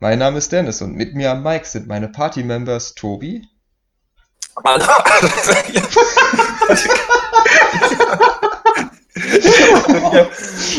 [0.00, 3.48] Mein Name ist Dennis und mit mir am Mic sind meine Party-Members Tobi.
[4.64, 4.84] Hallo.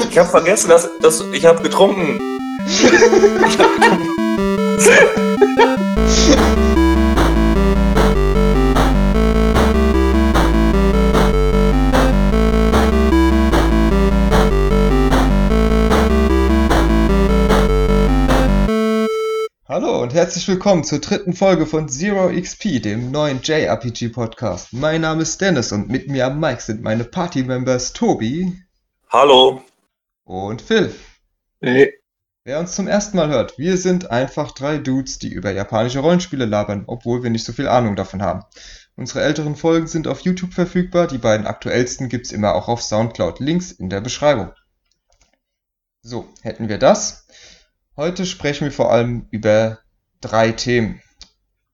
[0.09, 2.19] ich habe vergessen, dass, dass ich habe getrunken.
[2.65, 2.85] Ich
[3.59, 4.07] hab getrunken.
[19.99, 24.71] Hallo und herzlich willkommen zur dritten Folge von Zero XP, dem neuen JRPG Podcast.
[24.71, 28.63] Mein Name ist Dennis und mit mir am Mic sind meine Party-Members Tobi.
[29.09, 29.61] Hallo.
[30.23, 30.95] Und Phil.
[31.59, 31.95] Hey.
[32.45, 36.45] Wer uns zum ersten Mal hört, wir sind einfach drei Dudes, die über japanische Rollenspiele
[36.45, 38.45] labern, obwohl wir nicht so viel Ahnung davon haben.
[38.95, 43.41] Unsere älteren Folgen sind auf YouTube verfügbar, die beiden aktuellsten gibt's immer auch auf Soundcloud.
[43.41, 44.53] Links in der Beschreibung.
[46.03, 47.27] So, hätten wir das.
[47.97, 49.79] Heute sprechen wir vor allem über
[50.21, 51.01] drei Themen.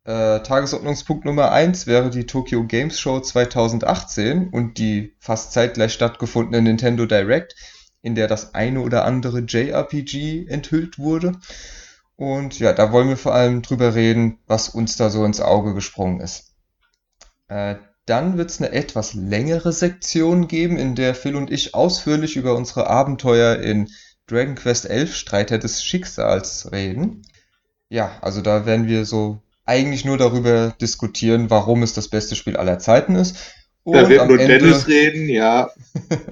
[0.04, 6.62] Äh, Tagesordnungspunkt Nummer 1 wäre die Tokyo Games Show 2018 und die fast zeitgleich stattgefundene
[6.62, 7.56] Nintendo Direct,
[8.02, 11.34] in der das eine oder andere JRPG enthüllt wurde.
[12.16, 15.74] Und ja, da wollen wir vor allem drüber reden, was uns da so ins Auge
[15.74, 16.54] gesprungen ist.
[17.48, 22.36] Äh, dann wird es eine etwas längere Sektion geben, in der Phil und ich ausführlich
[22.36, 23.90] über unsere Abenteuer in
[24.28, 27.24] Dragon Quest XI Streiter des Schicksals reden.
[27.90, 32.58] Ja, also da werden wir so eigentlich nur darüber diskutieren, warum es das beste Spiel
[32.58, 33.38] aller Zeiten ist.
[33.84, 35.70] Und da wird nur Ende, Dennis reden, ja.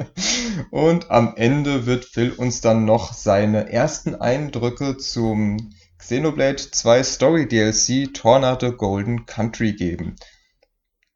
[0.72, 7.48] und am Ende wird Phil uns dann noch seine ersten Eindrücke zum Xenoblade 2 Story
[7.48, 10.16] DLC Tornado Golden Country geben.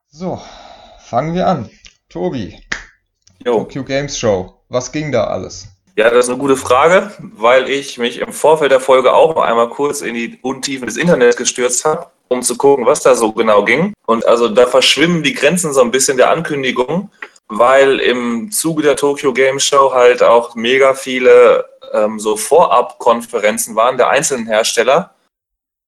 [0.10, 0.40] So,
[1.00, 1.70] fangen wir an.
[2.08, 2.60] Tobi,
[3.44, 3.64] Yo.
[3.64, 5.68] Tokyo Games Show, was ging da alles?
[5.98, 9.42] Ja, das ist eine gute Frage, weil ich mich im Vorfeld der Folge auch noch
[9.42, 13.32] einmal kurz in die Untiefen des Internets gestürzt habe, um zu gucken, was da so
[13.32, 13.94] genau ging.
[14.06, 17.10] Und also da verschwimmen die Grenzen so ein bisschen der Ankündigung,
[17.48, 23.98] weil im Zuge der Tokyo Game Show halt auch mega viele ähm, so Vorab-Konferenzen waren
[23.98, 25.16] der einzelnen Hersteller.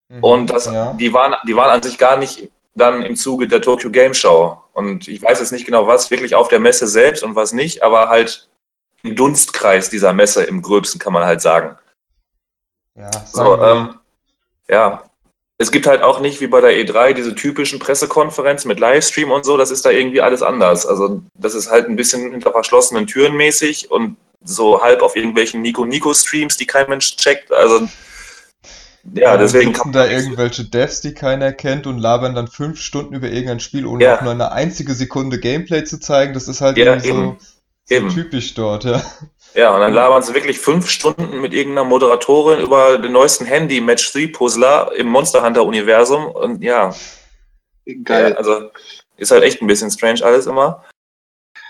[0.07, 0.93] Mhm, und das, ja.
[0.93, 4.57] die, waren, die waren an sich gar nicht dann im Zuge der Tokyo Game Show.
[4.73, 7.83] Und ich weiß jetzt nicht genau, was wirklich auf der Messe selbst und was nicht,
[7.83, 8.49] aber halt
[9.03, 11.77] im Dunstkreis dieser Messe im Gröbsten, kann man halt sagen.
[12.95, 13.95] Ja, so, ähm,
[14.67, 15.03] ja,
[15.57, 19.45] es gibt halt auch nicht wie bei der E3 diese typischen Pressekonferenzen mit Livestream und
[19.45, 20.85] so, das ist da irgendwie alles anders.
[20.85, 25.61] Also das ist halt ein bisschen hinter verschlossenen Türen mäßig und so halb auf irgendwelchen
[25.61, 27.51] Nico-Nico-Streams, die kein Mensch checkt.
[27.51, 27.87] Also
[29.13, 33.27] ja, deswegen sitzen da irgendwelche Devs, die keiner kennt und labern dann fünf Stunden über
[33.27, 34.17] irgendein Spiel, ohne ja.
[34.17, 36.33] auch nur eine einzige Sekunde Gameplay zu zeigen.
[36.33, 37.15] Das ist halt ja, irgendwie so.
[37.15, 37.37] Eben.
[37.89, 39.01] Typisch dort, ja.
[39.55, 44.93] Ja, und dann labern sie wirklich fünf Stunden mit irgendeiner Moderatorin über den neuesten Handy-Match-3-Puzzler
[44.95, 46.27] im Monster Hunter-Universum.
[46.27, 46.93] Und ja.
[48.03, 48.31] Geil.
[48.31, 48.69] Ja, also
[49.17, 50.85] ist halt echt ein bisschen strange alles immer.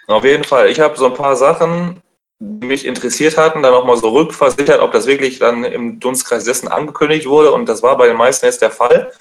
[0.08, 2.02] Auf jeden Fall, ich habe so ein paar Sachen,
[2.40, 6.68] die mich interessiert hatten, dann nochmal so rückversichert, ob das wirklich dann im Dunstkreis dessen
[6.68, 7.52] angekündigt wurde.
[7.52, 9.12] Und das war bei den meisten jetzt der Fall.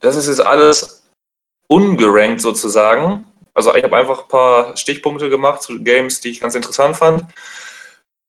[0.00, 1.02] Das ist jetzt alles
[1.66, 3.26] ungerankt sozusagen.
[3.58, 7.24] Also ich habe einfach ein paar Stichpunkte gemacht zu Games, die ich ganz interessant fand.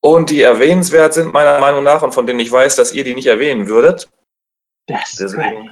[0.01, 3.13] Und die erwähnenswert sind meiner Meinung nach und von denen ich weiß, dass ihr die
[3.13, 4.09] nicht erwähnen würdet.
[4.87, 5.69] Das Deswegen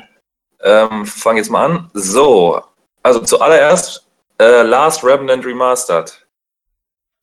[0.61, 1.89] ähm, fange jetzt mal an.
[1.95, 2.61] So,
[3.01, 4.05] also zuallererst
[4.39, 6.27] äh, Last Remnant Remastered.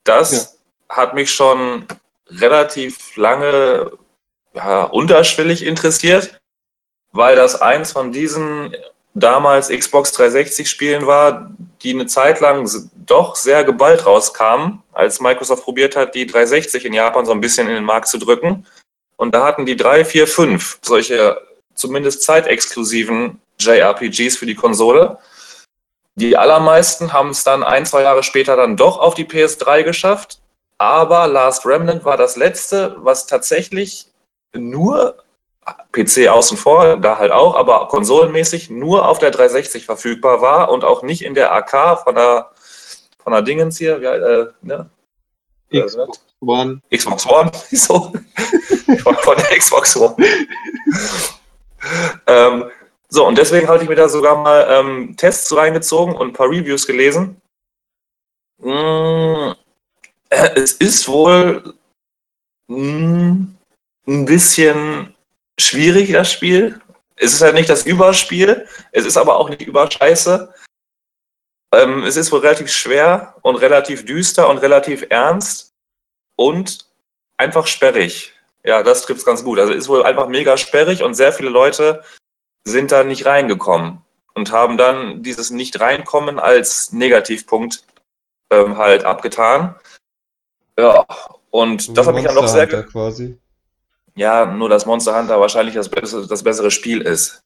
[0.03, 0.59] Das
[0.89, 0.97] ja.
[0.97, 1.87] hat mich schon
[2.27, 3.93] relativ lange
[4.53, 6.37] ja, unterschwellig interessiert,
[7.13, 8.75] weil das eins von diesen
[9.15, 15.63] damals Xbox 360 Spielen war, die eine Zeit lang doch sehr geballt rauskamen, als Microsoft
[15.63, 18.67] probiert hat, die 360 in Japan so ein bisschen in den Markt zu drücken.
[19.17, 21.41] Und da hatten die drei, vier, fünf solche
[21.73, 25.17] zumindest zeitexklusiven JRPGs für die Konsole.
[26.15, 30.39] Die allermeisten haben es dann ein, zwei Jahre später dann doch auf die PS3 geschafft.
[30.77, 34.07] Aber Last Remnant war das letzte, was tatsächlich
[34.53, 35.23] nur
[35.91, 40.83] PC außen vor, da halt auch, aber konsolenmäßig nur auf der 360 verfügbar war und
[40.83, 42.51] auch nicht in der AK von der,
[43.23, 44.89] von der Dingens hier, wie, äh, ne?
[45.71, 46.81] Xbox One.
[46.93, 48.13] Xbox One, so.
[49.23, 50.15] von der Xbox One.
[52.27, 52.65] ähm,
[53.09, 56.49] so, und deswegen hatte ich mir da sogar mal ähm, Tests reingezogen und ein paar
[56.49, 57.41] Reviews gelesen.
[58.59, 59.53] Mm,
[60.29, 61.73] äh, es ist wohl
[62.67, 63.45] mm,
[64.07, 65.14] ein bisschen
[65.59, 66.81] schwierig, das Spiel.
[67.15, 70.53] Es ist halt nicht das Überspiel, es ist aber auch nicht überscheiße.
[71.73, 75.73] Ähm, es ist wohl relativ schwer und relativ düster und relativ ernst
[76.35, 76.85] und
[77.37, 78.33] einfach sperrig.
[78.63, 79.59] Ja, das trifft ganz gut.
[79.59, 82.03] Also ist wohl einfach mega sperrig und sehr viele Leute
[82.65, 84.01] sind da nicht reingekommen
[84.33, 87.83] und haben dann dieses Nicht-Reinkommen als Negativpunkt
[88.51, 89.75] ähm, halt abgetan.
[90.77, 91.05] Ja,
[91.51, 92.67] und das hat mich dann doch sehr.
[92.67, 93.37] Quasi.
[94.17, 97.41] Ja, nur dass Monster Hunter wahrscheinlich das bessere, das bessere Spiel ist.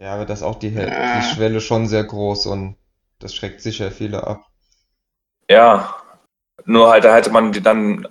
[0.00, 2.76] Ja, aber das ist auch die, die Schwelle schon sehr groß und
[3.18, 4.46] das schreckt sicher viele ab.
[5.50, 5.96] Ja,
[6.64, 8.06] nur halt, da hätte man die dann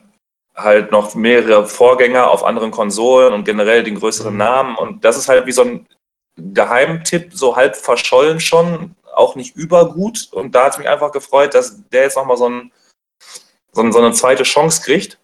[0.55, 4.39] halt noch mehrere Vorgänger auf anderen Konsolen und generell den größeren Mhm.
[4.39, 4.75] Namen.
[4.75, 5.87] Und das ist halt wie so ein
[6.35, 10.27] Geheimtipp, so halb verschollen schon, auch nicht übergut.
[10.31, 12.71] Und da hat es mich einfach gefreut, dass der jetzt nochmal so, ein,
[13.71, 15.19] so, ein, so eine zweite Chance kriegt.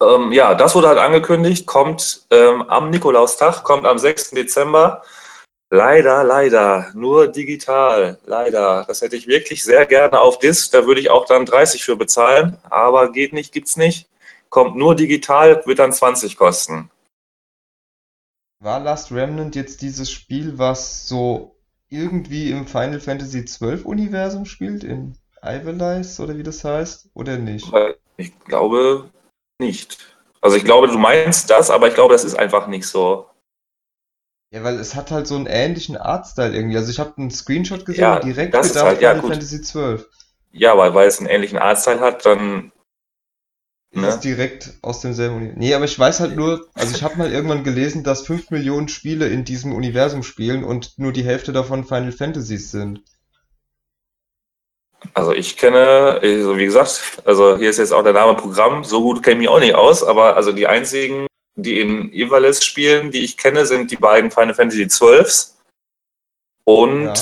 [0.00, 4.30] Ähm, ja, das wurde halt angekündigt, kommt ähm, am Nikolaustag, kommt am 6.
[4.30, 5.02] Dezember.
[5.70, 8.84] Leider, leider, nur digital, leider.
[8.86, 10.70] Das hätte ich wirklich sehr gerne auf Disc.
[10.72, 14.08] Da würde ich auch dann 30 für bezahlen, aber geht nicht, gibt's nicht.
[14.48, 16.90] Kommt nur digital, wird dann 20 kosten.
[18.60, 21.56] War Last Remnant jetzt dieses Spiel, was so
[21.88, 27.70] irgendwie im Final Fantasy XII Universum spielt, in Ivalice oder wie das heißt, oder nicht?
[28.16, 29.10] Ich glaube
[29.60, 29.98] nicht.
[30.40, 33.28] Also ich glaube, du meinst das, aber ich glaube, das ist einfach nicht so.
[34.52, 36.76] Ja, weil es hat halt so einen ähnlichen Artstyle irgendwie.
[36.76, 39.30] Also ich habe einen Screenshot gesehen Ja, direkt das ist gedacht halt- ja, Final gut.
[39.32, 40.04] Fantasy XII.
[40.52, 42.72] Ja, weil, weil es einen ähnlichen Artstyle hat, dann
[43.92, 44.08] Ist Ne?
[44.08, 45.58] es direkt aus demselben Universum.
[45.58, 48.88] Nee, aber ich weiß halt nur, also ich habe mal irgendwann gelesen, dass 5 Millionen
[48.88, 53.02] Spiele in diesem Universum spielen und nur die Hälfte davon Final Fantasies sind.
[55.14, 59.02] Also ich kenne, also wie gesagt, also hier ist jetzt auch der Name Programm, so
[59.02, 61.26] gut kenne ich mich auch nicht aus, aber also die einzigen,
[61.56, 65.56] die in Ivalice spielen, die ich kenne, sind die beiden Final Fantasy XIIs.
[66.64, 67.12] Und,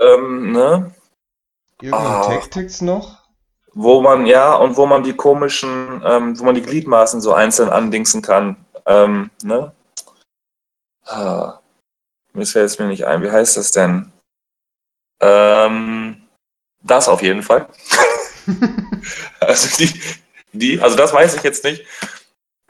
[0.00, 0.94] ähm, ne,
[1.80, 2.26] Irgendein Ah.
[2.28, 3.24] Tactics noch?
[3.74, 7.68] wo man, ja, und wo man die komischen, ähm, wo man die Gliedmaßen so einzeln
[7.70, 9.72] andingsen kann, ähm, ne.
[11.04, 11.58] Ah,
[12.32, 14.12] mir fällt es mir nicht ein, wie heißt das denn?
[15.20, 16.03] Ähm,
[16.84, 17.68] das auf jeden Fall.
[19.40, 20.00] Also die,
[20.52, 21.84] die, also das weiß ich jetzt nicht.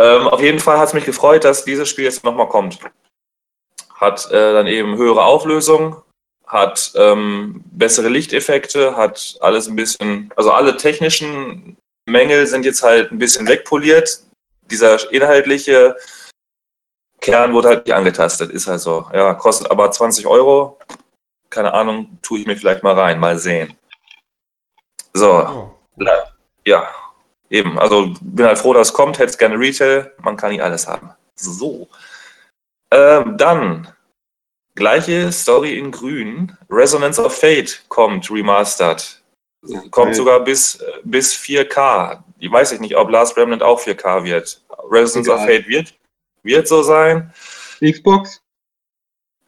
[0.01, 2.79] Ähm, auf jeden Fall hat es mich gefreut, dass dieses Spiel jetzt nochmal kommt.
[3.95, 6.03] Hat äh, dann eben höhere Auflösung,
[6.47, 11.77] hat ähm, bessere Lichteffekte, hat alles ein bisschen, also alle technischen
[12.07, 14.21] Mängel sind jetzt halt ein bisschen wegpoliert.
[14.71, 15.97] Dieser inhaltliche
[17.21, 19.07] Kern wurde halt nicht angetastet, ist halt so.
[19.13, 20.79] Ja, kostet aber 20 Euro.
[21.51, 23.77] Keine Ahnung, tue ich mir vielleicht mal rein, mal sehen.
[25.17, 25.71] So, Oh.
[26.65, 26.89] ja,
[27.51, 27.79] eben.
[27.79, 29.19] Also bin halt froh, dass es kommt.
[29.19, 30.13] Hätte es gerne Retail.
[30.23, 31.11] Man kann nicht alles haben.
[31.37, 31.89] So.
[32.91, 33.89] Ähm, dann
[34.75, 36.57] gleiche Story in Grün.
[36.71, 39.23] Resonance of Fate kommt remastered.
[39.91, 40.15] Kommt Geil.
[40.15, 42.23] sogar bis, äh, bis 4K.
[42.39, 44.61] Ich weiß ich nicht, ob Last Remnant auch 4K wird.
[44.91, 45.57] Resonance of Egal.
[45.63, 45.95] Fate wird,
[46.43, 47.33] wird so sein.
[47.81, 48.43] Xbox?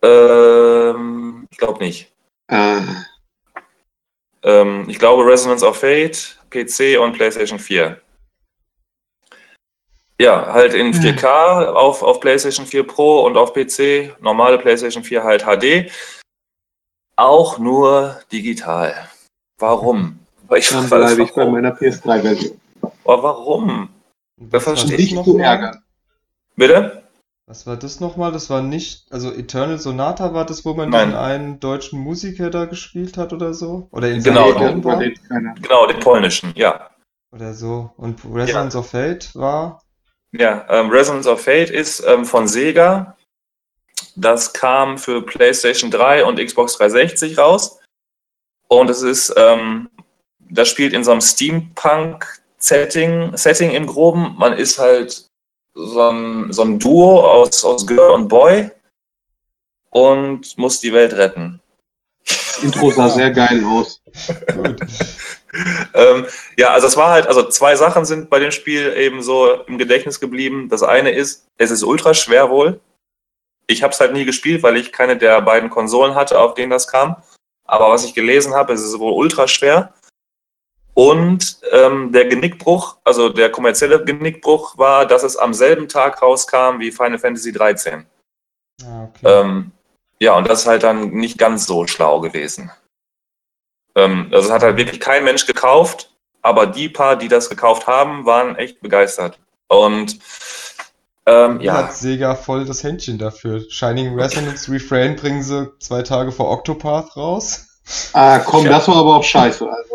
[0.03, 2.13] Ähm, ich glaube nicht.
[2.49, 2.83] Ah,
[4.47, 8.01] Ähm, ich glaube Resonance of Fate, PC und PlayStation 4.
[10.19, 15.23] Ja, halt in 4K auf, auf PlayStation 4 Pro und auf PC, normale PlayStation 4
[15.23, 15.91] halt HD.
[17.17, 18.95] Auch nur digital.
[19.59, 20.19] Warum?
[20.55, 22.59] Ich dann bleibe ich bei meiner PS3-Version.
[23.05, 23.89] Aber warum?
[24.39, 25.83] Und Wer was war versteht das Nicht zu ärgern.
[26.55, 27.06] Bitte?
[27.49, 28.33] Was war das nochmal?
[28.33, 31.11] Das war nicht, also Eternal Sonata war das, wo man Nein.
[31.11, 33.87] diesen einen deutschen Musiker da gespielt hat oder so?
[33.93, 35.55] Oder in Genau, darüber war?
[35.61, 36.91] Genau, den polnischen, ja.
[37.31, 37.93] Oder so.
[37.97, 39.81] Und Resonance of Fate war?
[40.33, 43.17] Ja, ähm, Resonance of Fate ist ähm, von Sega.
[44.17, 47.79] Das kam für PlayStation 3 und Xbox 360 raus.
[48.67, 49.89] Und es ist, ähm,
[50.41, 54.35] das spielt in so einem Steampunk-Setting Setting im Groben.
[54.37, 55.26] Man ist halt
[55.77, 58.71] so ein, so ein Duo aus, aus Girl und Boy
[59.91, 61.61] und muss die Welt retten.
[62.27, 64.03] Das Intro sah sehr geil aus.
[65.95, 66.27] Ähm,
[66.59, 69.79] ja, also es war halt, also zwei Sachen sind bei dem Spiel eben so im
[69.79, 70.69] Gedächtnis geblieben.
[70.69, 72.81] Das eine ist, es ist ultra schwer wohl.
[73.67, 76.71] Ich habe es halt nie gespielt, weil ich keine der beiden Konsolen hatte, auf denen
[76.71, 77.17] das kam.
[77.65, 79.95] Aber was ich gelesen habe, es ist wohl ultra schwer.
[80.97, 86.79] Und ähm, der Genickbruch, also der kommerzielle Genickbruch war, dass es am selben Tag rauskam
[86.79, 88.07] wie Final Fantasy 13.
[88.83, 89.21] Ah, okay.
[89.27, 89.73] Ähm,
[90.21, 92.71] ja, und das ist halt dann nicht ganz so schlau gewesen.
[93.95, 97.87] Ähm, also es hat halt wirklich kein Mensch gekauft, aber die paar, die das gekauft
[97.87, 99.39] haben, waren echt begeistert.
[99.69, 100.19] Und
[101.27, 103.61] ähm, ja, hat Sega voll das Händchen dafür?
[103.69, 107.67] Shining Resonance Refrain bringen sie zwei Tage vor Octopath raus?
[108.15, 108.73] Ah, komm, Ja.
[108.73, 109.69] das war aber auch scheiße.
[109.69, 109.86] Also,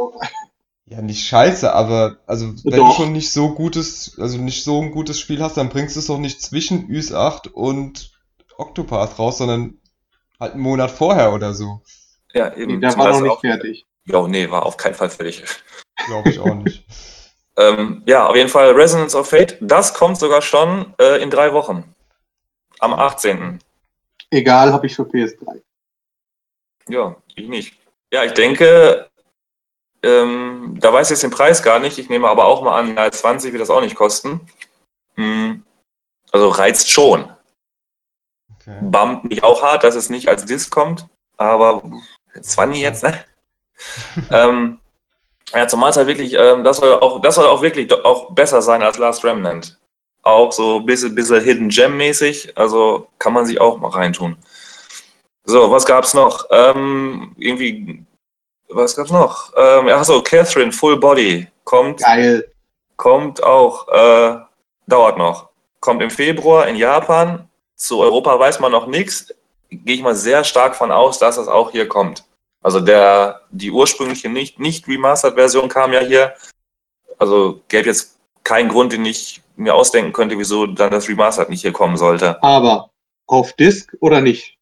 [0.91, 2.97] Ja, nicht scheiße, aber also wenn du Doch.
[2.97, 6.07] schon nicht so gutes, also nicht so ein gutes Spiel hast, dann bringst du es
[6.07, 8.11] doch nicht zwischen Ys 8 und
[8.57, 9.77] Octopath raus, sondern
[10.37, 11.81] halt einen Monat vorher oder so.
[12.33, 12.81] Ja, Nee, eben.
[12.81, 13.85] der zum war noch nicht auch- fertig.
[14.03, 15.43] Jo, nee, war auf keinen Fall fertig.
[16.07, 16.85] Glaube ich auch nicht.
[17.57, 19.57] Ähm, ja, auf jeden Fall Resonance of Fate.
[19.59, 21.93] Das kommt sogar schon äh, in drei Wochen.
[22.79, 23.59] Am 18.
[24.31, 25.61] Egal, habe ich für PS3.
[26.87, 27.75] Ja, ich nicht.
[28.11, 29.09] Ja, ich denke,
[30.03, 31.97] ähm, da weiß ich jetzt den Preis gar nicht.
[31.97, 34.41] Ich nehme aber auch mal an, nahe 20 wird das auch nicht kosten.
[35.15, 35.63] Hm,
[36.31, 37.29] also reizt schon.
[38.55, 38.77] Okay.
[38.81, 41.83] Bumpt mich auch hart, dass es nicht als Disc kommt, aber
[42.39, 43.25] 20 jetzt, ne?
[44.31, 44.79] ähm,
[45.53, 48.61] ja, zumal es halt wirklich, ähm, das soll auch, das soll auch wirklich auch besser
[48.61, 49.79] sein als Last Remnant.
[50.23, 54.37] Auch so ein bisschen, bisschen Hidden Gem mäßig, also kann man sich auch mal reintun.
[55.43, 56.45] So, was gab's noch?
[56.51, 58.05] Ähm, irgendwie,
[58.71, 59.51] was gab's noch?
[59.55, 62.51] Ähm, ach so, Catherine Full Body kommt Geil.
[62.97, 64.37] kommt auch, äh,
[64.87, 65.49] dauert noch.
[65.79, 67.49] Kommt im Februar in Japan.
[67.75, 69.33] Zu Europa weiß man noch nichts.
[69.69, 72.23] Gehe ich mal sehr stark von aus, dass das auch hier kommt.
[72.61, 76.33] Also der, die ursprüngliche nicht, nicht Remastered-Version kam ja hier.
[77.17, 81.61] Also gäbe jetzt keinen Grund, den ich mir ausdenken könnte, wieso dann das Remastered nicht
[81.61, 82.41] hier kommen sollte.
[82.43, 82.89] Aber
[83.27, 84.57] auf Disk oder nicht?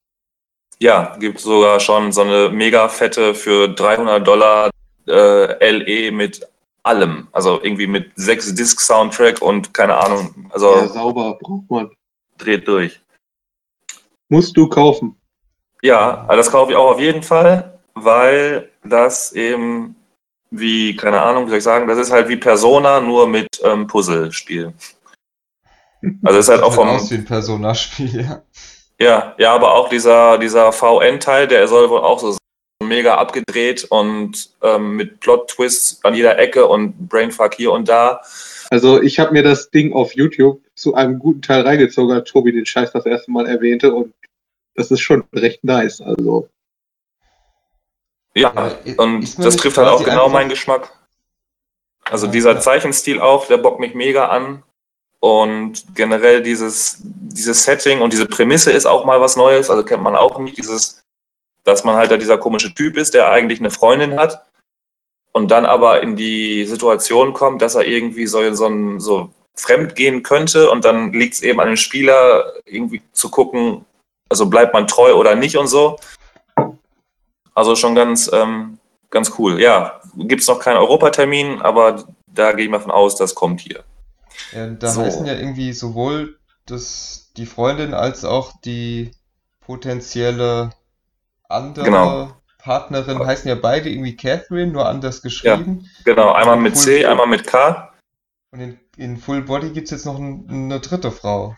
[0.82, 4.70] Ja, gibt sogar schon so eine mega fette für 300 Dollar
[5.08, 6.48] äh, LE mit
[6.84, 7.28] allem.
[7.32, 10.50] Also irgendwie mit sechs Disc Soundtrack und keine Ahnung.
[10.52, 11.92] Also Ja, sauber, braucht man.
[12.38, 13.02] dreht durch.
[14.30, 15.16] Musst du kaufen.
[15.82, 19.96] Ja, das kaufe ich auch auf jeden Fall, weil das eben
[20.52, 23.88] wie, keine Ahnung, wie soll ich sagen, das ist halt wie Persona, nur mit ähm,
[23.88, 24.74] Puzzlespiel.
[26.24, 28.42] Also ist halt auch Sieht halt vom, aus wie ein Persona-Spiel, ja.
[29.02, 32.38] Ja, ja, aber auch dieser, dieser VN-Teil, der soll wohl auch so
[32.84, 38.22] mega abgedreht und ähm, mit Plot-Twists an jeder Ecke und Brainfuck hier und da.
[38.70, 42.52] Also ich habe mir das Ding auf YouTube zu einem guten Teil reingezogen, als Tobi
[42.52, 44.14] den Scheiß das erste Mal erwähnte und
[44.76, 46.02] das ist schon recht nice.
[46.02, 46.50] Also
[48.36, 50.92] Ja, Ja, und das trifft halt auch genau meinen Geschmack.
[52.06, 52.60] Also Ja, dieser ja.
[52.60, 54.64] Zeichenstil auch, der bockt mich mega an.
[55.22, 59.70] Und generell dieses, dieses Setting und diese Prämisse ist auch mal was Neues.
[59.70, 61.04] Also kennt man auch nicht dieses,
[61.64, 64.46] dass man halt da dieser komische Typ ist, der eigentlich eine Freundin hat
[65.32, 70.24] und dann aber in die Situation kommt, dass er irgendwie so, so, so fremd gehen
[70.24, 73.86] könnte und dann liegt es eben an dem Spieler, irgendwie zu gucken,
[74.30, 75.98] also bleibt man treu oder nicht und so.
[77.54, 79.62] Also schon ganz, ähm, ganz cool.
[79.62, 83.60] Ja, gibt es noch keinen Europatermin, aber da gehe ich mal von aus, das kommt
[83.60, 83.84] hier.
[84.52, 85.02] Ja, da So.
[85.02, 89.12] heißen ja irgendwie sowohl das, die Freundin als auch die
[89.60, 90.72] potenzielle
[91.48, 92.32] andere Genau.
[92.60, 95.90] Partnerin heißen ja beide irgendwie Catherine, nur anders geschrieben.
[96.04, 96.78] Genau, einmal mit.
[96.78, 97.94] C, einmal mit K.
[98.52, 101.56] Und in, in Full Body gibt es jetzt noch ein, eine dritte Frau.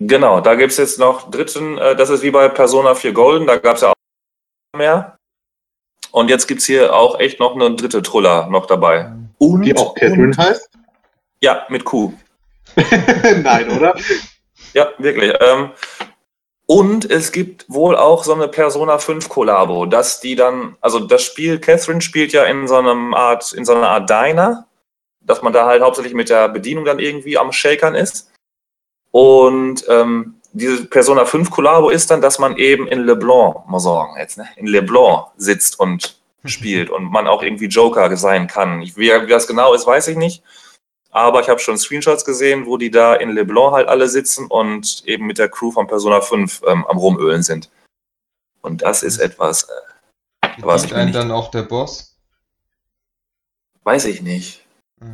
[0.00, 3.46] Genau, da gibt es jetzt noch dritten, äh, das ist wie bei Persona 4 Golden,
[3.46, 5.16] da gab es ja auch mehr.
[6.10, 9.12] Und jetzt gibt es hier auch echt noch eine dritte Truller noch dabei.
[9.38, 10.70] Und, die auch Catherine und, heißt?
[11.40, 12.14] Ja, mit Q.
[13.42, 13.94] Nein, oder?
[14.74, 15.32] Ja, wirklich.
[15.40, 15.70] Ähm,
[16.66, 21.22] und es gibt wohl auch so eine Persona 5 Kollabo, dass die dann, also das
[21.22, 24.66] Spiel, Catherine spielt ja in so einem Art, in so einer Art Diner,
[25.20, 28.30] dass man da halt hauptsächlich mit der Bedienung dann irgendwie am Shakern ist.
[29.10, 34.14] Und ähm, diese Persona 5 Kollabo ist dann, dass man eben in LeBlanc, mal sagen
[34.18, 38.82] jetzt, ne, in LeBlanc sitzt und spielt und man auch irgendwie Joker sein kann.
[38.82, 40.42] Ich, wie, wie das genau ist, weiß ich nicht.
[41.12, 45.04] Aber ich habe schon Screenshots gesehen, wo die da in LeBlanc halt alle sitzen und
[45.06, 47.70] eben mit der Crew von Persona 5 ähm, am Rumölen sind.
[48.62, 49.64] Und das ist etwas,
[50.42, 52.16] äh, Was ich einen nicht- dann auch der Boss?
[53.84, 54.64] weiß ich nicht.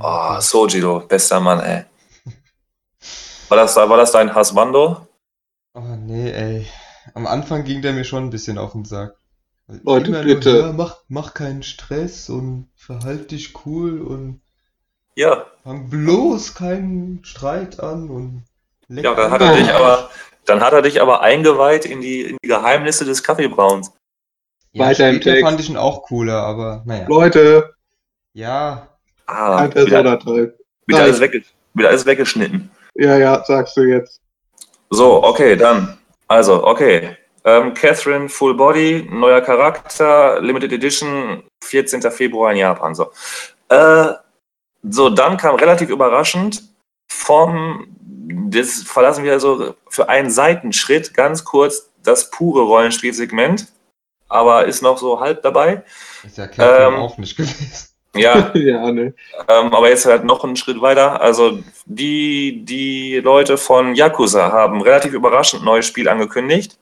[0.01, 0.39] Oh.
[0.41, 1.85] Sojiro, bester Mann, ey.
[3.49, 5.07] War das, war das dein Hasbando?
[5.73, 6.67] Oh nee, ey.
[7.15, 9.17] Am Anfang ging der mir schon ein bisschen auf den Sack.
[9.85, 10.53] Leute, bitte.
[10.53, 14.43] Nur, ja, mach, mach keinen Stress und verhalt dich cool und
[15.19, 15.47] Ja.
[15.65, 18.45] fang bloß keinen Streit an und
[18.87, 20.11] leck Ja, dann hat er dich aber,
[20.45, 23.91] dann hat er dich aber eingeweiht in die, in die Geheimnisse des Kaffeebrauns.
[24.73, 25.43] Ja, Weiter im Text.
[25.43, 27.09] fand ich ihn auch cooler, aber naja.
[27.09, 27.75] Leute,
[28.33, 28.87] Ja,
[29.27, 30.21] Ah, ein wieder,
[30.87, 31.43] wieder, alles wegge
[31.75, 32.71] wieder alles weggeschnitten.
[32.95, 34.21] Ja, ja, sagst du jetzt.
[34.91, 35.99] So, okay, dann.
[36.29, 37.17] Also, okay.
[37.45, 42.03] Ähm, Catherine Full Body, neuer Charakter, Limited Edition, 14.
[42.13, 42.95] Februar in Japan.
[42.95, 43.11] So,
[43.69, 44.13] äh,
[44.83, 46.63] so dann kam relativ überraschend
[47.09, 47.89] vom,
[48.51, 53.67] das verlassen wir so für einen Seitenschritt ganz kurz das pure Rollenspielsegment,
[54.29, 55.83] aber ist noch so halb dabei.
[56.25, 57.89] ist ja Catherine Ähm, auch nicht gewesen.
[58.17, 59.15] Ja, ja, ne.
[59.49, 61.21] ähm, aber jetzt halt noch einen Schritt weiter.
[61.21, 66.79] Also die, die Leute von Yakuza haben relativ überraschend ein neues Spiel angekündigt.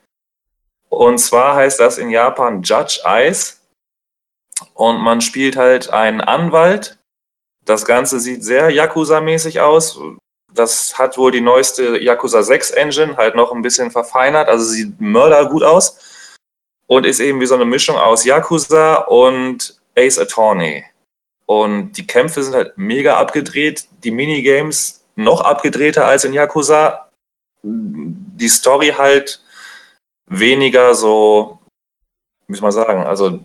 [0.89, 3.61] Und zwar heißt das in Japan Judge Eyes.
[4.75, 6.96] Und man spielt halt einen Anwalt.
[7.67, 10.01] Das Ganze sieht sehr Yakuza-mäßig aus.
[10.55, 14.49] Das hat wohl die neueste Yakuza 6 Engine, halt noch ein bisschen verfeinert.
[14.49, 15.99] Also sieht mördergut aus.
[16.89, 20.85] Und ist eben wie so eine Mischung aus Yakuza und Ace Attorney.
[21.45, 23.89] Und die Kämpfe sind halt mega abgedreht.
[24.05, 27.11] Die Minigames noch abgedrehter als in Yakuza.
[27.63, 29.43] Die Story halt
[30.31, 31.59] weniger so,
[32.49, 33.41] soll man sagen, also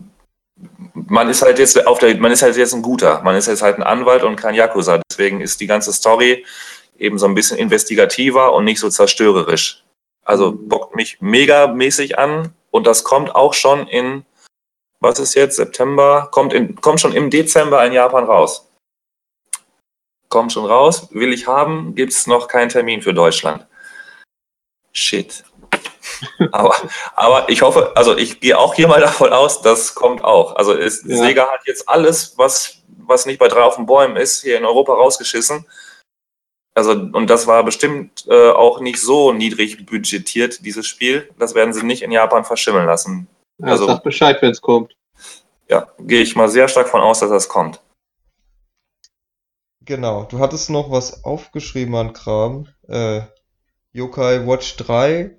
[0.94, 3.62] man ist halt jetzt auf der, man ist halt jetzt ein guter, man ist jetzt
[3.62, 5.00] halt ein Anwalt und kein Yakuza.
[5.10, 6.44] Deswegen ist die ganze Story
[6.98, 9.82] eben so ein bisschen investigativer und nicht so zerstörerisch.
[10.24, 14.24] Also bockt mich mega mäßig an und das kommt auch schon in,
[15.00, 18.68] was ist jetzt, September, kommt, in, kommt schon im Dezember in Japan raus.
[20.28, 23.66] Kommt schon raus, will ich haben, gibt es noch keinen Termin für Deutschland.
[24.92, 25.44] Shit.
[26.52, 26.74] Aber,
[27.14, 30.56] aber ich hoffe, also ich gehe auch hier mal davon aus, das kommt auch.
[30.56, 31.16] Also ist, Ja.
[31.16, 34.64] Sega hat jetzt alles, was, was nicht bei drei auf den Bäumen ist, hier in
[34.64, 35.66] Europa rausgeschissen.
[36.74, 41.28] Also, und das war bestimmt äh, auch nicht so niedrig budgetiert, dieses Spiel.
[41.38, 43.28] Das werden sie nicht in Japan verschimmeln lassen.
[43.58, 44.96] Ja, Also- sag Bescheid, wenn es kommt.
[45.68, 47.80] Ja, gehe ich mal sehr stark von aus, dass das kommt.
[49.84, 52.68] Genau, du hattest noch was aufgeschrieben an Kram.
[52.88, 53.22] Äh,
[53.92, 55.36] Yokai Watch 3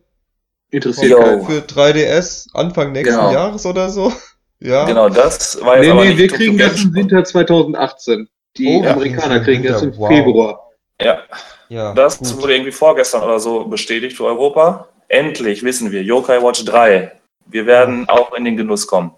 [0.78, 1.46] Interessiert keinen.
[1.46, 3.32] für 3DS Anfang nächsten Genau.
[3.32, 4.12] Jahres oder so.
[4.60, 4.86] Ja.
[4.86, 6.94] Genau, das war jetzt Nee, aber nee, nicht wir kriegen das im.
[6.94, 8.30] Winter 2018.
[8.56, 10.08] Die Oh, ja, Amerikaner im kriegen das im wow.
[10.08, 10.70] Februar.
[11.02, 11.20] Ja,
[11.68, 12.42] Ja, das gut.
[12.42, 14.88] wurde irgendwie vorgestern oder so bestätigt für Europa.
[15.10, 17.12] Endlich wissen wir, Yokai Watch 3.
[17.46, 19.12] Wir werden auch in den Genuss kommen.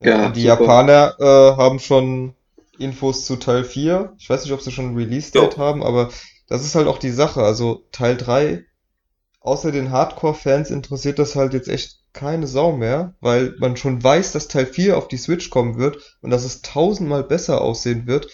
[0.00, 0.60] Ja, Ja, die super.
[0.60, 2.34] Japaner äh, haben schon
[2.78, 4.12] Infos zu Teil 4.
[4.18, 6.10] Ich weiß nicht, ob sie schon ein Release-Date haben, aber
[6.48, 7.42] das ist halt auch die Sache.
[7.42, 8.64] Also Teil 3,
[9.44, 14.32] außer den Hardcore-Fans interessiert das halt jetzt echt keine Sau mehr, weil man schon weiß,
[14.32, 18.28] dass Teil 4 auf die Switch kommen wird und dass es tausendmal besser aussehen wird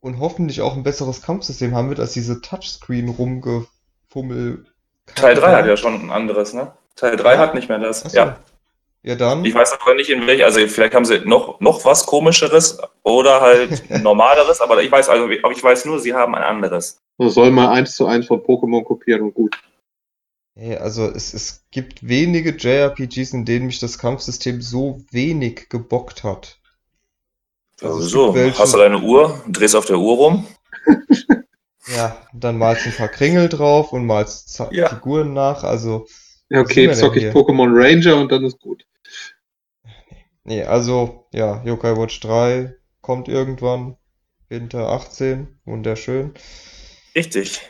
[0.00, 4.66] und hoffentlich auch ein besseres Kampfsystem haben wird als diese Touchscreen-Rumgefummel.
[5.14, 6.72] Teil 3 hat ja schon ein anderes, ne?
[6.96, 8.04] Teil 3 hat nicht mehr das.
[8.04, 8.16] Achso.
[8.16, 8.36] Ja.
[9.04, 9.44] Ja, dann.
[9.44, 13.40] Ich weiß aber nicht in welch, also vielleicht haben sie noch, noch was komischeres oder
[13.40, 17.02] halt normaleres, aber ich weiß also, aber ich weiß nur, sie haben ein anderes.
[17.18, 19.58] Soll mal eins zu eins von Pokémon kopieren und gut.
[20.54, 26.24] Hey, also es, es gibt wenige JRPGs, in denen mich das Kampfsystem so wenig gebockt
[26.24, 26.60] hat.
[27.80, 30.46] Also es so, welche- hast du deine Uhr, drehst auf der Uhr rum.
[31.96, 34.88] Ja, dann malst ein paar Kringel drauf und malst Za- Ja.
[34.88, 35.64] Figuren nach.
[35.64, 36.06] Also,
[36.48, 37.42] Ja, Was okay, sind wir zocke denn ich hier?
[37.42, 38.86] Pokémon Ranger und dann ist gut.
[40.44, 43.96] nee, also, ja, Yokai Watch 3 kommt irgendwann.
[44.48, 46.34] Winter 18, wunderschön.
[47.16, 47.62] Richtig.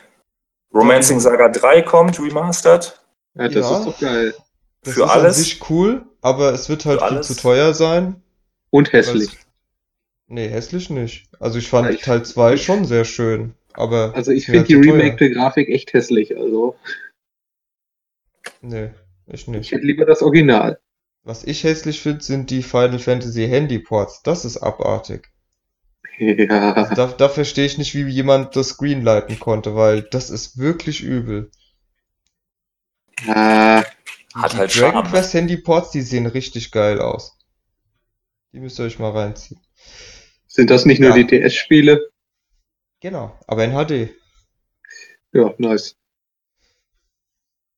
[0.74, 2.98] Romancing Saga 3 kommt, remastered.
[3.34, 3.78] Ja, das Ja.
[3.78, 4.34] ist doch geil.
[4.82, 5.36] Das Für ist alles?
[5.38, 7.26] an sich cool, aber es wird halt Für viel alles?
[7.28, 8.22] zu teuer sein.
[8.70, 9.38] Und hässlich.
[10.26, 11.28] Nee, hässlich nicht.
[11.38, 14.74] Also ich fand Ja, ich- Teil 2 schon sehr schön, aber Also ich finde die
[14.76, 15.02] halt zu teuer.
[15.02, 16.36] remakte Grafik echt hässlich.
[16.36, 16.76] Also
[18.60, 18.90] Nee,
[19.26, 19.72] ich ich nicht.
[19.72, 20.78] hätte lieber das Original.
[21.24, 24.22] Was ich hässlich finde, sind die Final Fantasy Handyports.
[24.22, 25.30] Das ist abartig.
[26.48, 26.72] Ja.
[26.74, 31.02] Also da, da verstehe ich nicht, wie jemand das greenlighten konnte, weil das ist wirklich
[31.02, 31.50] übel.
[33.26, 33.84] ja.
[34.34, 35.10] Hat die halt Dragon Charme.
[35.10, 37.36] Quest Handyports, die sehen richtig geil aus.
[38.52, 39.60] Die müsst ihr euch mal reinziehen.
[40.46, 41.16] Sind das nicht nur Ja.
[41.16, 42.10] die DS-Spiele?
[43.00, 44.14] Genau, aber in HD.
[45.32, 45.96] Ja, nice.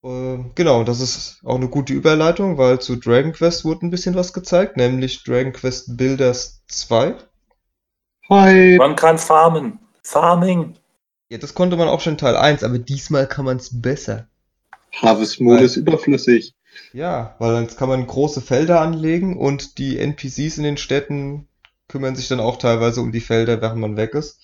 [0.04, 4.14] Ähm, genau, das ist auch eine gute Überleitung, weil zu Dragon Quest wurde ein bisschen
[4.14, 7.16] was gezeigt, nämlich Dragon Quest Builders 2.
[8.30, 8.76] Hi.
[8.78, 9.78] Man kann farmen.
[10.02, 10.74] Farming.
[11.28, 14.26] Ja, das konnte man auch schon in Teil 1, aber diesmal kann man es besser.
[14.92, 16.54] Harvest Moon Weil- ist überflüssig.
[16.92, 21.46] Ja, weil jetzt kann man große Felder anlegen und die NPCs in den Städten
[21.88, 24.40] kümmern sich dann auch teilweise um die Felder, während man weg ist.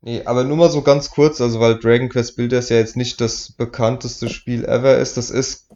[0.00, 3.20] Nee, aber nur mal so ganz kurz, also weil Dragon Quest Builders ja jetzt nicht
[3.20, 5.68] das bekannteste Spiel ever ist, das ist,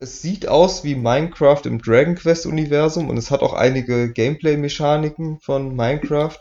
[0.00, 5.40] es sieht aus wie Minecraft im Dragon Quest Universum und es hat auch einige Gameplay-Mechaniken
[5.40, 6.38] von Minecraft,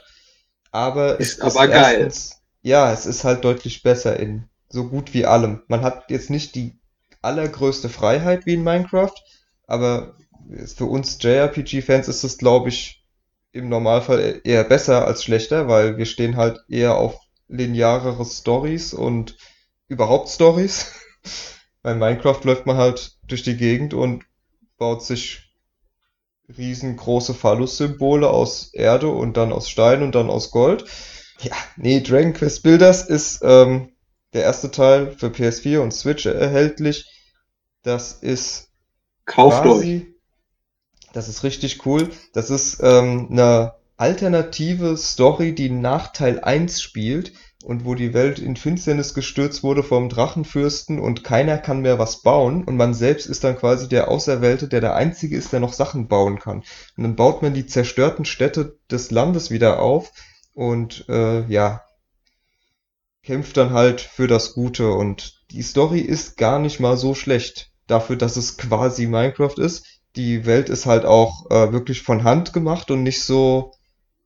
[0.72, 1.72] aber es Ist aber geil.
[2.02, 5.64] erstens, ja, es ist halt deutlich besser in so gut wie allem.
[5.68, 6.80] Man hat jetzt nicht die
[7.22, 9.14] allergrößte Freiheit wie in Minecraft,
[9.68, 10.16] aber
[10.76, 13.06] für uns JRPG-Fans ist es, glaube ich,
[13.52, 19.38] im Normalfall eher besser als schlechter, weil wir stehen halt eher auf linearere Stories und
[19.88, 20.94] überhaupt Stories.
[21.90, 24.24] Bei Minecraft läuft man halt durch die Gegend und
[24.78, 25.56] baut sich
[26.56, 30.86] riesengroße Phallus-Symbole aus Erde und dann aus Stein und dann aus Gold.
[31.42, 33.94] Ja, nee, Dragon Quest Builders ist ähm,
[34.34, 37.08] der erste Teil für PS4 und Switch erhältlich.
[37.82, 38.70] Das ist
[39.26, 39.72] Kauft euch.
[39.72, 40.16] quasi,
[41.14, 42.12] das ist richtig cool.
[42.34, 48.40] Das ist ähm, eine alternative Story, die nach Teil 1 spielt und wo die Welt
[48.40, 53.26] in Finsternis gestürzt wurde vom Drachenfürsten und keiner kann mehr was bauen und man selbst
[53.26, 56.64] ist dann quasi der Auserwählte, der der Einzige ist, der noch Sachen bauen kann.
[56.96, 60.12] Und dann baut man die zerstörten Städte des Landes wieder auf
[60.54, 61.84] und äh, ja,
[63.24, 67.72] kämpft dann halt für das Gute und die Story ist gar nicht mal so schlecht
[67.88, 69.86] dafür, dass es quasi Minecraft ist.
[70.16, 73.74] Die Welt ist halt auch äh, wirklich von Hand gemacht und nicht so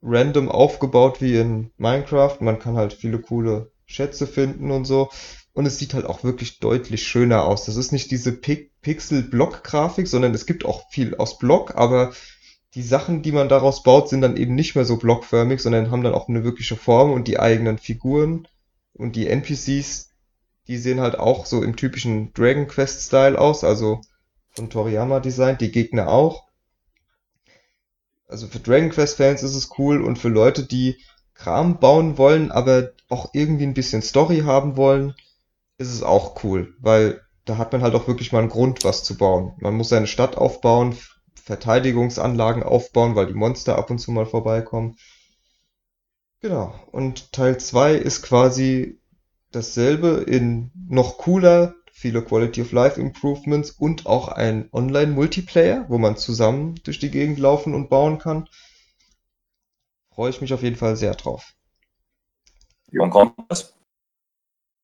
[0.03, 2.37] random aufgebaut wie in Minecraft.
[2.41, 5.09] Man kann halt viele coole Schätze finden und so.
[5.53, 7.65] Und es sieht halt auch wirklich deutlich schöner aus.
[7.65, 12.11] Das ist nicht diese Pi Pixel-Block-Grafik, sondern es gibt auch viel aus Block, aber
[12.75, 16.03] die Sachen, die man daraus baut, sind dann eben nicht mehr so blockförmig, sondern haben
[16.03, 18.45] dann auch eine wirkliche Form und die eigenen Figuren
[18.93, 20.09] und die NPCs,
[20.67, 24.01] die sehen halt auch so im typischen Dragon Quest-Style aus, also
[24.49, 26.47] von Toriyama designt, die Gegner auch.
[28.33, 30.97] Also für Dragon Quest-Fans ist es cool und für Leute, die
[31.35, 35.13] Kram bauen wollen, aber auch irgendwie ein bisschen Story haben wollen,
[35.77, 39.03] ist es auch cool, weil da hat man halt auch wirklich mal einen Grund, was
[39.03, 39.53] zu bauen.
[39.59, 40.97] Man muss seine Stadt aufbauen,
[41.35, 44.97] Verteidigungsanlagen aufbauen, weil die Monster ab und zu mal vorbeikommen.
[46.39, 46.73] Genau.
[46.91, 48.99] Und Teil 2 ist quasi
[49.51, 56.17] dasselbe in noch cooler, viele Quality of Life Improvements und auch ein Online-Multiplayer, wo man
[56.17, 58.49] zusammen durch die Gegend laufen und bauen kann.
[60.09, 61.53] Freue ich mich auf jeden Fall sehr drauf.
[62.91, 63.73] Wann kommt das?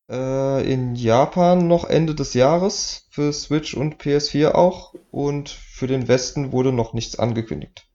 [0.10, 4.94] Äh, in Japan noch Ende des Jahres, für Switch und PS4 auch.
[5.12, 7.88] Und für den Westen wurde noch nichts angekündigt.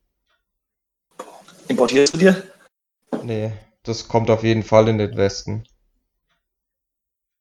[1.68, 2.42] Importierst du dir?
[3.22, 3.52] Nee,
[3.84, 5.64] das kommt auf jeden Fall in den Westen.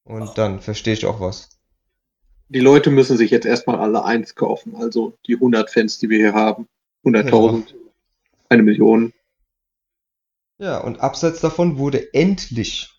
[0.03, 1.49] Und dann verstehe ich auch was.
[2.53, 4.75] Die Leute müssen sich jetzt erstmal alle eins kaufen.
[4.75, 6.67] Also die 100 Fans, die wir hier haben.
[7.03, 7.73] 100.000.
[8.47, 9.11] Eine Million.
[10.59, 12.91] Ja, und abseits davon wurde endlich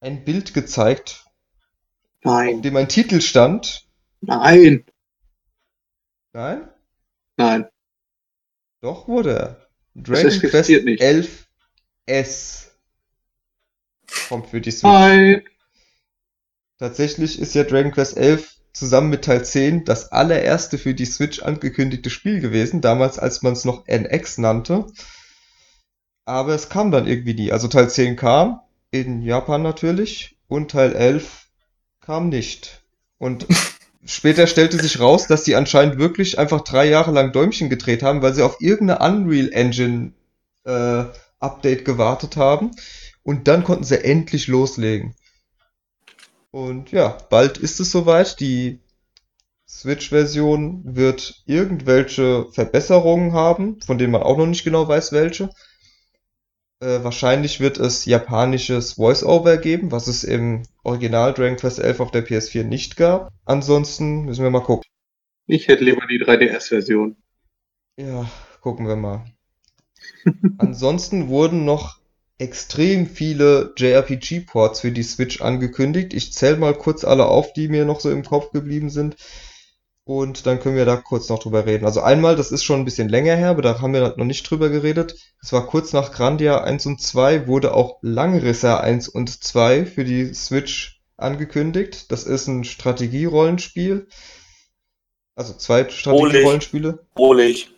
[0.00, 1.24] ein Bild gezeigt,
[2.24, 2.60] auf Nein.
[2.60, 3.88] dem ein Titel stand.
[4.20, 4.84] Nein.
[6.34, 6.68] Nein?
[7.38, 7.66] Nein.
[8.82, 9.68] Doch wurde er.
[9.94, 11.00] Dragon Quest existiert nicht.
[11.00, 11.48] 11
[12.04, 12.76] S
[14.28, 14.82] kommt für die Switch.
[14.82, 15.42] Nein.
[16.84, 21.40] Tatsächlich ist ja Dragon Quest 11 zusammen mit Teil 10 das allererste für die Switch
[21.40, 24.84] angekündigte Spiel gewesen, damals als man es noch NX nannte.
[26.26, 27.52] Aber es kam dann irgendwie nie.
[27.52, 31.46] Also Teil 10 kam, in Japan natürlich, und Teil 11
[32.02, 32.84] kam nicht.
[33.16, 33.46] Und
[34.04, 38.20] später stellte sich raus, dass die anscheinend wirklich einfach drei Jahre lang Däumchen gedreht haben,
[38.20, 40.12] weil sie auf irgendeine Unreal Engine
[40.64, 41.04] äh,
[41.40, 42.72] Update gewartet haben.
[43.22, 45.14] Und dann konnten sie endlich loslegen.
[46.54, 48.38] Und ja, bald ist es soweit.
[48.38, 48.78] Die
[49.68, 55.50] Switch-Version wird irgendwelche Verbesserungen haben, von denen man auch noch nicht genau weiß, welche.
[56.78, 62.12] Äh, wahrscheinlich wird es japanisches Voice-Over geben, was es im Original Dragon Quest 11 auf
[62.12, 63.32] der PS4 nicht gab.
[63.44, 64.84] Ansonsten müssen wir mal gucken.
[65.48, 67.16] Ich hätte lieber die 3DS-Version.
[67.96, 69.24] Ja, gucken wir mal.
[70.58, 71.98] Ansonsten wurden noch
[72.38, 76.14] extrem viele JRPG-Ports für die Switch angekündigt.
[76.14, 79.16] Ich zähle mal kurz alle auf, die mir noch so im Kopf geblieben sind.
[80.06, 81.86] Und dann können wir da kurz noch drüber reden.
[81.86, 84.42] Also einmal, das ist schon ein bisschen länger her, aber da haben wir noch nicht
[84.42, 85.14] drüber geredet.
[85.40, 90.04] Es war kurz nach Grandia 1 und 2, wurde auch Langrisser 1 und 2 für
[90.04, 92.12] die Switch angekündigt.
[92.12, 94.08] Das ist ein Strategierollenspiel.
[95.36, 97.06] Also zwei Strategierollenspiele.
[97.16, 97.70] Wohlig.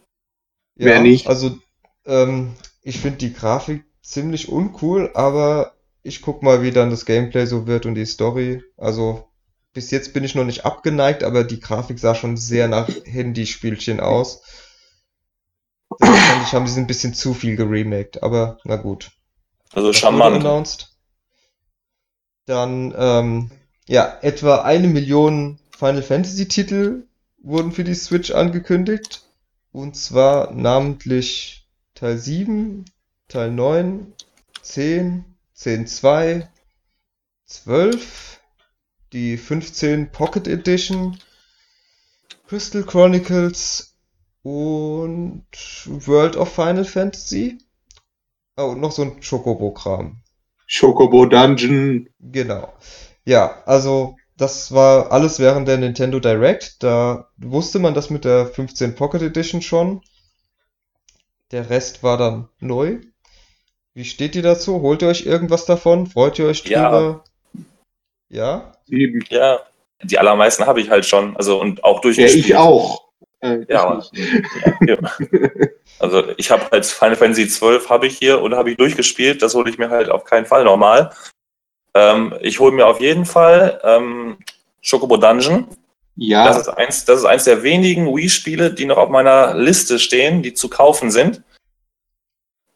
[0.77, 1.29] Ja, Wer nicht?
[1.29, 1.57] also
[2.05, 7.47] ähm, ich finde die Grafik ziemlich uncool, aber ich guck mal, wie dann das Gameplay
[7.47, 8.63] so wird und die Story.
[8.77, 9.29] Also
[9.73, 14.01] bis jetzt bin ich noch nicht abgeneigt, aber die Grafik sah schon sehr nach Handyspielchen
[14.01, 14.43] aus.
[16.01, 19.11] Deshalb fand ich, haben sie ein bisschen zu viel geremaked, aber na gut.
[19.73, 20.95] Also charmant.
[22.47, 23.51] Dann, ähm,
[23.89, 27.07] ja, etwa eine Million Final Fantasy Titel
[27.43, 29.25] wurden für die Switch angekündigt.
[29.73, 32.85] Und zwar namentlich Teil 7,
[33.29, 34.15] Teil 9,
[34.63, 35.25] 10,
[35.57, 36.47] 10.2,
[37.47, 38.41] 12,
[39.13, 41.19] die 15 Pocket Edition,
[42.47, 43.97] Crystal Chronicles
[44.43, 45.45] und
[45.87, 47.59] World of Final Fantasy.
[48.57, 50.23] Oh, und noch so ein Chocobo-Kram.
[50.69, 52.09] Chocobo Dungeon.
[52.21, 52.73] Genau.
[53.25, 56.81] Ja, also das war alles während der Nintendo Direct.
[56.83, 60.01] Da wusste man das mit der 15 Pocket Edition schon.
[61.51, 63.01] Der Rest war dann neu.
[63.97, 64.83] Wie steht ihr dazu?
[64.83, 66.07] Holt ihr euch irgendwas davon?
[66.07, 66.91] Freut ihr euch Ja.
[66.91, 67.25] drüber?
[68.29, 68.73] Ja?
[68.85, 69.25] Sieben.
[69.31, 69.61] Ja,
[70.03, 71.35] die allermeisten habe ich halt schon.
[71.39, 72.45] Also und auch Ja, durchgespielt.
[72.45, 73.05] ich auch.
[73.41, 74.13] Äh, ich Ja, nicht.
[74.87, 74.97] Ja.
[75.99, 79.41] Also ich habe halt Final Fantasy 12 habe ich hier und habe ich durchgespielt.
[79.41, 81.11] Das hole ich mir halt auf keinen Fall nochmal.
[81.95, 84.37] Ähm, ich hole mir auf jeden Fall ähm,
[84.87, 85.69] Chocobo Dungeon.
[85.71, 85.77] Das
[86.17, 90.43] ja, ist eins, das ist eins der wenigen Wii-Spiele, die noch auf meiner Liste stehen,
[90.43, 91.43] die zu kaufen sind.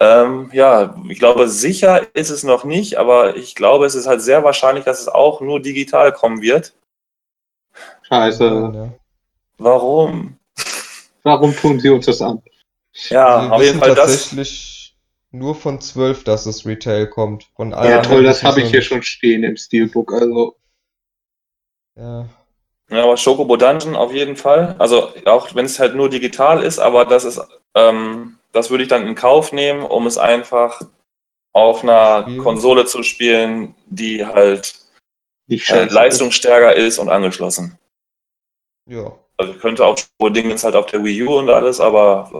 [0.02, 4.22] Ähm, ja, ich glaube, sicher ist es noch nicht, aber ich glaube, es ist halt
[4.22, 6.72] sehr wahrscheinlich, dass es auch nur digital kommen wird.
[8.08, 8.44] scheiße.
[8.74, 8.92] Ja.
[9.58, 10.38] Warum?
[11.22, 12.42] Warum tun sie uns das an?
[13.10, 14.10] Ja, Also Wir auf jeden Fall das.
[14.10, 14.96] tatsächlich
[15.32, 17.44] nur von 12, dass es Retail kommt.
[17.54, 20.12] Von allen Ja, toll, das habe ich hier schon stehen im Steelbook.
[20.14, 20.56] Also,
[21.94, 22.26] Ja.
[22.88, 24.74] Ja, aber Chocobo Dungeon auf jeden Fall.
[24.80, 27.40] Also auch wenn es halt nur digital ist, aber das ist,
[27.76, 30.82] ähm, das würde ich dann in Kauf nehmen, um es einfach
[31.52, 32.38] auf einer Spielen.
[32.38, 34.74] Konsole zu spielen, die halt
[35.48, 37.78] äh, leistungsstärker ist und angeschlossen.
[38.86, 39.12] Ja.
[39.36, 42.38] Also könnte auch Dingens halt auf der Wii U und alles, aber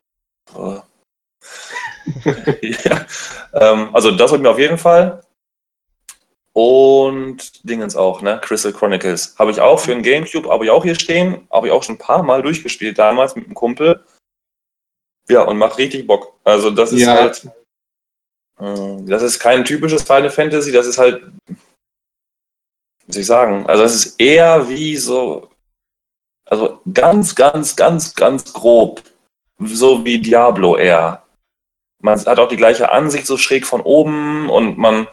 [0.55, 0.81] äh,
[2.85, 3.07] ja.
[3.55, 5.23] ähm, also das wird mir auf jeden Fall.
[6.53, 8.41] Und Dingens auch, ne?
[8.43, 9.37] Crystal Chronicles.
[9.39, 11.47] Habe ich auch für den Gamecube, habe ich auch hier stehen.
[11.51, 14.05] Habe ich auch schon ein paar Mal durchgespielt damals mit einem Kumpel.
[15.31, 16.35] Ja, und macht richtig Bock.
[16.45, 17.15] Also das ist Ja.
[17.15, 17.45] halt.
[18.61, 21.23] äh, Das ist kein typisches Final Fantasy, das ist halt.
[23.07, 23.67] Wie soll ich sagen?
[23.67, 25.49] Also es ist eher wie so.
[26.49, 29.03] Also ganz, ganz, ganz, ganz grob.
[29.63, 31.23] So wie Diablo eher.
[32.03, 35.07] Man hat auch die gleiche Ansicht so schräg von oben und man,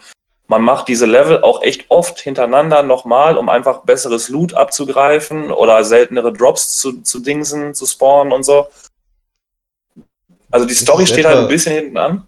[0.47, 5.83] man macht diese Level auch echt oft hintereinander nochmal, um einfach besseres Loot abzugreifen oder
[5.83, 8.67] seltenere Drops zu, zu dingsen, zu spawnen und so.
[10.51, 12.27] Also die Story steht etwa- halt ein bisschen hinten an.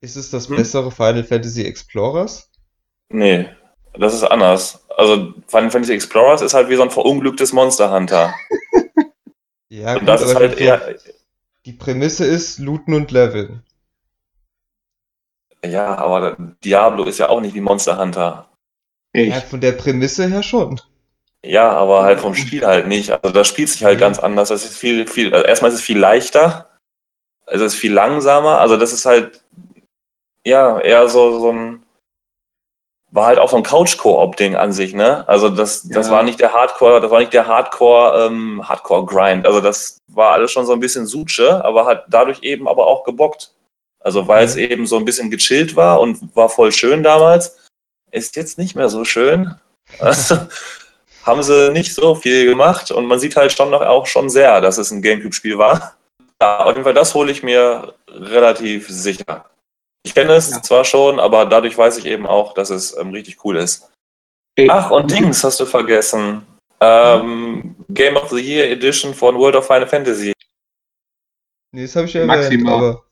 [0.00, 0.56] Ist es das Hm?
[0.56, 2.50] bessere Final Fantasy Explorers?
[3.10, 3.48] Nee,
[3.94, 4.84] das ist anders.
[4.96, 8.34] Also Final Fantasy Explorers ist halt wie so ein verunglücktes Monster Hunter.
[9.72, 10.96] Ja, Und das ist aber halt eher,
[11.64, 13.62] die Prämisse ist looten und leveln.
[15.64, 18.48] ja, aber Diablo ist ja auch nicht wie Monster Hunter.
[19.12, 19.28] Echt.
[19.32, 20.80] Ja, von der Prämisse her schon.
[21.44, 23.12] Ja, aber halt vom Spiel halt nicht.
[23.12, 24.06] Also das spielt sich halt Ja.
[24.08, 24.48] ganz anders.
[24.48, 26.69] Das ist viel, viel, also erstmal ist es viel leichter.
[27.50, 28.60] Also es ist viel langsamer.
[28.60, 29.42] Also das ist halt,
[30.46, 31.82] ja, eher so, so ein,
[33.12, 35.28] war halt auch so ein Couch-Koop-Ding an sich, ne?
[35.28, 36.12] Also das, das Ja.
[36.14, 39.46] war nicht der Hardcore, das war nicht der Hardcore, ähm, Hardcore-Grind.
[39.46, 43.02] Also das war alles schon so ein bisschen Suche, aber hat dadurch eben aber auch
[43.04, 43.52] gebockt.
[43.98, 44.60] Also weil es Mhm.
[44.62, 47.58] eben so ein bisschen gechillt war und war voll schön damals,
[48.12, 49.54] ist jetzt nicht mehr so schön.
[49.98, 50.36] Also,
[51.24, 54.60] haben sie nicht so viel gemacht und man sieht halt schon noch auch schon sehr,
[54.60, 55.96] dass es ein Gamecube-Spiel war.
[56.40, 59.44] Ja, auf jeden Fall, das hole ich mir relativ sicher.
[60.02, 60.62] Ich kenne es Ja.
[60.62, 63.90] zwar schon, aber dadurch weiß ich eben auch, dass es ähm, richtig cool ist.
[64.56, 66.46] Ey, Ach, und Dings hast du vergessen.
[66.80, 70.32] Ähm, Game of the Year Edition von World of Final Fantasy.
[71.72, 73.04] Nee, das habe ich ja erwähnt, aber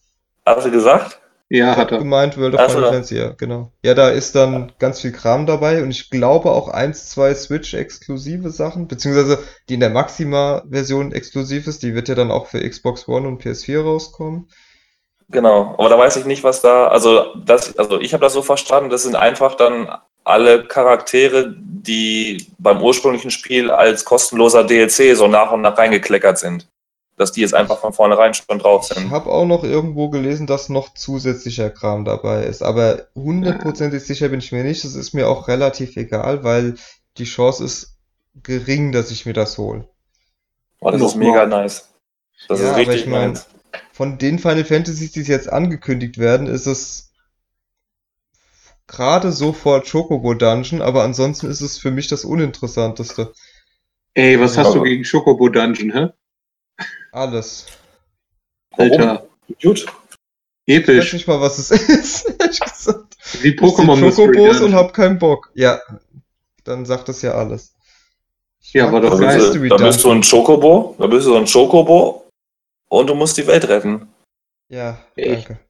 [0.46, 1.20] Hast du gesagt?
[1.50, 1.98] Ja, hat er.
[1.98, 2.70] gemeint World of.
[2.70, 3.72] Final Fantasy, ja, genau.
[3.82, 8.50] Ja, da ist dann ganz viel Kram dabei und ich glaube auch eins, zwei Switch-exklusive
[8.50, 13.08] Sachen, beziehungsweise die in der Maxima-Version exklusiv ist, die wird ja dann auch für Xbox
[13.08, 14.48] One und PS4 rauskommen.
[15.30, 18.42] Genau, aber da weiß ich nicht, was da, also das, also ich habe das so
[18.42, 19.88] verstanden, das sind einfach dann
[20.24, 26.68] alle Charaktere, die beim ursprünglichen Spiel als kostenloser DLC so nach und nach reingekleckert sind.
[27.18, 29.10] Dass die jetzt einfach von vornherein schon drauf Ich sind.
[29.10, 34.38] habe auch noch irgendwo gelesen, dass noch zusätzlicher Kram dabei ist, aber hundertprozentig sicher bin
[34.38, 34.84] ich mir nicht.
[34.84, 36.76] Es ist mir auch relativ egal, weil
[37.18, 37.96] die Chance ist
[38.42, 39.88] gering, dass ich mir das hole.
[40.80, 41.28] Oh, das ist Nochmal.
[41.30, 41.88] mega nice.
[42.46, 43.46] Das Ja, ist aber richtig ich mein- nice.
[43.92, 47.10] Von den Final Fantasies, die jetzt angekündigt werden, ist es
[48.86, 53.32] gerade so vor Chocobo Dungeon, aber ansonsten ist es für mich das Uninteressanteste.
[54.14, 56.08] Ey, was hast du Aber- gegen Chocobo Dungeon, hä?
[57.12, 57.66] Alles.
[58.72, 59.26] Alter,
[59.62, 59.86] Gut.
[60.66, 61.12] Ich weiß episch.
[61.14, 63.16] nicht mal, was es ist, ehrlich gesagt.
[63.42, 65.50] Wie Pokémon Mystery Chocobos und hab keinen Bock.
[65.54, 65.80] Ja,
[66.64, 67.74] dann sagt das ja alles.
[68.60, 69.36] Ich Ja, war doch Da geil.
[69.38, 72.28] bist, du, Mystery da bist du ein Chocobo, da bist du so ein Chocobo
[72.88, 74.08] und du musst die Welt retten.
[74.68, 75.48] Ja, Echt?
[75.48, 75.60] danke.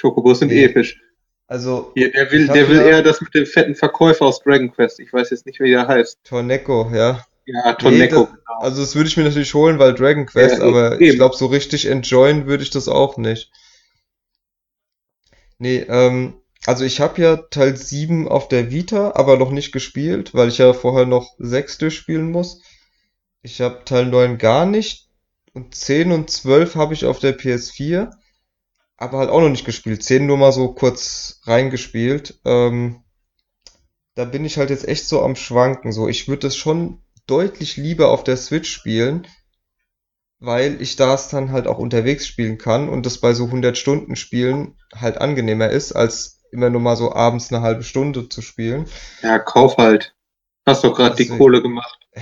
[0.00, 0.64] Chocobos sind Nee.
[0.64, 1.00] episch.
[1.48, 4.72] Also, Hier, der will, der will ja- eher das mit dem fetten Verkäufer aus Dragon
[4.72, 5.00] Quest.
[5.00, 6.16] Ich weiß jetzt nicht, wie der heißt.
[6.22, 7.26] Torneko, ja.
[7.46, 8.28] Ja, Toneko.
[8.30, 11.04] das- Also das würde ich mir natürlich holen, weil Dragon Quest, Ja, aber eben.
[11.04, 13.50] ich glaube, so richtig enjoyen würde ich das auch nicht.
[15.58, 16.34] Nee, ähm,
[16.66, 20.58] also ich habe ja Teil 7 auf der Vita, aber noch nicht gespielt, weil ich
[20.58, 22.62] ja vorher noch 6 durchspielen muss.
[23.42, 25.08] Ich habe Teil 9 gar nicht
[25.54, 28.10] und 10 und 12 habe ich auf der PS4,
[28.96, 30.02] aber halt auch noch nicht gespielt.
[30.04, 32.40] 10 nur mal so kurz reingespielt.
[32.44, 33.02] Ähm,
[34.14, 35.92] da bin ich halt jetzt echt so am Schwanken.
[35.92, 39.26] So, ich würde es schon deutlich lieber auf der Switch spielen,
[40.38, 44.16] weil ich das dann halt auch unterwegs spielen kann und das bei so 100 Stunden
[44.16, 48.86] Spielen halt angenehmer ist, als immer nur mal so abends eine halbe Stunde zu spielen.
[49.22, 50.14] Ja, kauf halt.
[50.66, 51.98] Hast doch gerade die Deswegen- Kohle gemacht.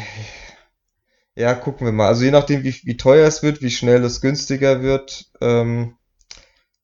[1.37, 2.09] Ja, gucken wir mal.
[2.09, 5.97] Also je nachdem, wie, wie teuer es wird, wie schnell es günstiger wird, ähm,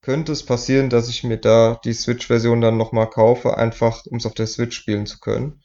[0.00, 4.26] könnte es passieren, dass ich mir da die Switch-Version dann nochmal kaufe, einfach um es
[4.26, 5.63] auf der Switch spielen zu können.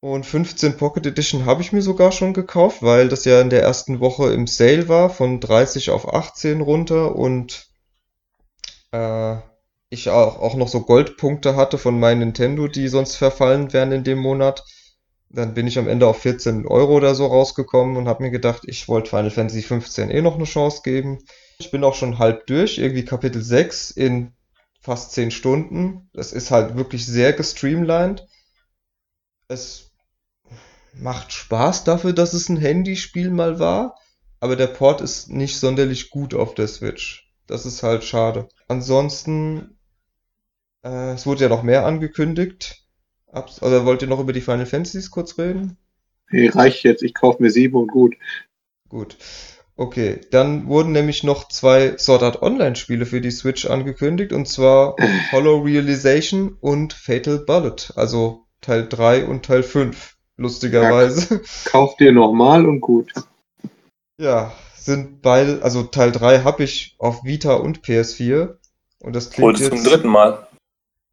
[0.00, 3.62] Und 15 Pocket Edition habe ich mir sogar schon gekauft, weil das ja in der
[3.62, 7.68] ersten Woche im Sale war, von 30 auf 18 runter und
[8.92, 9.36] äh,
[9.88, 14.04] ich auch, auch noch so Goldpunkte hatte von meinem Nintendo, die sonst verfallen wären in
[14.04, 14.64] dem Monat.
[15.28, 18.62] Dann bin ich am Ende auf 14 Euro oder so rausgekommen und habe mir gedacht,
[18.66, 21.18] ich wollte Final Fantasy 15 eh noch eine Chance geben.
[21.58, 24.32] Ich bin auch schon halb durch, irgendwie Kapitel 6 in
[24.80, 26.10] fast 10 Stunden.
[26.14, 28.26] Es ist halt wirklich sehr gestreamlined.
[29.48, 29.85] Es
[30.98, 33.96] macht Spaß dafür, dass es ein Handyspiel mal war,
[34.40, 37.32] aber der Port ist nicht sonderlich gut auf der Switch.
[37.46, 38.48] Das ist halt schade.
[38.68, 39.78] Ansonsten,
[40.82, 42.84] äh, es wurde ja noch mehr angekündigt.
[43.30, 45.76] Abs oder wollt ihr noch über die Final Fantasies kurz reden?
[46.30, 47.02] Nee, reicht jetzt.
[47.02, 48.16] Ich kaufe mir sieben und gut.
[48.88, 49.16] Gut.
[49.76, 54.48] Okay, dann wurden nämlich noch zwei Sword Art Online Spiele für die Switch angekündigt, und
[54.48, 54.96] zwar
[55.32, 61.42] Hollow Realization und Fatal Bullet, also Teil 3 und Teil 5, lustigerweise.
[61.64, 63.12] Kauf dir nochmal und gut.
[64.18, 68.56] Ja, sind beide, also Teil 3 habe ich auf Vita und PS4
[69.00, 70.46] und das klingt es zum jetzt, dritten Mal.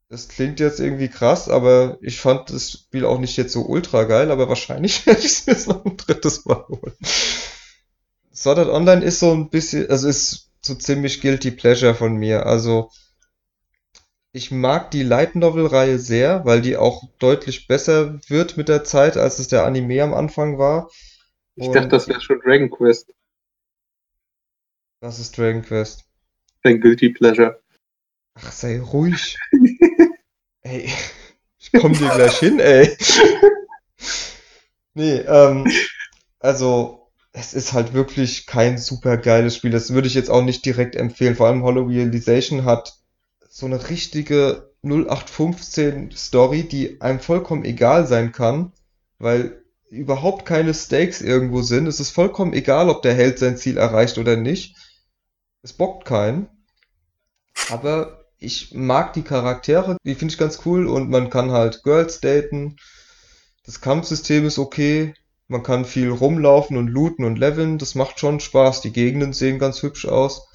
[0.09, 4.03] das klingt jetzt irgendwie krass, aber ich fand das Spiel auch nicht jetzt so ultra
[4.03, 6.93] geil, aber wahrscheinlich werde ich es mir jetzt noch ein drittes Mal holen.
[8.33, 12.45] Sword Art Online ist so ein bisschen, also ist so ziemlich Guilty Pleasure von mir.
[12.45, 12.89] Also
[14.33, 18.83] ich mag die Light Novel Reihe sehr, weil die auch deutlich besser wird mit der
[18.83, 20.89] Zeit, als es der Anime am Anfang war.
[21.55, 23.13] Ich Und dachte, das wäre schon Dragon Quest.
[25.01, 26.05] was ist Dragon Quest?
[26.63, 27.61] Dein Guilty Pleasure.
[28.33, 29.37] Ach, sei ruhig.
[30.61, 30.89] Ey,
[31.59, 32.97] ich komm dir gleich hin, ey.
[34.95, 35.67] Nee, ähm,
[36.39, 39.71] also, es ist halt wirklich kein super geiles Spiel.
[39.71, 41.35] Das würde ich jetzt auch nicht direkt empfehlen.
[41.35, 42.93] Vor allem Hollow Realization hat
[43.55, 48.71] so eine richtige 0815 Story, die einem vollkommen egal sein kann,
[49.19, 51.85] weil überhaupt keine Stakes irgendwo sind.
[51.85, 54.75] Es ist vollkommen egal, ob der Held sein Ziel erreicht oder nicht.
[55.61, 56.47] Es bockt keinen.
[57.69, 62.21] Aber ich mag die Charaktere, die finde ich ganz cool und man kann halt Girls
[62.21, 62.77] daten.
[63.67, 65.13] Das Kampfsystem ist okay.
[65.47, 67.77] Man kann viel rumlaufen und looten und leveln.
[67.77, 68.81] Das macht schon Spaß.
[68.81, 70.47] Die Gegenden sehen ganz hübsch aus.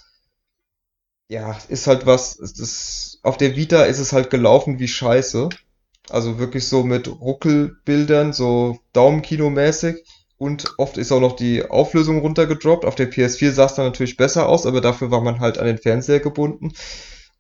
[1.29, 5.49] Ja, ist halt was, das, auf der Vita ist es halt gelaufen wie Scheiße.
[6.11, 10.05] Also wirklich so mit Ruckelbildern, so Daumenkino-mäßig.
[10.39, 12.85] Und oft ist auch noch die Auflösung runtergedroppt.
[12.87, 15.67] Auf der PS4 sah es dann natürlich besser aus, aber dafür war man halt an
[15.67, 16.73] den Fernseher gebunden.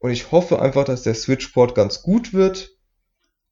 [0.01, 2.70] Und ich hoffe einfach, dass der Switch-Port ganz gut wird.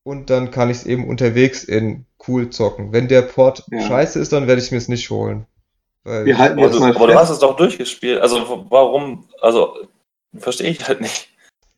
[0.03, 2.92] Und dann kann ich es eben unterwegs in cool zocken.
[2.92, 3.81] Wenn der Port Ja.
[3.81, 5.46] scheiße ist, dann werde ich es mir es nicht holen.
[6.05, 7.33] Weil Wir halten jetzt du, mal aber du hast fest.
[7.33, 8.20] es doch durchgespielt.
[8.20, 9.77] Also warum, also
[10.38, 11.29] verstehe ich halt nicht.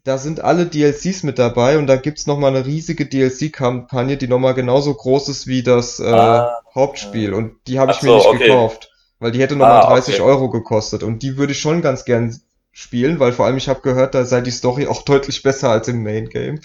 [0.05, 4.29] da sind alle DLCs mit dabei und da gibt's noch mal eine riesige DLC-Kampagne, die
[4.29, 6.61] noch mal genauso groß ist wie das äh, Ah.
[6.75, 7.35] Hauptspiel.
[7.35, 8.45] Und die habe ich mir so, nicht okay.
[8.47, 10.23] gekauft, weil die hätte noch mal Ah, 30 okay.
[10.23, 11.03] Euro gekostet.
[11.03, 12.35] Und die würde ich schon ganz gern
[12.73, 15.89] spielen, weil vor allem ich habe gehört, da sei die Story auch deutlich besser als
[15.89, 16.61] im Main Game.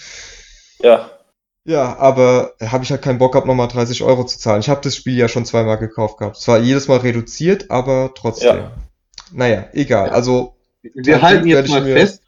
[0.80, 1.10] Ja,
[1.66, 4.60] Ja, aber habe ich halt keinen Bock gehabt, nochmal 30 Euro zu zahlen.
[4.60, 6.36] Ich habe das Spiel ja schon zweimal gekauft gehabt.
[6.36, 8.56] Zwar jedes Mal reduziert, aber trotzdem.
[8.56, 8.72] Ja.
[9.32, 10.08] Naja, egal.
[10.08, 10.12] Ja.
[10.12, 10.53] Also,
[10.94, 12.22] Wir halten jetzt mal fest,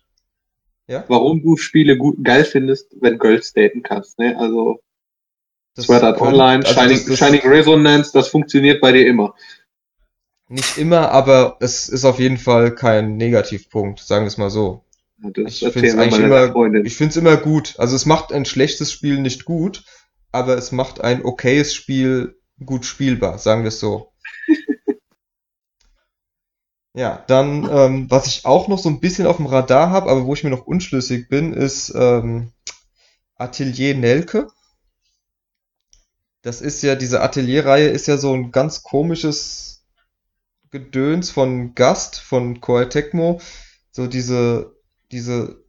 [0.87, 1.05] Ja?
[1.09, 4.19] warum du Spiele gut geil findest, wenn Girls daten kannst.
[4.19, 4.37] Ne?
[4.38, 4.81] Also
[5.75, 9.35] das Sword Art Online, also Shining, das, das Shining Resonance, das funktioniert bei dir immer.
[10.49, 14.85] nicht immer, aber es ist auf jeden Fall kein Negativpunkt, sagen wir es mal so.
[15.19, 16.85] Das Ich eigentlich mal immer-.
[16.85, 17.75] Ich find's immer gut.
[17.79, 19.85] Also es macht ein schlechtes Spiel nicht gut,
[20.33, 24.13] aber es macht ein okayes Spiel gut spielbar, sagen wir es so.
[26.97, 30.25] Ja, dann, ähm, was ich auch noch so ein bisschen auf dem Radar habe, aber
[30.25, 32.53] wo ich mir noch unschlüssig bin, ist ähm,
[33.37, 34.49] Atelier Nelke.
[36.40, 39.85] Das ist ja, diese Atelierreihe ist ja so ein ganz komisches
[40.71, 43.42] Gedöns von Gast, von Koei Tecmo.
[43.90, 44.75] So diese,
[45.13, 45.63] diese,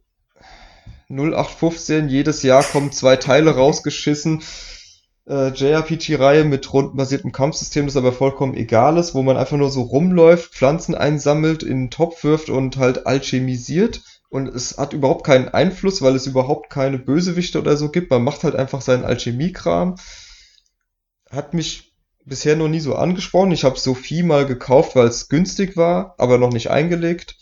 [1.10, 4.42] 0815, jedes Jahr kommen zwei Teile rausgeschissen.
[5.28, 9.82] Äh, JRPG-Reihe mit rundenbasiertem Kampfsystem, das aber vollkommen egal ist, wo man einfach nur so
[9.82, 14.00] rumläuft, Pflanzen einsammelt, in einen Topf wirft und halt alchemisiert.
[14.30, 18.10] Und es hat überhaupt keinen Einfluss, weil es überhaupt keine Bösewichte oder so gibt.
[18.10, 19.96] Man macht halt einfach seinen Alchemiekram.
[21.30, 21.92] Hat mich
[22.24, 23.52] bisher noch nie so angesprochen.
[23.52, 27.36] Ich habe Sophie mal gekauft, weil es günstig war, aber noch nicht eingelegt.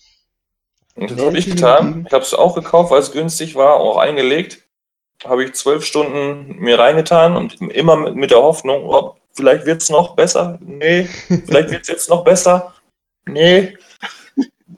[0.94, 2.04] Und das habe ich getan.
[2.06, 4.65] Ich habe es auch gekauft, weil es günstig war, auch eingelegt.
[5.24, 9.90] Habe ich zwölf Stunden mir reingetan und immer mit, der Hoffnung, oh, vielleicht wird es
[9.90, 10.58] noch besser.
[10.60, 11.08] Nee,
[11.46, 12.74] vielleicht wird es jetzt noch besser.
[13.26, 13.76] Nee.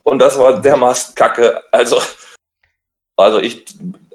[0.03, 1.61] Und das war dermaßen kacke.
[1.71, 2.01] Also,
[3.17, 3.65] also ich,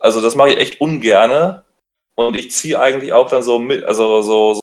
[0.01, 1.65] also das mache ich echt ungerne.
[2.17, 4.61] Und ich ziehe eigentlich auch dann so mit, also so, so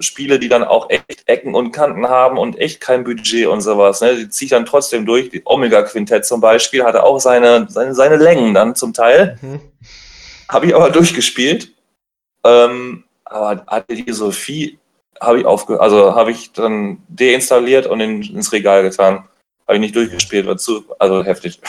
[0.00, 4.00] Spiele, die dann auch echt Ecken und Kanten haben und echt kein Budget und sowas.
[4.00, 4.16] Ne?
[4.16, 5.30] Die ziehe ich dann trotzdem durch.
[5.30, 9.38] Die Omega-Quintett zum Beispiel hatte auch seine, seine, seine Längen dann zum Teil.
[9.42, 9.60] Mhm.
[10.48, 11.72] Habe ich aber durchgespielt.
[12.44, 14.78] Ähm, aber hatte die Sophie,
[15.20, 19.28] habe ich aufge also habe ich dann deinstalliert und in, ins Regal getan.
[19.66, 21.60] Habe ich nicht durchgespielt, war zu, also heftig.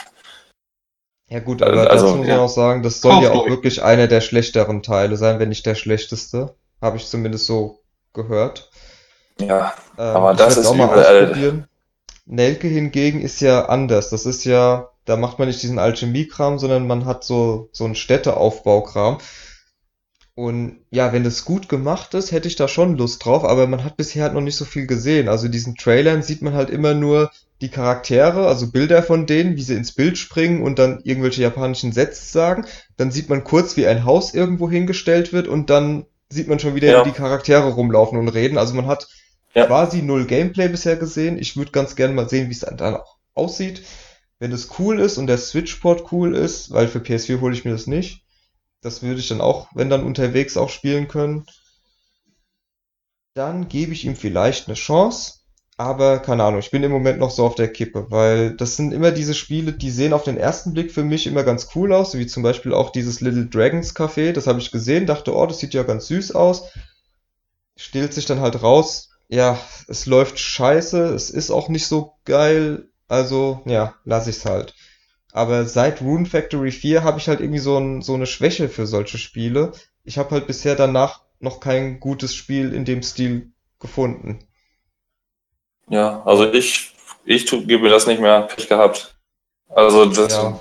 [1.28, 2.44] Ja gut, aber also, dazu muss man ja.
[2.44, 5.76] auch sagen, das soll ja auch wirklich einer der schlechteren Teile sein, wenn nicht der
[5.76, 6.56] schlechteste.
[6.82, 7.82] Habe ich zumindest so
[8.14, 8.72] gehört.
[9.40, 11.68] Ja, ähm, aber das ist auch mal ausprobieren.
[12.26, 14.10] Nelke hingegen ist ja anders.
[14.10, 17.96] Das ist ja, da macht man nicht diesen Alchemie-Kram, sondern man hat so, so einen
[17.96, 19.18] Städteaufbaukram.
[20.36, 23.84] Und ja, wenn das gut gemacht ist, hätte ich da schon Lust drauf, aber man
[23.84, 25.28] hat bisher halt noch nicht so viel gesehen.
[25.28, 29.58] Also in diesen Trailern sieht man halt immer nur die Charaktere, also Bilder von denen,
[29.58, 32.66] wie sie ins Bild springen und dann irgendwelche japanischen Sätze sagen.
[32.96, 36.76] Dann sieht man kurz, wie ein Haus irgendwo hingestellt wird und dann sieht man schon
[36.76, 37.04] wieder ja.
[37.04, 38.58] die Charaktere rumlaufen und reden.
[38.58, 39.10] Also man hat
[39.56, 39.66] ja.
[39.66, 41.38] quasi null Gameplay bisher gesehen.
[41.38, 43.82] Ich würde ganz gerne mal sehen, wie es dann auch aussieht.
[44.40, 47.72] Wenn es cool ist und der Switch-Port cool ist, weil für PS4 hole ich mir
[47.72, 48.24] das nicht.
[48.82, 51.46] Das würde ich dann auch, wenn dann unterwegs auch spielen können.
[53.34, 55.40] Dann gebe ich ihm vielleicht eine Chance.
[55.80, 58.92] Aber keine Ahnung, ich bin im Moment noch so auf der Kippe, weil das sind
[58.92, 62.18] immer diese Spiele, die sehen auf den ersten Blick für mich immer ganz cool aus,
[62.18, 65.60] wie zum Beispiel auch dieses Little Dragons Café, das habe ich gesehen, dachte, oh, das
[65.60, 66.64] sieht ja ganz süß aus.
[67.78, 72.89] Stellt sich dann halt raus, ja, es läuft scheiße, es ist auch nicht so geil,
[73.10, 74.74] also ja, lass ich's halt.
[75.32, 78.88] Aber seit Rune Factory 4 habe ich halt irgendwie so, ein, so eine Schwäche für
[78.88, 79.74] solche Spiele.
[80.04, 84.40] Ich habe halt bisher danach noch kein gutes Spiel in dem Stil gefunden.
[85.88, 86.94] Ja, also ich,
[87.26, 89.16] ich gebe das nicht mehr Pech gehabt.
[89.68, 90.34] Also das.
[90.34, 90.60] Ja,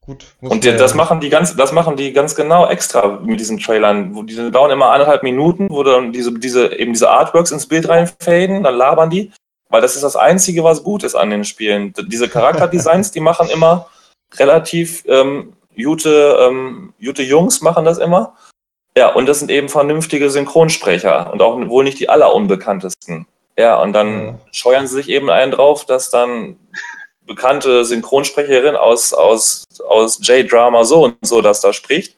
[0.00, 0.24] gut.
[0.40, 4.14] Und die, das machen die ganz, das machen die ganz genau extra mit diesen Trailern.
[4.14, 7.88] Wo die dauern immer eineinhalb Minuten, wo dann diese, diese, eben diese Artworks ins Bild
[7.88, 9.32] reinfaden, dann labern die.
[9.68, 11.92] Weil das ist das Einzige, was gut ist an den Spielen.
[12.06, 13.88] Diese Charakterdesigns, die machen immer
[14.34, 18.34] relativ ähm, gute, ähm, gute Jungs machen das immer.
[18.96, 23.26] Ja, und das sind eben vernünftige Synchronsprecher und auch wohl nicht die allerunbekanntesten.
[23.58, 24.38] Ja, und dann ja.
[24.52, 26.58] scheuern sie sich eben einen drauf, dass dann
[27.26, 32.16] bekannte Synchronsprecherin aus, aus, aus J-Drama so und so das da spricht.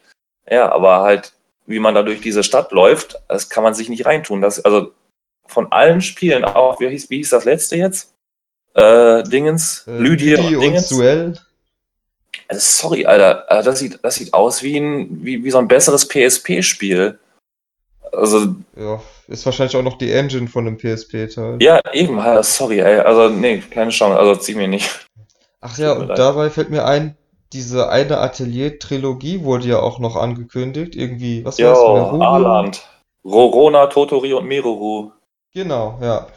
[0.49, 1.33] Ja, aber halt,
[1.67, 4.41] wie man da durch diese Stadt läuft, das kann man sich nicht reintun.
[4.41, 4.93] Das, also
[5.49, 8.15] von allen Spielen, auch, wie hieß, wie hieß das letzte jetzt?
[8.75, 10.93] Äh, Dingens, äh, Lydie und Dingens.
[10.93, 11.35] Und Duell.
[12.47, 15.69] Also, sorry, Alter, also das sieht, das sieht aus wie, ein, wie, wie so ein
[15.69, 17.19] besseres PSP-Spiel.
[18.13, 18.55] Also.
[18.77, 21.57] Ja, ist wahrscheinlich auch noch die Engine von dem PSP-Teil.
[21.61, 23.01] Ja, eben, sorry, ey.
[23.01, 24.19] Also, nee, keine Chance.
[24.19, 24.89] Also, zieh mir nicht.
[25.61, 26.19] Ach ja, und leid.
[26.19, 27.17] dabei fällt mir ein,
[27.53, 30.95] diese eine Atelier-Trilogie wurde ja auch noch angekündigt.
[30.95, 31.79] Irgendwie, was war das?
[31.79, 32.87] Jo, Arland.
[33.25, 35.13] Rorona, Totori und Meruru.
[35.59, 36.29] Genau, ja.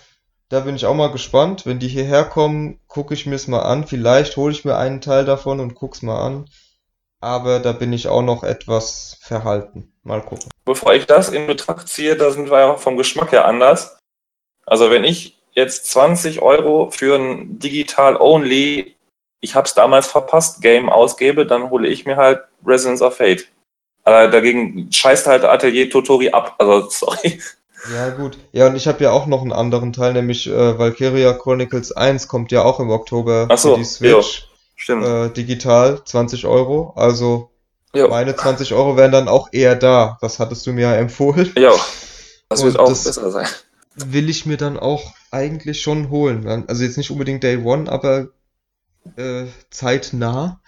[0.50, 1.66] Da bin ich auch mal gespannt.
[1.66, 3.88] Wenn die hierher kommen, gucke ich mir es mal an.
[3.88, 6.46] Vielleicht hole ich mir einen Teil davon und guck's mal an
[7.22, 9.94] aber da bin ich auch noch etwas verhalten.
[10.04, 10.50] Mal gucken.
[10.66, 14.00] Bevor ich das in Betracht ziehe, da sind wir ja vom Geschmack her anders.
[14.66, 18.96] Also wenn ich jetzt 20 Euro für ein Digital-Only,
[19.42, 23.48] ich habe es damals verpasst, Game ausgebe, dann hole ich mir halt Resonance of Fate.
[24.04, 26.56] Aber dagegen scheißt halt Atelier Totori ab.
[26.58, 27.40] Also sorry.
[27.90, 28.38] Ja, gut.
[28.52, 32.28] Ja, und ich habe ja auch noch einen anderen Teil, nämlich äh, Valkyria Chronicles 1
[32.28, 34.12] kommt ja auch im Oktober Ach so, für die Switch.
[34.12, 34.48] Jo.
[34.76, 35.06] Stimmt.
[35.06, 36.94] Äh, digital 20 Euro.
[36.96, 37.52] Also
[37.94, 38.08] jo.
[38.08, 40.18] meine 20 Euro wären dann auch eher da.
[40.22, 41.52] Das hattest du mir ja empfohlen.
[41.58, 41.74] Ja,
[42.50, 43.48] das wird auch das besser sein.
[43.96, 46.66] Will ich mir dann auch eigentlich schon holen.
[46.68, 48.30] Also jetzt nicht unbedingt Day One, aber
[49.18, 50.62] äh, zeitnah.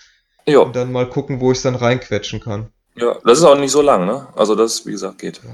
[0.45, 0.59] Ja.
[0.59, 2.69] Und dann mal gucken, wo ich es dann reinquetschen kann.
[2.95, 4.27] Ja, das ist auch nicht so lang, ne?
[4.35, 5.41] Also das, wie gesagt, geht.
[5.43, 5.49] Ja,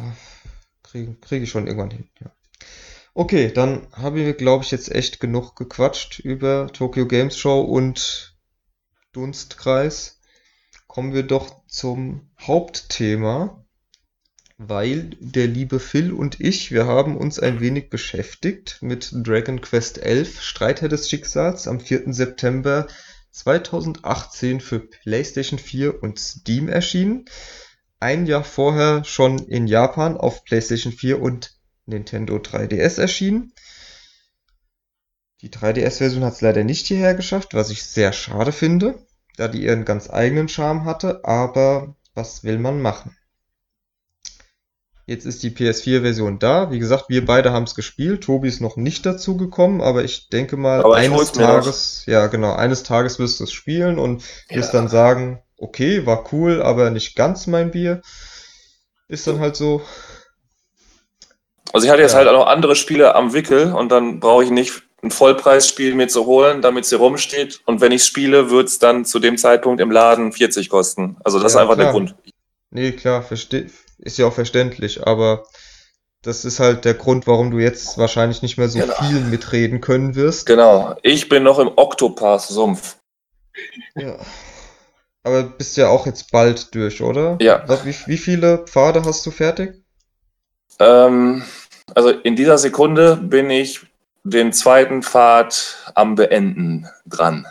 [0.91, 2.31] Kriege krieg ich schon irgendwann hin, ja.
[3.13, 8.37] Okay, dann haben wir, glaube ich, jetzt echt genug gequatscht über Tokyo Games Show und
[9.11, 10.19] Dunstkreis.
[10.87, 13.65] kommen wir doch zum Hauptthema,
[14.57, 20.01] weil der liebe Phil und ich, wir haben uns ein wenig beschäftigt mit Dragon Quest
[20.01, 22.13] XI, Streitherr des Schicksals, am 4.
[22.13, 22.87] September
[23.31, 27.25] 2018 für PlayStation 4 und Steam erschienen.
[27.99, 31.51] Ein Jahr vorher schon in Japan auf PlayStation 4 und
[31.85, 33.53] Nintendo 3DS erschienen.
[35.41, 39.05] Die 3DS-Version hat es leider nicht hierher geschafft, was ich sehr schade finde,
[39.37, 43.15] da die ihren ganz eigenen Charme hatte, aber was will man machen?
[45.05, 46.71] Jetzt ist die PS4-Version da.
[46.71, 48.23] Wie gesagt, wir beide haben es gespielt.
[48.23, 51.31] Tobi ist noch nicht dazu gekommen, aber ich denke mal, Aber eines.
[51.31, 54.79] Tages, ja genau, eines Tages wirst du es spielen und wirst Ja.
[54.79, 58.01] dann sagen, okay, war cool, aber nicht ganz mein Bier.
[59.07, 59.81] Ist dann halt so.
[61.73, 62.19] Also ich hatte jetzt Ja.
[62.19, 66.07] halt auch noch andere Spiele am Wickel und dann brauche ich nicht ein Vollpreisspiel mir
[66.07, 67.61] zu holen, damit es hier rumsteht.
[67.65, 71.17] Und wenn ich spiele, wird es dann zu dem Zeitpunkt im Laden 40 kosten.
[71.23, 71.93] Also das Ja, ist einfach der klar.
[71.93, 72.15] Grund.
[72.71, 75.45] Nee, klar, ist ja auch verständlich, aber
[76.21, 78.93] das ist halt der Grund, warum du jetzt wahrscheinlich nicht mehr so Genau.
[78.95, 80.45] viel mitreden können wirst.
[80.45, 80.95] Genau.
[81.01, 82.97] Ich bin noch im Octopath-Sumpf.
[83.95, 84.17] Ja.
[85.23, 87.37] Aber bist ja auch jetzt bald durch, oder?
[87.41, 87.63] Ja.
[87.67, 89.83] Was- Wie, wie viele Pfade hast du fertig?
[90.79, 91.43] Ähm,
[91.95, 93.81] also in dieser Sekunde bin ich
[94.23, 97.45] den zweiten Pfad am Beenden dran.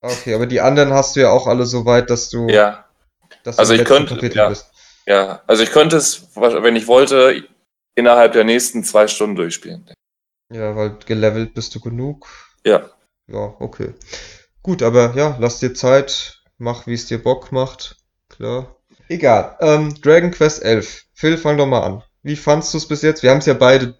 [0.00, 2.84] Okay, aber die anderen hast du ja auch alle so weit, dass du, Ja,
[3.42, 4.48] dass du Also ich könnte- ja.
[4.48, 4.70] bist.
[5.06, 5.42] ja.
[5.46, 7.44] Also ich könnte es, wenn ich wollte,
[7.94, 9.88] innerhalb der nächsten zwei Stunden durchspielen.
[10.52, 12.26] Ja, weil gelevelt bist du genug.
[12.66, 12.82] Ja.
[13.28, 13.94] Ja, okay.
[14.62, 17.96] Gut, aber ja, lass dir Zeit, mach, wie es dir Bock macht.
[18.28, 18.76] Klar.
[19.08, 19.56] Egal.
[19.60, 21.04] Ähm, Dragon Quest 11.
[21.12, 22.02] Phil, fang doch mal an.
[22.22, 23.22] Wie fandst du es bis jetzt?
[23.22, 23.98] Wir haben es ja beide,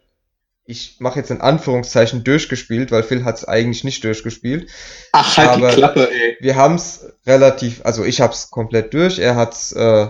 [0.65, 4.71] ich mache jetzt in Anführungszeichen durchgespielt, weil Phil hat es eigentlich nicht durchgespielt.
[5.13, 6.37] Ach, halt Aber- die Klappe, ey.
[6.41, 10.09] Wir haben es relativ, also ich habe es komplett durch, er hat es äh,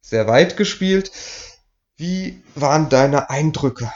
[0.00, 1.12] sehr weit gespielt.
[1.96, 3.92] Wie waren deine Eindrücke?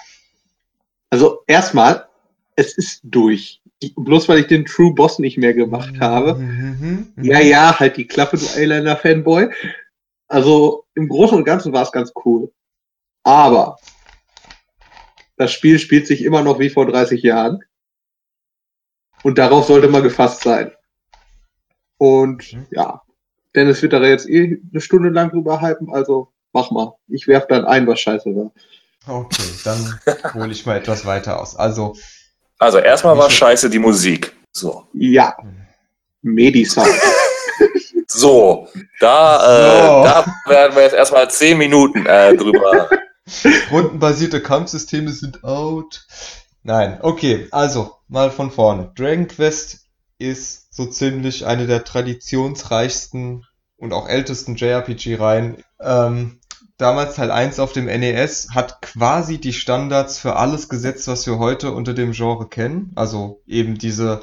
[1.11, 2.07] Also erstmal,
[2.55, 3.61] es ist durch.
[3.97, 6.37] Bloß weil ich den True Boss nicht mehr gemacht habe.
[6.37, 7.25] Mhm, mhm.
[7.25, 9.51] Ja, ja, halt die Klappe, du Eyeliner-Fanboy.
[10.29, 12.53] Also im Großen und Ganzen war es ganz cool.
[13.23, 13.77] Aber
[15.37, 17.63] das Spiel spielt sich immer noch wie vor 30 Jahren.
[19.23, 20.73] Und darauf sollte man gefasst sein.
[21.99, 22.67] Und Mhm.
[22.71, 23.03] ja,
[23.55, 26.95] Dennis wird da jetzt eh eine Stunde lang drüber hypen, also mach mal.
[27.09, 28.53] Ich werf dann ein, was scheiße war.
[29.07, 30.01] Okay, dann
[30.35, 31.57] hole ich mal etwas weiter aus.
[31.57, 31.97] Also,
[32.59, 34.35] Also erstmal war scheiße die Musik.
[34.53, 34.87] So.
[34.93, 35.37] Ja,
[36.23, 36.89] Medi-Sound.
[38.09, 38.69] So,
[39.01, 39.45] da, So.
[39.45, 42.89] Äh, da werden wir jetzt erstmal 10 Minuten äh, drüber.
[43.71, 46.07] rundenbasierte Kampfsysteme sind out.
[46.63, 48.93] Nein, okay, also mal von vorne.
[48.97, 49.87] Dragon Quest
[50.19, 53.45] ist so ziemlich eine der traditionsreichsten
[53.77, 55.63] und auch ältesten JRPG-Reihen.
[55.81, 56.41] Ähm,
[56.79, 61.39] damals Teil 1 auf dem NES hat quasi die Standards für alles gesetzt, was wir
[61.39, 62.93] heute unter dem Genre kennen.
[62.95, 64.23] Also eben diese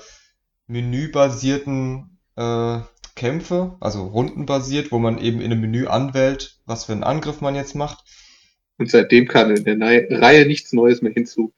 [0.67, 2.79] menübasierten äh,
[3.15, 7.55] Kämpfe, also rundenbasiert, wo man eben in einem Menü anwählt, was für einen Angriff man
[7.55, 8.03] jetzt macht.
[8.77, 11.53] Und seitdem kam in der Nei- Reihe nichts Neues mehr hinzu.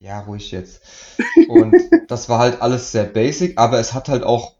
[0.00, 0.82] Ja, ruhig jetzt.
[1.48, 1.74] Und
[2.08, 4.55] das war halt alles sehr basic, aber es hat halt auch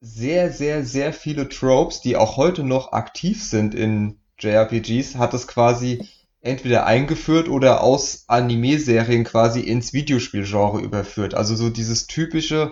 [0.00, 5.48] sehr, sehr, sehr viele Tropes, die auch heute noch aktiv sind in JRPGs, hat es
[5.48, 6.08] quasi
[6.40, 11.34] entweder eingeführt oder aus Anime-Serien quasi ins Videospielgenre überführt.
[11.34, 12.70] Also so dieses typische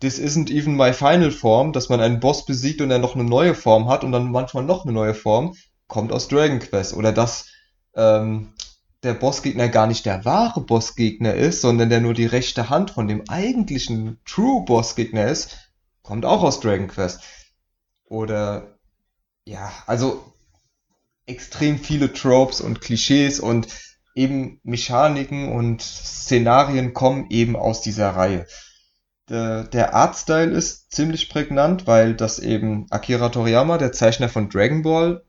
[0.00, 3.24] This isn't even my final form, dass man einen Boss besiegt und er noch eine
[3.24, 5.54] neue Form hat und dann manchmal noch eine neue Form,
[5.86, 6.94] kommt aus Dragon Quest.
[6.94, 7.46] Oder dass
[7.94, 8.54] ähm,
[9.02, 13.06] der Bossgegner gar nicht der wahre Bossgegner ist, sondern der nur die rechte Hand von
[13.06, 15.63] dem eigentlichen True Bossgegner ist,
[16.04, 17.20] kommt auch aus Dragon Quest.
[18.04, 18.78] Oder
[19.44, 20.32] ja, also
[21.26, 23.66] extrem viele Tropes und Klischees und
[24.14, 28.46] eben Mechaniken und Szenarien kommen eben aus dieser Reihe.
[29.28, 34.82] Der, der Artstyle ist ziemlich prägnant, weil das eben Akira Toriyama, der Zeichner von Dragon
[34.82, 35.24] Ball,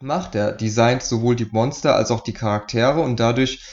[0.00, 0.34] macht.
[0.34, 3.64] Der designt sowohl die Monster als auch die Charaktere und dadurch,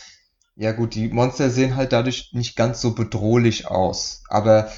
[0.55, 4.23] ja gut, die Monster sehen halt dadurch nicht ganz so bedrohlich aus.
[4.29, 4.71] Aber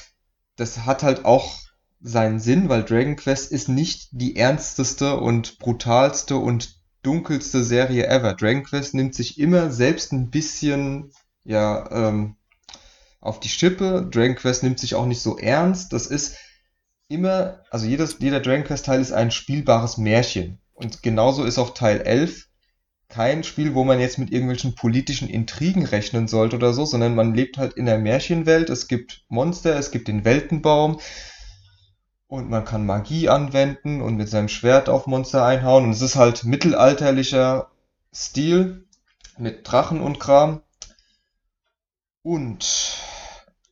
[0.55, 1.59] das hat halt auch
[2.01, 8.33] seinen Sinn, weil Dragon Quest ist nicht die ernsteste und brutalste und dunkelste Serie ever.
[8.33, 11.11] Dragon Quest nimmt sich immer selbst ein bisschen,
[11.43, 12.35] ja, ähm,
[13.21, 14.07] auf die Schippe.
[14.11, 15.93] Dragon Quest nimmt sich auch nicht so ernst.
[15.93, 16.35] Das ist
[17.07, 20.59] immer, also jedes, jeder Dragon Quest Teil ist ein spielbares Märchen.
[20.73, 22.47] Und genauso ist auch Teil 11
[23.09, 27.33] kein Spiel, wo man jetzt mit irgendwelchen politischen Intrigen rechnen sollte oder so, sondern man
[27.35, 28.69] lebt halt in der Märchenwelt.
[28.69, 30.99] Es gibt Monster, es gibt den Weltenbaum
[32.27, 35.85] Und man kann Magie anwenden und mit seinem Schwert auf Monster einhauen.
[35.85, 37.71] Und es ist halt mittelalterlicher
[38.13, 38.87] Stil
[39.37, 40.61] mit Drachen und Kram.
[42.23, 42.97] Und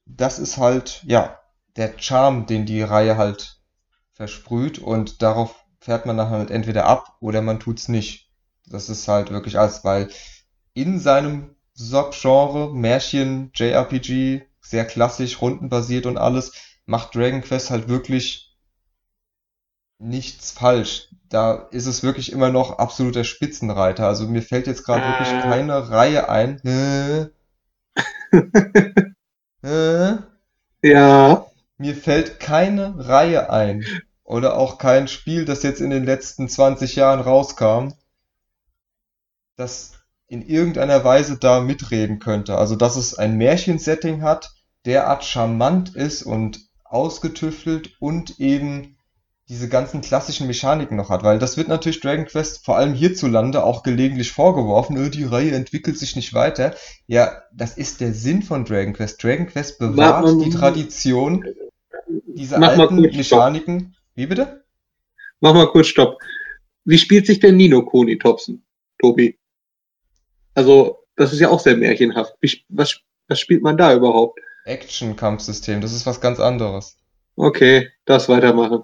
[0.06, 1.40] das ist halt, ja,
[1.76, 3.60] der Charme, den die Reihe halt
[4.14, 4.80] versprüht.
[4.80, 8.31] Und darauf fährt man dann halt entweder ab oder man tut's nicht.
[8.72, 10.09] Das ist halt wirklich alles, weil
[10.74, 16.53] in seinem Subgenre, Märchen, JRPG, sehr klassisch, rundenbasiert und alles,
[16.86, 18.55] macht Dragon Quest halt wirklich
[19.99, 21.07] nichts falsch.
[21.30, 24.05] Da ist es wirklich immer noch absoluter Spitzenreiter.
[24.07, 25.41] Also mir fällt jetzt gerade wirklich Ah.
[25.41, 26.59] keine Reihe ein.
[26.65, 27.28] Äh,
[29.63, 30.17] äh,
[30.84, 31.45] Ja,
[31.78, 33.84] mir fällt keine Reihe ein.
[34.24, 37.89] Oder auch kein Spiel, das jetzt in den letzten 20 Jahren rauskam,
[39.56, 39.93] das
[40.28, 42.58] in irgendeiner Weise da mitreden könnte.
[42.58, 44.52] Also, dass es ein Märchensetting hat,
[44.86, 48.97] derart charmant ist und ausgetüftelt und eben
[49.49, 51.24] diese ganzen klassischen Mechaniken noch hat.
[51.24, 55.52] Weil das wird natürlich Dragon Quest vor allem hierzulande auch gelegentlich vorgeworfen, äh, die Reihe
[55.52, 56.74] entwickelt sich nicht weiter.
[57.08, 59.22] Ja, das ist der Sinn von Dragon Quest.
[59.22, 61.45] Dragon Quest bewahrt mal- die Tradition,
[62.28, 63.39] diese Mach mal alten kurz Stopp.
[63.39, 63.95] Mechaniken.
[64.16, 64.64] Wie bitte?
[65.41, 66.20] mach mal kurz Stopp.
[66.86, 68.64] Wie spielt sich denn Nino Kuni Thompson,
[69.02, 69.38] Tobi?
[70.62, 72.36] Also, das ist ja auch sehr märchenhaft.
[72.39, 74.39] Wie, was, was spielt man da überhaupt?
[74.66, 76.97] Action-Kampfsystem, das ist was ganz anderes.
[77.36, 78.84] Okay, das weitermachen.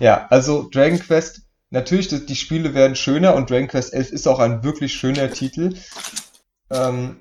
[0.00, 4.26] Ja, also Dragon Quest, natürlich, die, die Spiele werden schöner und Dragon Quest 11 ist
[4.26, 5.74] auch ein wirklich schöner Titel.
[6.72, 7.20] Ähm,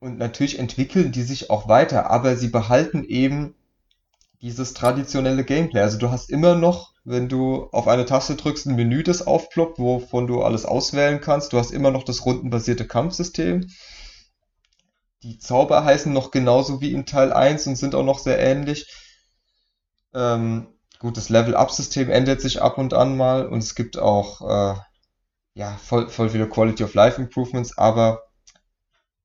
[0.00, 3.54] und natürlich entwickeln die sich auch weiter, aber sie behalten eben
[4.40, 5.80] dieses traditionelle Gameplay.
[5.80, 9.78] Also du hast immer noch, wenn du auf eine Taste drückst, ein Menü, das aufploppt,
[9.78, 11.52] wovon du alles auswählen kannst.
[11.52, 13.68] Du hast immer noch das rundenbasierte Kampfsystem.
[15.22, 18.92] Die Zauber heißen noch genauso wie in Teil 1 und sind auch noch sehr ähnlich.
[20.14, 24.78] Ähm, gut, das Level-Up-System ändert sich ab und an mal und es gibt auch äh,
[25.54, 28.22] ja, voll, voll viele Quality of Life Improvements, aber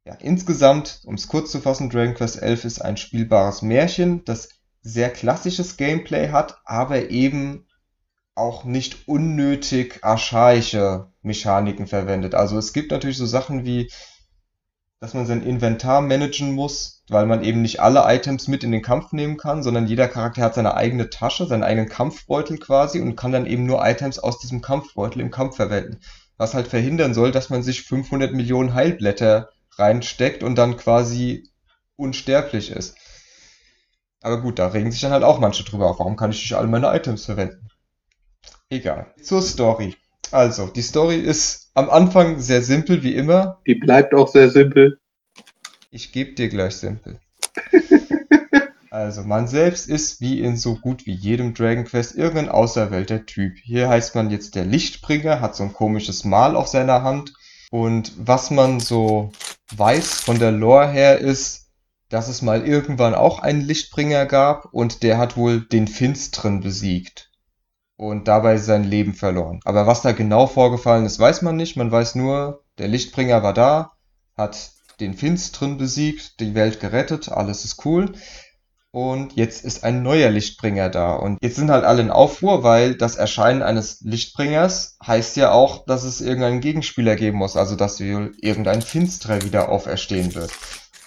[0.06, 4.50] ja, insgesamt, um es kurz zu fassen, Dragon Quest 11 ist ein spielbares Märchen, das
[4.82, 7.67] sehr klassisches Gameplay hat, aber eben
[8.38, 12.36] auch nicht unnötig archaische Mechaniken verwendet.
[12.36, 13.92] Also es gibt natürlich so Sachen wie,
[15.00, 18.82] dass man sein Inventar managen muss, weil man eben nicht alle Items mit in den
[18.82, 23.16] Kampf nehmen kann, sondern jeder Charakter hat seine eigene Tasche, seinen eigenen Kampfbeutel quasi und
[23.16, 26.00] kann dann eben nur Items aus diesem Kampfbeutel im Kampf verwenden.
[26.38, 31.50] Was halt verhindern soll, dass man sich 500 Millionen Heilblätter reinsteckt und dann quasi
[31.96, 32.96] unsterblich ist.
[34.22, 36.00] Aber gut, da regen sich dann halt auch manche drüber auf.
[36.00, 37.68] Warum kann ich nicht alle meine Items verwenden?
[38.70, 39.14] Egal.
[39.22, 39.96] Zur Story.
[40.32, 43.62] Also, die Story ist am Anfang sehr simpel wie immer.
[43.66, 45.00] Die bleibt auch sehr simpel.
[45.90, 47.20] Ich gebe dir gleich simpel.
[48.90, 53.58] Also, man selbst ist wie in so gut wie jedem Dragon Quest irgendein auserwählter Typ.
[53.62, 57.34] Hier heißt man jetzt der Lichtbringer, hat so ein komisches Mal auf seiner Hand.
[57.70, 59.34] Und was man so
[59.76, 61.68] weiß von der Lore her ist,
[62.10, 67.27] dass es mal irgendwann auch einen Lichtbringer gab und der hat wohl den Finsteren besiegt
[67.98, 69.60] und dabei sein Leben verloren.
[69.66, 71.76] Aber was da genau vorgefallen ist, weiß man nicht.
[71.76, 73.94] Man weiß nur, der Lichtbringer war da,
[74.38, 78.14] hat den Finsteren besiegt, die Welt gerettet, alles ist cool.
[78.92, 81.14] Und jetzt ist ein neuer Lichtbringer da.
[81.14, 85.86] Und jetzt sind halt alle in Aufruhr, weil das Erscheinen eines Lichtbringers heißt ja auch,
[85.86, 87.58] dass es irgendeinen Gegenspieler geben muss.
[87.58, 90.52] Also, dass irgendein Finsterer wieder auferstehen wird.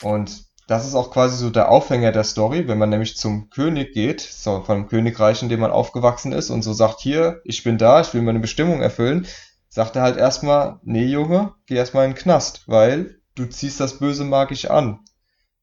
[0.02, 3.92] Und das ist auch quasi so der Aufhänger der Story, wenn man nämlich zum König
[3.92, 7.64] geht, so von dem Königreich, in dem man aufgewachsen ist und so sagt, hier, ich
[7.64, 9.26] bin da, ich will meine Bestimmung erfüllen,
[9.68, 13.98] sagt er halt erstmal, nee Junge, geh erstmal in den Knast, weil du ziehst das
[13.98, 15.00] Böse magisch an.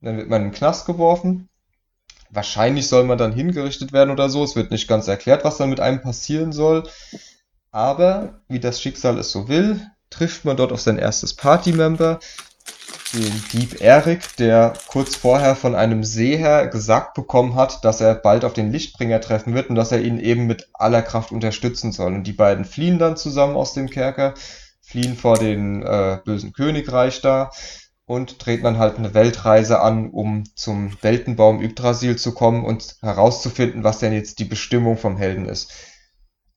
[0.02, 1.48] Dann wird man in den Knast geworfen.
[2.30, 4.44] Wahrscheinlich soll man dann hingerichtet werden oder so.
[4.44, 6.84] Es wird nicht ganz erklärt, was dann mit einem passieren soll.
[7.72, 9.80] Aber wie das Schicksal es so will,
[10.10, 12.20] trifft man dort auf sein erstes Party-Member,
[13.14, 18.44] den Dieb Erik, der kurz vorher von einem Seher gesagt bekommen hat, dass er bald
[18.44, 22.14] auf den Lichtbringer treffen wird und dass er ihn eben mit aller Kraft unterstützen soll.
[22.14, 24.34] Und die beiden fliehen dann zusammen aus dem Kerker,
[24.82, 27.52] fliehen vor dem äh, bösen Königreich da
[28.06, 33.84] und treten dann halt eine Weltreise an, um zum Weltenbaum Yggdrasil zu kommen und herauszufinden,
[33.84, 35.72] was denn jetzt die Bestimmung vom Helden ist.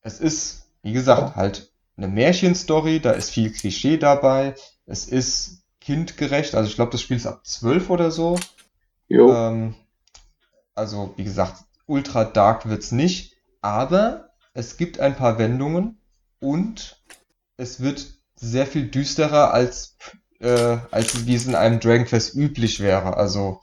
[0.03, 4.55] Es ist, wie gesagt, halt eine Märchenstory, da ist viel Klischee dabei.
[4.87, 8.39] Es ist kindgerecht, also ich glaube, das Spiel ist ab 12 oder so.
[9.09, 9.35] Jo.
[9.35, 9.75] Ähm,
[10.75, 16.01] also, wie gesagt, ultra dark wird's nicht, aber es gibt ein paar Wendungen
[16.39, 17.03] und
[17.57, 18.07] es wird
[18.37, 19.97] sehr viel düsterer als,
[20.41, 23.17] äh, als wie es in einem Dragon Quest üblich wäre.
[23.17, 23.61] Also,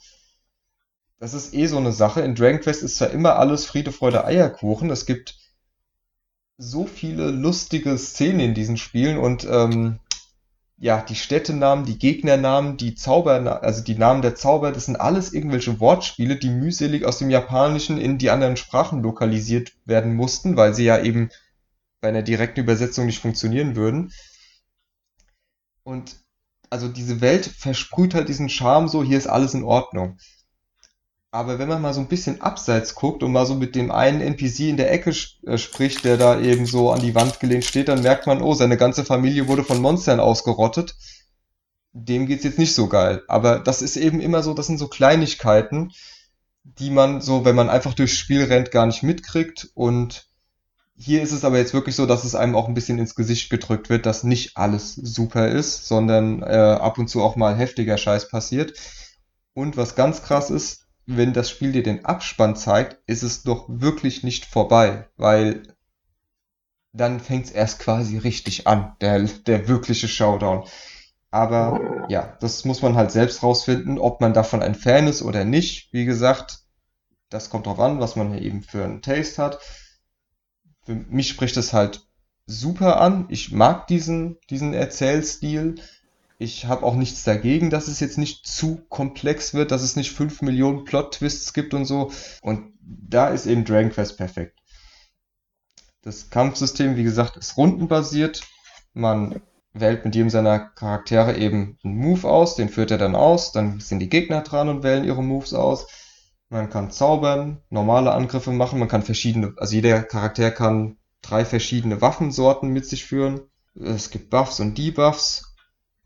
[1.19, 2.21] das ist eh so eine Sache.
[2.21, 4.91] In Dragon Quest ist zwar immer alles Friede, Freude, Eierkuchen.
[4.91, 5.35] Es gibt
[6.57, 9.99] so viele lustige Szenen in diesen Spielen und ähm,
[10.79, 15.33] ja, die Städtenamen, die Gegnernamen, die Zauber, also die Namen der Zauber, das sind alles
[15.33, 20.75] irgendwelche Wortspiele, die mühselig aus dem Japanischen in die anderen Sprachen lokalisiert werden mussten, weil
[20.75, 21.29] sie ja eben
[21.99, 24.13] bei einer direkten Übersetzung nicht funktionieren würden.
[25.83, 26.17] Und
[26.69, 30.17] also diese Welt versprüht halt diesen Charme so, hier ist alles in Ordnung.
[31.31, 34.21] Aber wenn man mal so ein bisschen abseits guckt und mal so mit dem einen
[34.21, 35.13] NPC in der Ecke
[35.45, 38.53] äh, spricht, der da eben so an die Wand gelehnt steht, dann merkt man, oh,
[38.53, 40.95] seine ganze Familie wurde von Monstern ausgerottet.
[41.91, 43.23] Dem geht's jetzt nicht so geil.
[43.27, 45.91] Aber das ist eben immer so, das sind so Kleinigkeiten,
[46.63, 49.69] die man so, wenn man einfach durchs Spiel rennt, gar nicht mitkriegt.
[49.73, 50.27] Und
[50.95, 53.49] hier ist es aber jetzt wirklich so, dass es einem auch ein bisschen ins Gesicht
[53.49, 57.97] gedrückt wird, dass nicht alles super ist, sondern äh, ab und zu auch mal heftiger
[57.97, 58.73] Scheiß passiert.
[59.53, 63.65] Und was ganz krass ist, wenn das Spiel dir den Abspann zeigt, ist es doch
[63.69, 65.63] wirklich nicht vorbei, weil
[66.93, 70.67] dann fängt es erst quasi richtig an, der, der wirkliche Showdown.
[71.31, 75.45] Aber ja, das muss man halt selbst rausfinden, ob man davon ein Fan ist oder
[75.45, 75.93] nicht.
[75.93, 76.59] Wie gesagt,
[77.29, 79.59] das kommt drauf an, was man hier eben für einen Taste hat.
[80.83, 82.07] Für mich spricht es halt
[82.45, 83.27] super an.
[83.29, 85.75] Ich mag diesen, diesen Erzählstil.
[86.39, 90.11] Ich habe auch nichts dagegen, dass es jetzt nicht zu komplex wird, dass es nicht
[90.11, 92.11] 5 Millionen Plot-Twists gibt und so.
[92.41, 94.59] Und da ist eben Dragon Quest perfekt.
[96.03, 98.43] Das Kampfsystem, wie gesagt, ist rundenbasiert.
[98.93, 99.41] Man
[99.73, 103.79] wählt mit jedem seiner Charaktere eben einen Move aus, den führt er dann aus, dann
[103.79, 105.87] sind die Gegner dran und wählen ihre Moves aus.
[106.49, 111.99] Man kann zaubern, normale Angriffe machen, man kann verschiedene, also jeder Charakter kann drei verschiedene
[111.99, 113.41] Waffensorten mit sich führen.
[113.75, 115.56] Es gibt Buffs und Debuffs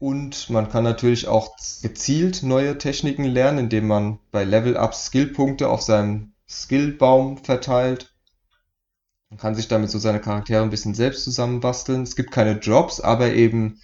[0.01, 5.83] und man kann natürlich auch gezielt neue Techniken lernen, indem man bei Level-Ups Skillpunkte auf
[5.83, 8.11] seinem Skillbaum verteilt.
[9.29, 12.01] Man kann sich damit so seine Charaktere ein bisschen selbst zusammenbasteln.
[12.01, 13.79] Es gibt keine Jobs, aber eben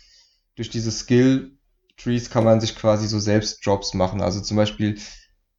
[0.55, 4.19] durch diese Skill-Trees kann man sich quasi so selbst Jobs machen.
[4.19, 4.97] Also zum Beispiel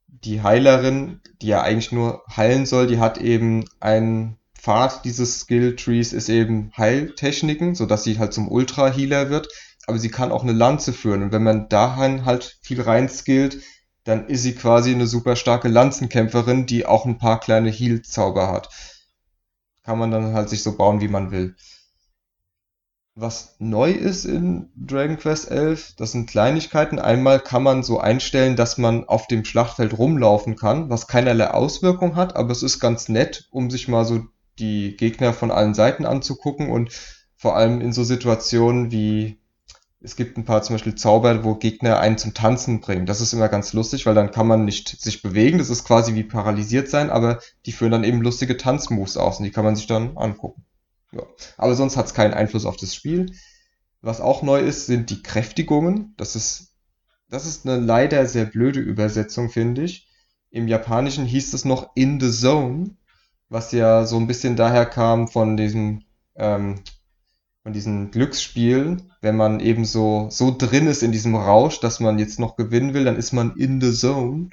[0.09, 6.13] die Heilerin, die ja eigentlich nur heilen soll, die hat eben einen Pfad dieses Skill-Trees
[6.13, 9.47] ist eben Heiltechniken, sodass sie halt zum Ultra-Healer wird
[9.89, 11.23] aber sie kann auch eine Lanze führen.
[11.23, 13.63] Und wenn man dahin halt viel reinskillt,
[14.05, 18.69] dann ist sie quasi eine super starke Lanzenkämpferin, die auch ein paar kleine Heal-Zauber hat.
[19.83, 21.57] Kann man dann halt sich so bauen, wie man will.
[23.15, 26.99] Was neu ist in Dragon Quest 11, das sind Kleinigkeiten.
[26.99, 32.15] Einmal kann man so einstellen, dass man auf dem Schlachtfeld rumlaufen kann, was keinerlei Auswirkung
[32.15, 34.25] hat, aber es ist ganz nett, um sich mal so
[34.59, 36.91] die Gegner von allen Seiten anzugucken und
[37.37, 39.41] vor allem in so Situationen wie
[40.01, 43.07] es gibt ein paar zum Beispiel Zauber, wo Gegner einen zum Tanzen bringen.
[43.07, 45.59] Das ist immer ganz lustig, weil dann kann man nicht sich bewegen.
[45.59, 49.45] Das ist quasi wie paralysiert sein, aber die führen dann eben lustige Tanzmoves aus und
[49.45, 50.65] die kann man sich dann angucken.
[51.11, 51.23] Ja.
[51.57, 53.33] Aber sonst hat es keinen Einfluss auf das Spiel.
[54.01, 56.15] Was auch neu ist, sind die Kräftigungen.
[56.17, 56.75] Das ist,
[57.29, 60.09] das ist eine leider sehr blöde Übersetzung, finde ich.
[60.51, 62.97] Im Japanischen hieß es noch in the zone,
[63.49, 66.05] was ja so ein bisschen daher kam von diesem
[66.37, 66.83] ähm,
[67.63, 72.19] von diesen Glücksspielen, wenn man eben so, so drin ist in diesem Rausch, dass man
[72.19, 74.51] jetzt noch gewinnen will, dann ist man in the zone.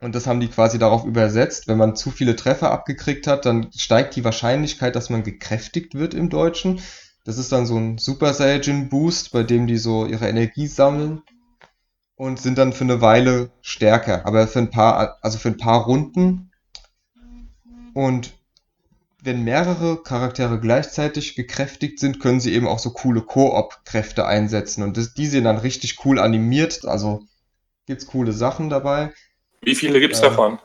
[0.00, 1.68] Und das haben die quasi darauf übersetzt.
[1.68, 6.14] Wenn man zu viele Treffer abgekriegt hat, dann steigt die Wahrscheinlichkeit, dass man gekräftigt wird
[6.14, 6.80] im Deutschen.
[7.24, 11.22] Das ist dann so ein Super Saiyan Boost, bei dem die so ihre Energie sammeln
[12.14, 14.26] und sind dann für eine Weile stärker.
[14.26, 16.50] Aber für ein paar, also für ein paar Runden.
[17.94, 18.35] Und
[19.26, 24.82] wenn mehrere Charaktere gleichzeitig gekräftigt sind, können sie eben auch so coole Koop-Kräfte einsetzen.
[24.82, 26.86] Und das, die sind dann richtig cool animiert.
[26.86, 27.24] Also
[27.86, 29.12] gibt's coole Sachen dabei.
[29.62, 30.58] Wie viele gibt's äh, davon?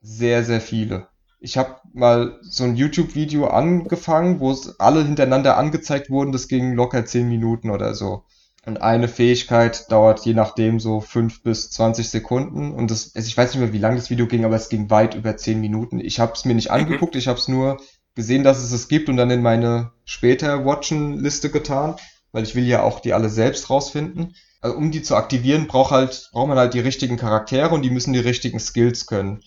[0.00, 1.08] Sehr, sehr viele.
[1.38, 6.32] Ich habe mal so ein YouTube-Video angefangen, wo es alle hintereinander angezeigt wurden.
[6.32, 8.24] Das ging locker 10 Minuten oder so.
[8.66, 12.72] Und eine Fähigkeit dauert je nachdem so 5 bis 20 Sekunden.
[12.72, 14.90] Und das, also ich weiß nicht mehr, wie lang das Video ging, aber es ging
[14.90, 16.00] weit über 10 Minuten.
[16.00, 16.74] Ich habe es mir nicht mhm.
[16.74, 17.76] angeguckt, ich habe es nur
[18.16, 21.94] gesehen, dass es es gibt und dann in meine später Watchen-Liste getan,
[22.32, 24.34] weil ich will ja auch die alle selbst rausfinden.
[24.60, 27.90] Also um die zu aktivieren, braucht halt, braucht man halt die richtigen Charaktere und die
[27.90, 29.42] müssen die richtigen Skills können.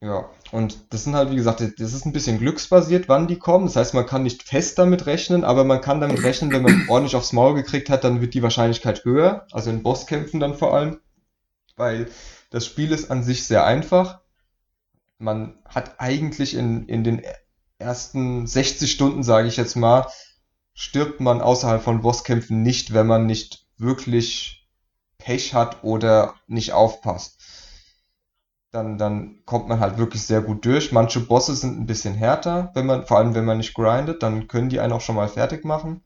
[0.00, 3.66] Ja, und das sind halt, wie gesagt, das ist ein bisschen glücksbasiert, wann die kommen.
[3.66, 6.86] Das heißt, man kann nicht fest damit rechnen, aber man kann damit rechnen, wenn man
[6.88, 9.46] ordentlich aufs Maul gekriegt hat, dann wird die Wahrscheinlichkeit höher.
[9.52, 11.00] Also in Bosskämpfen dann vor allem.
[11.76, 12.08] Weil
[12.50, 14.20] das Spiel ist an sich sehr einfach.
[15.18, 17.22] Man hat eigentlich in, in den
[17.78, 20.06] ersten 60 Stunden, sage ich jetzt mal,
[20.72, 24.68] stirbt man außerhalb von Bosskämpfen nicht, wenn man nicht wirklich
[25.18, 27.37] Pech hat oder nicht aufpasst.
[28.70, 30.92] Dann, dann kommt man halt wirklich sehr gut durch.
[30.92, 34.46] Manche Bosse sind ein bisschen härter, wenn man, vor allem wenn man nicht grindet, dann
[34.48, 36.02] können die einen auch schon mal fertig machen.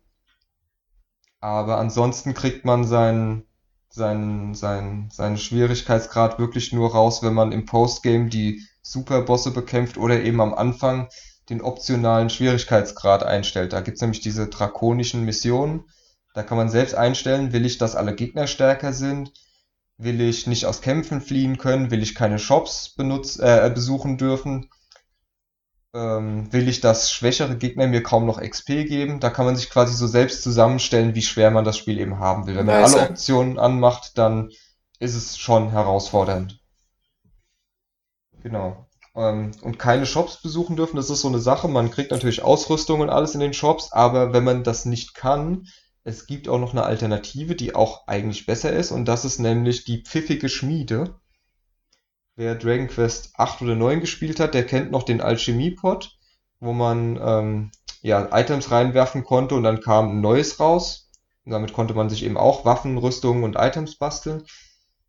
[1.41, 3.47] Aber ansonsten kriegt man seinen,
[3.89, 10.23] seinen, seinen, seinen Schwierigkeitsgrad wirklich nur raus, wenn man im Postgame die Superbosse bekämpft oder
[10.23, 11.09] eben am Anfang
[11.51, 13.73] den optionalen Schwierigkeitsgrad einstellt.
[13.73, 15.85] Da gibt's nämlich diese drakonischen Missionen.
[16.33, 19.33] Da kann man selbst einstellen, will ich, dass alle Gegner stärker sind,
[20.05, 24.69] will ich nicht aus Kämpfen fliehen können, will ich keine Shops benutz, äh, besuchen dürfen,
[25.95, 29.21] ähm, will ich, dass schwächere Gegner mir kaum noch XP geben.
[29.21, 32.47] Da kann man sich quasi so selbst zusammenstellen, wie schwer man das Spiel eben haben
[32.47, 32.57] will.
[32.57, 32.95] Wenn man Nice.
[32.95, 34.51] alle Optionen anmacht, dann
[34.99, 36.61] ist es schon herausfordernd.
[38.43, 38.87] Genau.
[39.15, 41.69] Ähm, und keine Shops besuchen dürfen, das ist so eine Sache.
[41.69, 45.67] Man kriegt natürlich Ausrüstung und alles in den Shops, aber wenn man das nicht kann,
[46.05, 49.85] es gibt auch noch eine Alternative, die auch eigentlich besser ist, und das ist nämlich
[49.85, 51.15] die pfiffige Schmiede.
[52.35, 56.19] Wer Dragon Quest 8 oder 9 gespielt hat, der kennt noch den Alchemie-Pot,
[56.61, 61.11] wo man ähm, ja, Items reinwerfen konnte und dann kam ein neues raus.
[61.45, 64.45] Und damit konnte man sich eben auch Waffen, Rüstungen und Items basteln.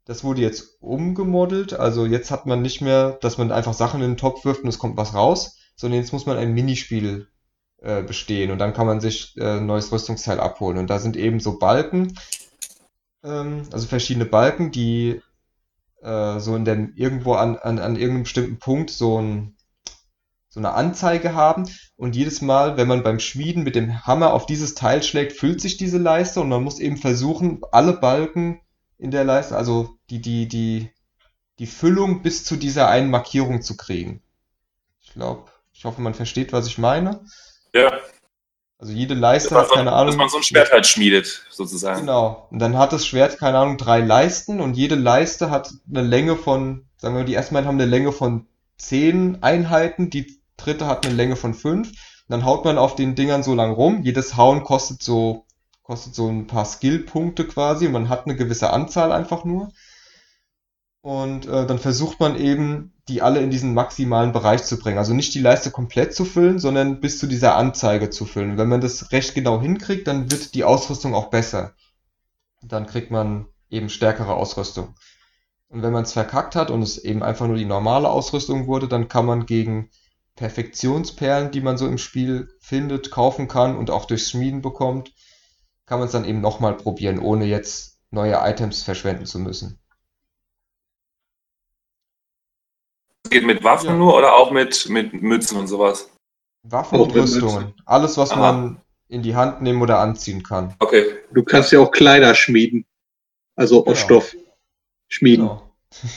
[0.05, 4.11] Das wurde jetzt umgemodelt, also jetzt hat man nicht mehr, dass man einfach Sachen in
[4.11, 7.29] den Topf wirft und es kommt was raus, sondern jetzt muss man ein Minispiel
[7.83, 10.77] äh, bestehen und dann kann man sich äh, neues Rüstungsteil abholen.
[10.77, 12.17] Und da sind eben so Balken,
[13.23, 15.21] ähm, also verschiedene Balken, die
[16.01, 19.55] äh, so in der irgendwo an, an, an irgendeinem bestimmten Punkt so ein,
[20.49, 21.67] so eine Anzeige haben.
[21.95, 25.61] Und jedes Mal, wenn man beim Schmieden mit dem Hammer auf dieses Teil schlägt, füllt
[25.61, 28.61] sich diese Leiste und man muss eben versuchen, alle Balken
[28.97, 30.89] in der Leiste, also die, die, die,
[31.59, 34.21] die Füllung bis zu dieser einen Markierung zu kriegen.
[35.01, 37.25] Ich glaube, ich hoffe, man versteht, was ich meine.
[37.73, 37.91] Ja,
[38.77, 40.17] Also jede dass Leiste hat so, keine dass Ahnung.
[40.17, 42.01] man so ein Schwert halt schmiedet, sozusagen.
[42.01, 42.47] Genau.
[42.51, 46.35] Und dann hat das Schwert, keine Ahnung, drei Leisten und jede Leiste hat eine Länge
[46.35, 48.47] von, sagen wir mal, die ersten beiden haben eine Länge von
[48.77, 51.89] zehn Einheiten, die dritte hat eine Länge von fünf.
[51.89, 51.95] Und
[52.29, 54.01] dann haut man auf den Dingern so lang rum.
[54.03, 55.45] Jedes Hauen kostet so,
[55.83, 59.71] kostet so ein paar Skillpunkte quasi und man hat eine gewisse Anzahl einfach nur.
[61.03, 64.97] Und äh, dann versucht man eben, die alle in diesen maximalen Bereich zu bringen.
[64.97, 68.51] Also nicht die Leiste komplett zu füllen, sondern bis zu dieser Anzeige zu füllen.
[68.51, 71.73] Und wenn man das recht genau hinkriegt, dann wird die Ausrüstung auch besser.
[72.61, 74.95] Dann kriegt man eben stärkere Ausrüstung.
[75.67, 78.87] Und wenn man es verkackt hat und es eben einfach nur die normale Ausrüstung wurde,
[78.87, 79.89] dann kann man gegen
[80.37, 85.11] Perfektionsperlen, die man so im Spiel findet, kaufen kann und auch durchs Schmieden bekommt,
[85.85, 89.82] kann man es dann eben nochmal probieren, ohne jetzt neue Items verschwenden zu müssen.
[93.33, 93.95] Geht mit Waffen Ja.
[93.95, 96.09] nur oder auch mit, mit Mützen und sowas?
[96.63, 97.73] Waffen Auch und Rüstungen.
[97.85, 98.39] Alles, was Aha.
[98.39, 100.73] man in die Hand nehmen oder anziehen kann.
[100.79, 101.03] Okay.
[101.33, 102.85] Du kannst ja auch Kleider schmieden.
[103.55, 104.21] Also aus Genau.
[104.21, 104.35] Stoff
[105.09, 105.47] schmieden.
[105.47, 105.61] Genau.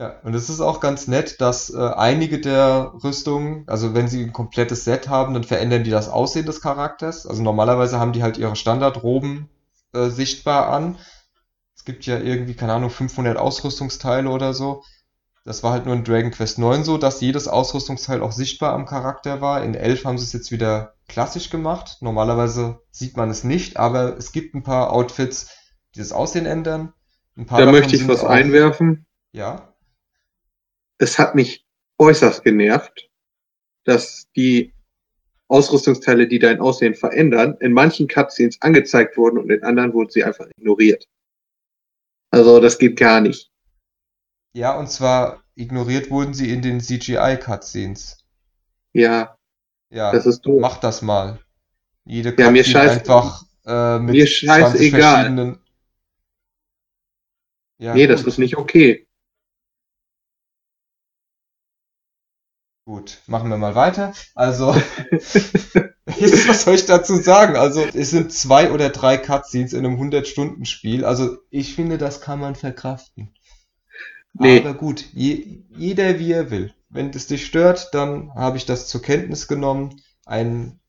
[0.00, 4.22] Ja, und es ist auch ganz nett, dass äh, einige der Rüstungen, also wenn sie
[4.22, 7.26] ein komplettes Set haben, dann verändern die das Aussehen des Charakters.
[7.26, 9.48] Also normalerweise haben die halt ihre Standardroben
[9.94, 10.98] äh, sichtbar an.
[11.76, 14.84] Es gibt ja irgendwie, keine Ahnung, 500 Ausrüstungsteile oder so.
[15.48, 18.84] Das war halt nur in Dragon Quest 9 so, dass jedes Ausrüstungsteil auch sichtbar am
[18.84, 19.64] Charakter war.
[19.64, 22.02] In 11 haben sie es jetzt wieder klassisch gemacht.
[22.02, 25.50] Normalerweise sieht man es nicht, aber es gibt ein paar Outfits,
[25.94, 26.92] die das Aussehen ändern.
[27.34, 29.06] Da möchte ich was einwerfen.
[29.32, 29.74] Ja.
[30.98, 31.64] Es hat mich
[31.96, 33.08] äußerst genervt,
[33.84, 34.74] dass die
[35.46, 40.24] Ausrüstungsteile, die dein Aussehen verändern, in manchen Cutscenes angezeigt wurden und in anderen wurden sie
[40.24, 41.08] einfach ignoriert.
[42.30, 43.50] Also das geht gar nicht.
[44.52, 48.18] Ja, und zwar ignoriert wurden sie in den CGI-Cutscenes.
[48.92, 49.36] Ja,
[49.90, 50.60] Ja, das ist doof.
[50.60, 51.40] mach das mal.
[52.04, 55.00] Jede Ja, mir scheiß- einfach äh, mit mir 20 scheißegal.
[55.00, 55.58] verschiedenen.
[57.78, 59.06] Ja, nee, das gut, ist nicht okay.
[62.84, 63.18] gut.
[63.26, 64.14] Machen wir mal weiter.
[64.34, 64.68] Also,
[66.06, 67.56] was soll ich dazu sagen?
[67.56, 71.04] Also, es sind zwei oder drei Cutscenes in einem 100-Stunden-Spiel.
[71.04, 73.34] Also, ich finde, das kann man verkraften.
[74.40, 74.60] Nee.
[74.60, 76.74] Aber gut, je, jeder wie er will.
[76.90, 80.00] Wenn es dich stört, dann habe ich das zur Kenntnis genommen.
[80.24, 80.80] Ein,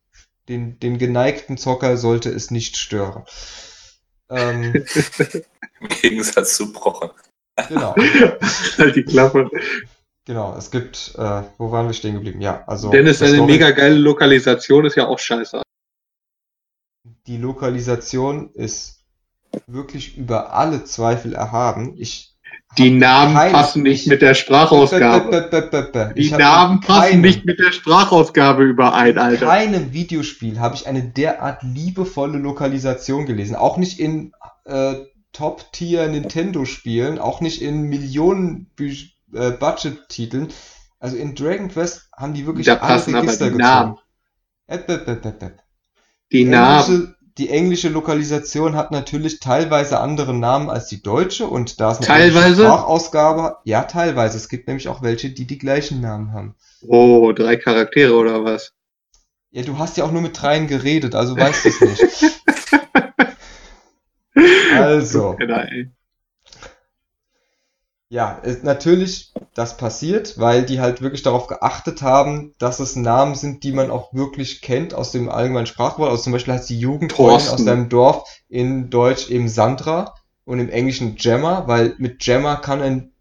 [0.47, 3.25] den, den geneigten Zocker sollte es nicht stören.
[4.29, 4.73] Ähm,
[5.81, 7.09] Im Gegensatz zu Brochen.
[7.67, 7.95] genau,
[8.77, 9.49] halt die Klappe.
[10.25, 10.55] genau.
[10.57, 12.41] Es gibt, äh, wo waren wir stehen geblieben?
[12.41, 15.61] Ja, also Dennis, eine Story- mega geile Lokalisation ist ja auch scheiße.
[17.27, 19.03] die Lokalisation ist
[19.67, 21.95] wirklich über alle Zweifel erhaben.
[21.97, 22.35] Ich
[22.77, 26.13] Die Namen kein- passen nicht ich- mit der Sprachausgabe.
[26.15, 29.45] Die Namen in passen nicht mit der Sprachausgabe überein, In Alter.
[29.47, 33.55] keinem Videospiel habe ich eine derart liebevolle Lokalisation gelesen.
[33.55, 34.33] Auch nicht in
[34.65, 34.95] äh,
[35.33, 40.49] Top-Tier Nintendo-Spielen, auch nicht in Millionen äh.
[40.99, 43.63] Also in Dragon Quest haben die wirklich Da alle passen aber Register die gezogen.
[43.63, 43.95] Namen.
[44.67, 45.59] Äpp, äpp, äpp, äpp, äpp.
[46.31, 47.15] Die Die Namen.
[47.37, 52.07] Die englische Lokalisation hat natürlich teilweise andere Namen als die deutsche und da es eine
[52.07, 52.63] Teilweise?
[52.63, 54.37] Sprachausgabe, ja, teilweise.
[54.37, 56.55] Es gibt nämlich auch welche, die die gleichen Namen haben.
[56.87, 58.73] Oh, drei Charaktere oder was?
[59.51, 62.41] Ja, du hast ja auch nur mit dreien geredet, also weißt du es nicht.
[64.73, 65.61] Also, Genau.
[68.11, 73.35] Ja, es, natürlich, das passiert, weil die halt wirklich darauf geachtet haben, dass es Namen
[73.35, 76.09] sind, die man auch wirklich kennt aus dem allgemeinen Sprachwort.
[76.09, 80.71] Also zum Beispiel heißt die Jugendfreundin aus deinem Dorf in Deutsch eben Sandra und im
[80.71, 83.11] Englischen Gemma, weil mit Gemma kann ein,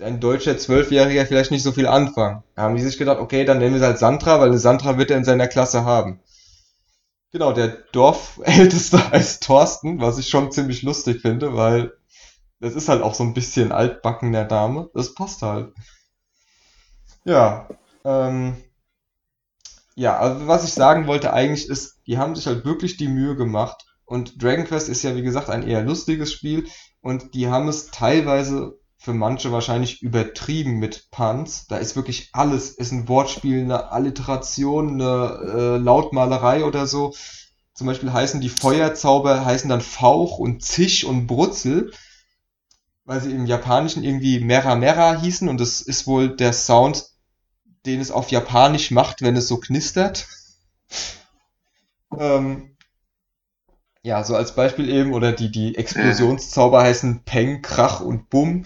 [0.00, 2.42] ein deutscher Zwölfjähriger vielleicht nicht so viel anfangen.
[2.54, 4.96] Da haben die sich gedacht, okay, dann nennen wir sie halt Sandra, weil eine Sandra
[4.96, 6.20] wird er in seiner Klasse haben.
[7.32, 11.92] Genau, der Dorfälteste heißt Thorsten, was ich schon ziemlich lustig finde, weil
[12.60, 14.90] das ist halt auch so ein bisschen altbackener Dame.
[14.94, 15.72] Das passt halt.
[17.24, 17.68] Ja,
[18.04, 18.56] ähm,
[19.94, 23.36] ja, also was ich sagen wollte eigentlich ist, die haben sich halt wirklich die Mühe
[23.36, 23.86] gemacht.
[24.04, 26.66] Und Dragon Quest ist ja, wie gesagt, ein eher lustiges Spiel.
[27.00, 31.66] Und die haben es teilweise für manche wahrscheinlich übertrieben mit Puns.
[31.66, 37.14] Da ist wirklich alles, ist ein Wortspiel, eine Alliteration, eine äh, Lautmalerei oder so.
[37.72, 41.92] Zum Beispiel heißen die Feuerzauber, heißen dann Fauch und Zisch und Brutzel,
[43.10, 47.06] weil sie im Japanischen irgendwie Mera Mera hießen und das ist wohl der Sound,
[47.84, 50.28] den es auf Japanisch macht, wenn es so knistert.
[52.18, 52.76] Ähm,
[54.02, 58.64] ja, so als Beispiel eben, oder die, die Explosionszauber heißen Peng, Krach und Bumm.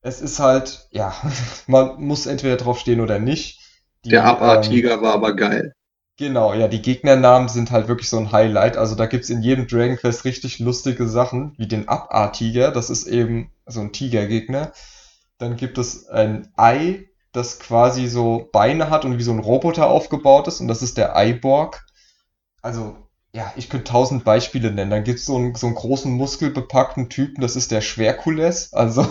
[0.00, 1.14] Es ist halt, ja,
[1.68, 3.60] man muss entweder drauf stehen oder nicht.
[4.04, 5.72] Die, Der ähm, Abartiger war aber geil.
[6.18, 8.76] Genau, ja, die Gegnernamen sind halt wirklich so ein Highlight.
[8.76, 13.06] Also da gibt's in jedem Dragon Quest richtig lustige Sachen, wie den Abar-Tiger, das ist
[13.06, 14.72] eben so ein Tigergegner.
[15.38, 19.88] Dann gibt es ein Ei, das quasi so Beine hat und wie so ein Roboter
[19.88, 21.84] aufgebaut ist, und das ist der Eiborg.
[22.62, 22.96] Also,
[23.34, 24.90] ja, ich könnte tausend Beispiele nennen.
[24.90, 28.72] Dann gibt's so einen, so einen großen muskelbepackten Typen, das ist der Schwerkules.
[28.74, 29.06] Also,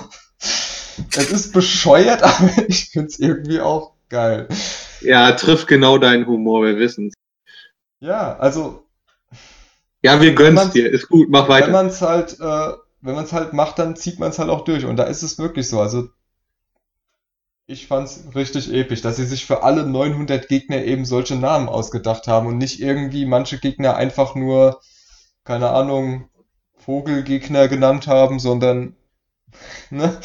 [1.17, 4.47] es ist bescheuert, aber ich find's irgendwie auch geil.
[5.01, 7.13] Ja, trifft genau deinen Humor, wir wissen's.
[7.99, 8.85] Ja, also
[10.03, 10.89] Ja, wir Wenn gönnen's man's- dir.
[10.91, 11.71] Ist gut, mach wenn weiter.
[11.71, 14.63] man es halt, äh, wenn man es halt macht, dann zieht man es halt auch
[14.63, 14.85] durch.
[14.85, 15.79] Und da ist es wirklich so.
[15.79, 16.09] Also
[17.67, 22.27] ich fand's richtig episch, dass sie sich für alle 900 Gegner eben solche Namen ausgedacht
[22.27, 24.81] haben und nicht irgendwie manche Gegner einfach nur,
[25.45, 26.29] keine Ahnung,
[26.77, 28.95] Vogelgegner genannt haben, sondern,
[29.91, 30.17] ne?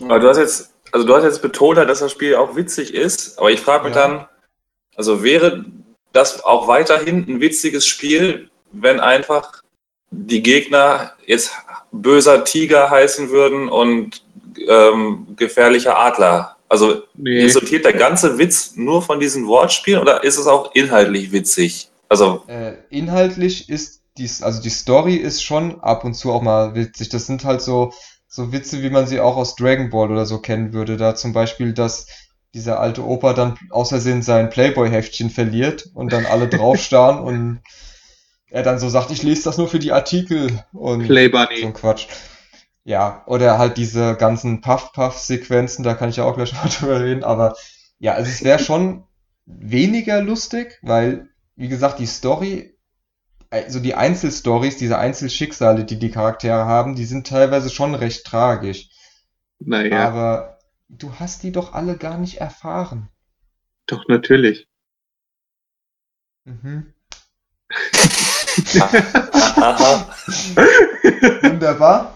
[0.00, 3.38] Aber du hast jetzt, also du hast jetzt betont, dass das Spiel auch witzig ist,
[3.38, 4.08] aber ich frage mich Ja.
[4.08, 4.26] dann,
[4.96, 5.64] also wäre
[6.12, 9.62] das auch weiterhin ein witziges Spiel, wenn einfach
[10.10, 11.52] die Gegner jetzt
[11.90, 14.22] böser Tiger heißen würden und
[14.68, 16.56] ähm, gefährlicher Adler?
[16.68, 17.42] Also Nee.
[17.42, 21.88] resultiert der ganze Witz nur von diesen Wortspielen oder ist es auch inhaltlich witzig?
[22.08, 26.74] Also, Äh, inhaltlich ist dies, also die Story ist schon ab und zu auch mal
[26.74, 27.08] witzig.
[27.08, 27.92] Das sind halt so,
[28.34, 30.96] so Witze, wie man sie auch aus Dragon Ball oder so kennen würde.
[30.96, 32.06] Da zum Beispiel, dass
[32.54, 37.60] dieser alte Opa dann außersehen sein Playboy-Heftchen verliert und dann alle draufstarren und
[38.48, 41.74] er dann so sagt, ich lese das nur für die Artikel und Play so ein
[41.74, 42.06] Quatsch.
[42.84, 47.24] Ja, oder halt diese ganzen Puff-Puff-Sequenzen, da kann ich ja auch gleich mal drüber reden,
[47.24, 47.54] aber
[47.98, 49.04] ja, also es wäre schon
[49.44, 52.71] weniger lustig, weil, wie gesagt, die Story,
[53.52, 58.88] also die Einzelstories, diese Einzelschicksale, die die Charaktere haben, die sind teilweise schon recht tragisch.
[59.60, 63.08] Naja, Aber du hast die doch alle gar nicht erfahren.
[63.86, 64.68] doch natürlich.
[66.44, 66.92] Mhm.
[71.42, 72.14] Wunderbar.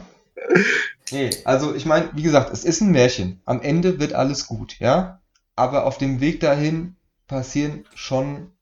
[1.11, 3.41] Nee, also ich meine, wie gesagt, es ist ein Märchen.
[3.45, 5.20] Am Ende wird alles gut, ja?
[5.55, 8.53] Aber auf dem Weg dahin passieren schon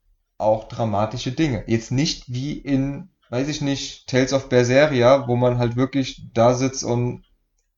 [0.44, 1.64] auch dramatische Dinge.
[1.66, 6.54] Jetzt nicht wie in, weiß ich nicht, Tales of Berseria, wo man halt wirklich da
[6.54, 7.24] sitzt und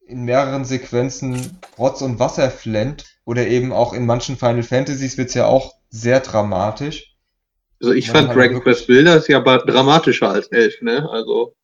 [0.06, 3.04] in mehreren Sequenzen Rotz und Wasser flennt.
[3.24, 7.16] Oder eben auch in manchen Final Fantasies wird's ja auch sehr dramatisch.
[7.80, 11.08] Also ich Man fand halt Dragon Quest Builders ja aber dramatischer als Elf, ne?
[11.10, 11.54] Also,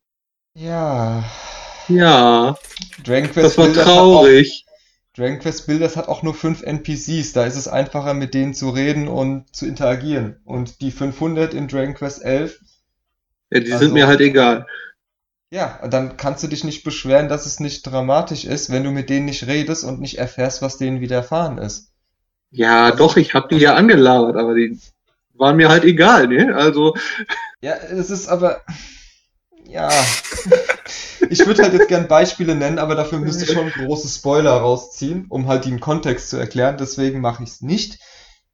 [0.54, 1.24] Ja,
[1.88, 2.56] ja,
[3.04, 4.66] Dragon Quest das war Builders traurig.
[5.14, 8.70] Dragon Quest Builders hat auch nur fünf NPCs, da ist es einfacher mit denen zu
[8.70, 10.36] reden und zu interagieren.
[10.44, 12.60] Und die 500 in Dragon Quest 11,
[13.50, 14.66] Ja, die also- sind mir halt egal.
[15.50, 19.10] ja, dann kannst du dich nicht beschweren, dass es nicht dramatisch ist, wenn du mit
[19.10, 21.90] denen nicht redest und nicht erfährst, was denen widerfahren ist.
[22.50, 24.78] Ja, doch, ich hab die ja angelabert, aber die
[25.34, 26.54] waren mir halt egal, ne?
[26.56, 26.94] Also,
[27.60, 28.62] Ja, es ist aber,
[29.72, 29.88] ja,
[31.30, 35.26] ich würde halt jetzt gern Beispiele nennen, aber dafür müsste ich schon große Spoiler rausziehen,
[35.28, 36.76] um halt den Kontext zu erklären.
[36.78, 37.98] Deswegen mache ich es nicht.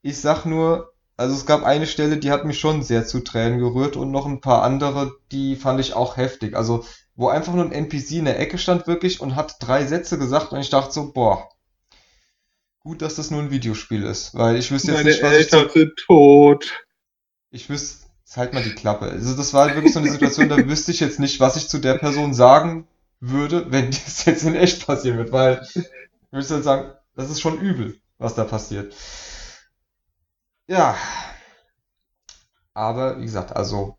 [0.02, 3.58] Ich sag nur, also es gab eine Stelle, die hat mich schon sehr zu Tränen
[3.58, 6.56] gerührt und noch ein paar andere, die fand ich auch heftig.
[6.56, 6.84] Also
[7.16, 10.52] wo einfach nur ein NPC in der Ecke stand wirklich und hat drei Sätze gesagt
[10.52, 11.48] und ich dachte so, boah,
[12.78, 15.38] gut, dass das nur ein Videospiel ist, weil ich wüsste jetzt Meine nicht, was ich
[15.38, 16.84] Eltern zu, sind tot.
[17.50, 19.06] ich wüsste, halt mal die Klappe.
[19.06, 21.68] Also das war halt wirklich so eine Situation, da wüsste ich jetzt nicht, was ich
[21.68, 22.86] zu der Person sagen
[23.20, 25.84] würde, wenn das jetzt in echt passieren wird, weil ich
[26.30, 28.94] würde dann sagen, das ist schon übel, was da passiert.
[30.66, 30.96] Ja,
[32.74, 33.96] aber wie gesagt, also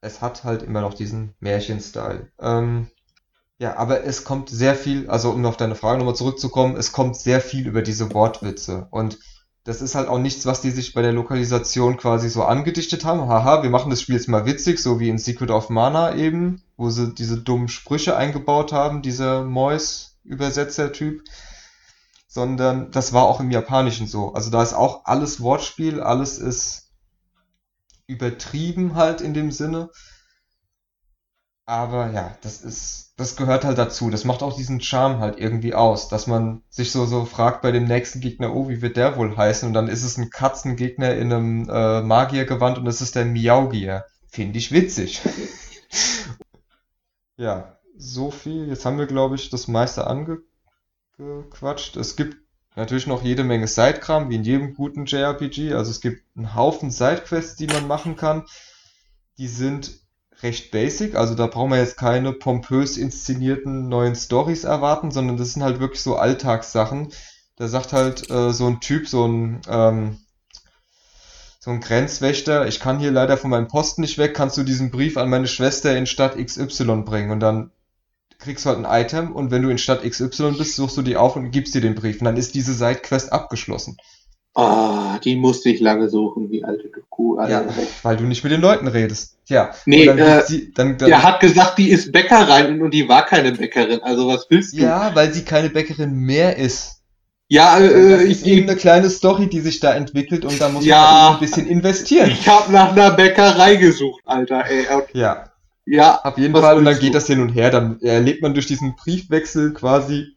[0.00, 2.32] es hat halt immer noch diesen Märchen-Style.
[2.40, 2.88] Ähm,
[3.58, 7.16] ja, aber es kommt sehr viel, also um auf deine Frage nochmal zurückzukommen, es kommt
[7.16, 8.88] sehr viel über diese Wortwitze.
[8.90, 9.18] Und
[9.64, 13.28] das ist halt auch nichts, was die sich bei der Lokalisation quasi so angedichtet haben.
[13.28, 16.62] Haha, wir machen das Spiel jetzt mal witzig, so wie in Secret of Mana eben,
[16.76, 21.22] wo sie diese dummen Sprüche eingebaut haben, dieser Mois-Übersetzer-Typ.
[22.26, 24.32] Sondern das war auch im Japanischen so.
[24.34, 26.90] Also da ist auch alles Wortspiel, alles ist
[28.06, 29.90] übertrieben halt in dem Sinne.
[31.70, 34.10] Aber ja, das ist, das gehört halt dazu.
[34.10, 37.70] Das macht auch diesen Charme halt irgendwie aus, dass man sich so, so fragt bei
[37.70, 39.68] dem nächsten Gegner, oh, wie wird der wohl heißen?
[39.68, 44.04] Und dann ist es ein Katzengegner in einem äh, Magiergewand und es ist der Miaugier.
[44.26, 45.22] Finde ich witzig.
[47.36, 48.68] Ja, so viel.
[48.68, 51.96] Jetzt haben wir, glaube ich, das meiste angequatscht.
[51.96, 52.36] Es gibt
[52.76, 55.72] natürlich noch jede Menge Sidekram, wie in jedem guten JRPG.
[55.72, 58.44] Also es gibt einen Haufen Sidequests, die man machen kann.
[59.38, 60.00] Die sind
[60.42, 65.52] recht basic, also da brauchen wir jetzt keine pompös inszenierten neuen Stories erwarten, sondern das
[65.52, 67.12] sind halt wirklich so Alltagssachen.
[67.56, 70.18] Da sagt halt äh, so ein Typ, so ein, ähm,
[71.58, 74.90] so ein Grenzwächter, ich kann hier leider von meinem Posten nicht weg, kannst du diesen
[74.90, 77.30] Brief an meine Schwester in Stadt XY bringen?
[77.30, 77.70] Und dann
[78.38, 81.18] kriegst du halt ein Item und wenn du in Stadt XY bist, suchst du die
[81.18, 82.20] auf und gibst dir den Brief.
[82.20, 83.98] Und dann ist diese Sidequest abgeschlossen.
[84.54, 87.40] Ah, die musste ich lange suchen, die alte Kuh.
[87.46, 87.64] Ja,
[88.02, 89.38] weil du nicht mit den Leuten redest.
[89.46, 89.70] Tja.
[89.86, 93.24] Nee, dann äh, sie, dann, dann, Der hat gesagt, die ist Bäckerin und die war
[93.24, 94.00] keine Bäckerin.
[94.02, 94.78] Also was willst du?
[94.82, 97.02] ja, weil sie keine Bäckerin mehr ist.
[97.48, 100.68] Ja, Das äh, ist ich, eben eine kleine Story, die sich da entwickelt und da
[100.68, 101.26] muss Ja.
[101.28, 102.30] man ein bisschen investieren.
[102.30, 104.64] ich habe nach einer Bäckerei gesucht, Alter.
[104.66, 104.84] Ey.
[105.12, 105.44] Ja,
[105.86, 106.76] ja, auf jeden Fall.
[106.76, 107.14] Und dann geht du?
[107.14, 107.70] das hin und her.
[107.70, 110.36] Dann erlebt man durch diesen Briefwechsel quasi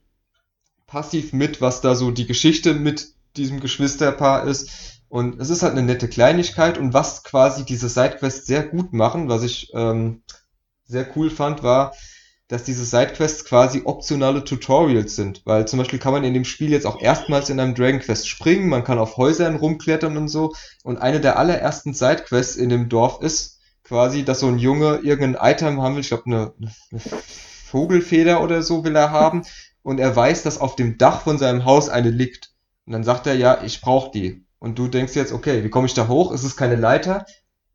[0.87, 3.07] passiv mit, was da so die Geschichte mit
[3.37, 5.01] diesem Geschwisterpaar ist.
[5.09, 6.77] Und es ist halt eine nette Kleinigkeit.
[6.77, 10.23] Und was quasi diese Sidequests sehr gut machen, was ich ähm,
[10.85, 11.93] sehr cool fand, war,
[12.47, 15.41] dass diese Sidequests quasi optionale Tutorials sind.
[15.45, 18.27] Weil zum Beispiel kann man in dem Spiel jetzt auch erstmals in einem Dragon Quest
[18.27, 20.53] springen, man kann auf Häusern rumklettern und so.
[20.83, 25.53] Und eine der allerersten Sidequests in dem Dorf ist quasi, dass so ein Junge irgendein
[25.53, 26.71] Item haben will, ich glaube eine, eine
[27.65, 29.43] Vogelfeder oder so will er haben.
[29.81, 32.52] Und er weiß, dass auf dem Dach von seinem Haus eine liegt.
[32.85, 34.45] Und dann sagt er, ja, ich brauche die.
[34.59, 36.31] Und du denkst jetzt, okay, wie komme ich da hoch?
[36.31, 37.25] Es ist keine Leiter,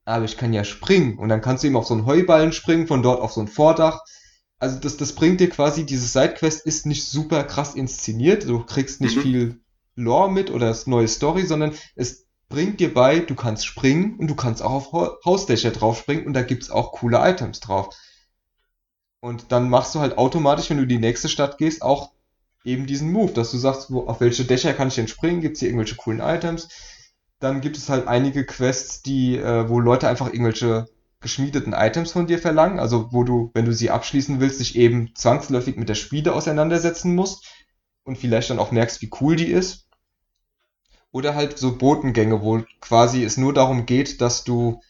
[0.04, 1.18] aber ich kann ja springen.
[1.18, 3.48] Und dann kannst du eben auf so einen Heuballen springen, von dort auf so ein
[3.48, 4.00] Vordach.
[4.58, 8.48] Also das, das bringt dir quasi, diese Sidequest ist nicht super krass inszeniert.
[8.48, 9.22] Du kriegst nicht Mhm.
[9.22, 9.60] viel
[9.94, 14.28] Lore mit oder das neue Story, sondern es bringt dir bei, du kannst springen und
[14.28, 17.94] du kannst auch auf Hausdächer drauf springen und da gibt's auch coole Items drauf.
[19.20, 22.12] Und dann machst du halt automatisch, wenn du in die nächste Stadt gehst, auch
[22.68, 25.40] eben diesen Move, dass du sagst, wo, auf welche Dächer kann ich denn springen?
[25.40, 26.68] Gibt's hier irgendwelche coolen Items?
[27.40, 30.86] Dann gibt es halt einige Quests, die, äh, wo Leute einfach irgendwelche
[31.20, 35.14] geschmiedeten Items von dir verlangen, also wo du, wenn du sie abschließen willst, dich eben
[35.14, 37.46] zwangsläufig mit der Schmiede auseinandersetzen musst
[38.04, 39.88] und vielleicht dann auch merkst, wie cool die ist.
[41.10, 44.80] Oder halt so Botengänge, wo quasi es nur darum geht, dass du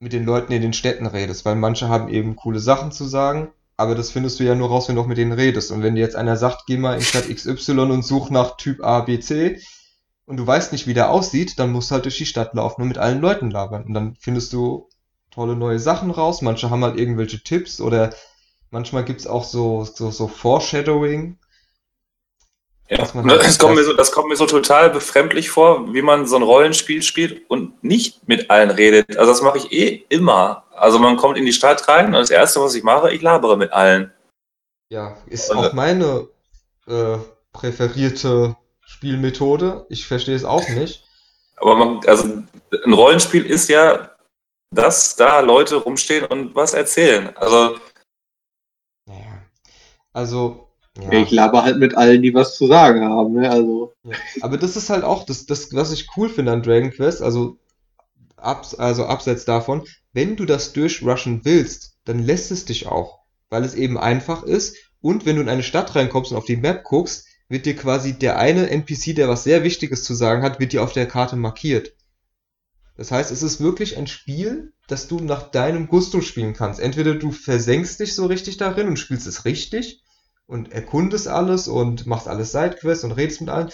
[0.00, 3.52] mit den Leuten in den Städten redest, weil manche haben eben coole Sachen zu sagen,
[3.80, 5.72] aber das findest du ja nur raus, wenn du auch mit denen redest.
[5.72, 8.84] Und wenn dir jetzt einer sagt, geh mal in Stadt XY und such nach Typ
[8.84, 9.58] A, B, C
[10.26, 12.82] und du weißt nicht, wie der aussieht, dann musst du halt durch die Stadt laufen
[12.82, 13.84] und mit allen Leuten labern.
[13.84, 14.88] Und dann findest du
[15.30, 16.42] tolle neue Sachen raus.
[16.42, 18.12] Manche haben halt irgendwelche Tipps oder
[18.70, 21.38] manchmal gibt's auch so, so, so Foreshadowing.
[22.90, 26.02] Ja, ne, halt das, kommt mir so, das kommt mir so total befremdlich vor, wie
[26.02, 29.16] man so ein Rollenspiel spielt und nicht mit allen redet.
[29.16, 30.64] Also das mache ich eh immer.
[30.72, 33.56] Also man kommt in die Stadt rein und das Erste, was ich mache, ich labere
[33.56, 34.12] mit allen.
[34.88, 36.26] Ja, ist Und, auch meine
[36.88, 37.18] äh,
[37.52, 39.86] präferierte Spielmethode.
[39.88, 41.04] Ich verstehe es auch nicht.
[41.58, 44.10] Aber man, also ein Rollenspiel ist ja,
[44.74, 47.36] dass da Leute rumstehen und was erzählen.
[47.36, 47.76] Also
[49.06, 49.42] Naja.
[50.12, 51.12] Also, ja.
[51.12, 53.34] Ich laber halt mit allen, die was zu sagen haben.
[53.34, 53.50] Ne?
[53.50, 53.92] Also.
[54.40, 57.58] Aber das ist halt auch das, das, was ich cool finde an Dragon Quest, also,
[58.36, 63.20] abs, also abseits davon, wenn du das durchrushen willst, dann lässt es dich auch.
[63.50, 64.76] weil es eben einfach ist.
[65.00, 68.18] Und wenn du in eine Stadt reinkommst und auf die Map guckst, wird dir quasi
[68.18, 71.36] der eine NPC, der was sehr Wichtiges zu sagen hat, wird dir auf der Karte
[71.36, 71.94] markiert.
[72.96, 76.80] Das heißt, es ist wirklich ein Spiel, das du nach deinem Gusto spielen kannst.
[76.80, 80.02] Entweder du versenkst dich so richtig darin und spielst es richtig
[80.50, 83.70] und erkundest alles und machst alles Sidequests und redest mit allen.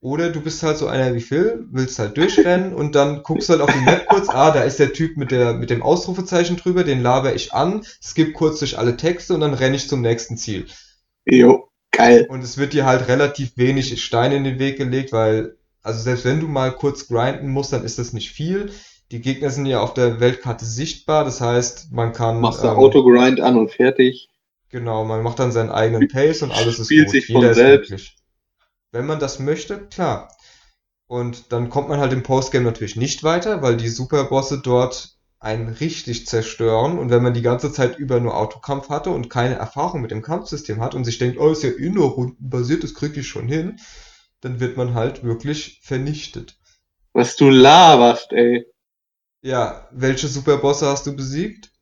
[0.00, 3.54] Oder du bist halt so einer wie Phil, willst halt durchrennen und dann guckst du
[3.54, 6.56] halt auf die Map kurz, ah, da ist der Typ mit, der, mit dem Ausrufezeichen
[6.56, 10.00] drüber, den laber ich an, skip kurz durch alle Texte und dann renne ich zum
[10.00, 10.66] nächsten Ziel.
[11.24, 12.26] Jo, geil.
[12.28, 16.24] Und es wird dir halt relativ wenig Steine in den Weg gelegt, weil, also selbst
[16.24, 18.70] wenn du mal kurz grinden musst, dann ist das nicht viel.
[19.10, 22.40] Die Gegner sind ja auf der Weltkarte sichtbar, das heißt, man kann.
[22.40, 24.28] Machst du Autogrind an und fertig.
[24.70, 27.12] Genau, man macht dann seinen eigenen Pace und alles ist Spielt gut.
[27.12, 27.64] sich von Jeder ist selbst.
[27.64, 28.16] glücklich.
[28.92, 30.34] Wenn man das möchte, klar.
[31.08, 35.68] Und dann kommt man halt im Postgame natürlich nicht weiter, weil die Superbosse dort einen
[35.68, 36.98] richtig zerstören.
[36.98, 40.22] Und wenn man die ganze Zeit über nur Autokampf hatte und keine Erfahrung mit dem
[40.22, 43.48] Kampfsystem hat und sich denkt, oh, ist ja eh nur rundenbasiert, das krieg ich schon
[43.48, 43.78] hin,
[44.40, 46.58] dann wird man halt wirklich vernichtet.
[47.12, 48.64] Was du laberst, ey.
[49.42, 51.72] Ja, welche Superbosse hast du besiegt?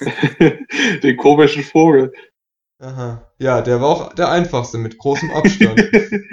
[1.02, 2.12] Den komischen Vogel.
[2.78, 3.30] Aha.
[3.38, 5.82] Ja, der war auch der einfachste mit großem Abstand.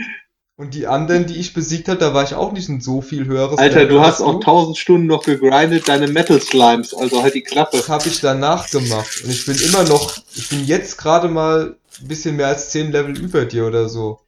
[0.62, 3.26] Und die anderen, die ich besiegt habe, da war ich auch nicht ein so viel
[3.26, 7.42] höheres Alter, du hast auch 1000 Stunden noch gegrindet, deine Metal Slimes, also halt die
[7.42, 7.78] Klappe.
[7.78, 9.24] Das habe ich danach gemacht.
[9.24, 12.92] Und ich bin immer noch, ich bin jetzt gerade mal ein bisschen mehr als 10
[12.92, 14.20] Level über dir oder so.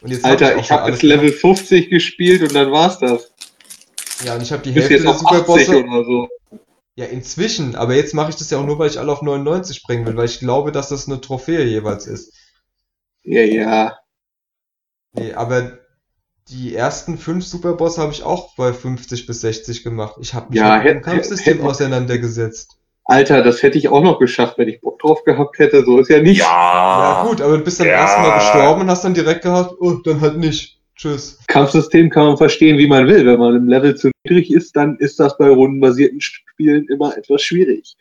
[0.00, 2.98] Und jetzt hab Alter, auch ich schon habe jetzt Level 50 gespielt und dann war's
[2.98, 3.30] das.
[4.24, 5.84] Ja, und ich habe die Du bist Hälfte der auf 80 Superbosse.
[5.84, 6.28] oder so.
[6.94, 7.74] Ja, inzwischen.
[7.74, 10.16] Aber jetzt mache ich das ja auch nur, weil ich alle auf 99 bringen will,
[10.16, 12.34] weil ich glaube, dass das eine Trophäe jeweils ist.
[13.22, 13.96] Ja, ja.
[15.14, 15.78] Nee, aber
[16.48, 20.16] die ersten fünf Superbosse habe ich auch bei 50 bis 60 gemacht.
[20.20, 22.78] Ich habe mich Ja, mit dem Kampfsystem hätt- auseinandergesetzt.
[23.04, 25.84] Alter, das hätte ich auch noch geschafft, wenn ich Bock drauf gehabt hätte.
[25.84, 26.38] So ist ja nicht.
[26.40, 26.46] Ja,
[27.22, 27.94] Ja, gut, aber du bist dann Ja.
[27.94, 30.80] erstmal gestorben und hast dann direkt gehabt, oh, dann halt nicht.
[30.96, 31.38] Tschüss.
[31.46, 33.26] Kampfsystem kann man verstehen, wie man will.
[33.26, 37.42] Wenn man im Level zu niedrig ist, dann ist das bei rundenbasierten Spielen immer etwas
[37.42, 37.96] schwierig.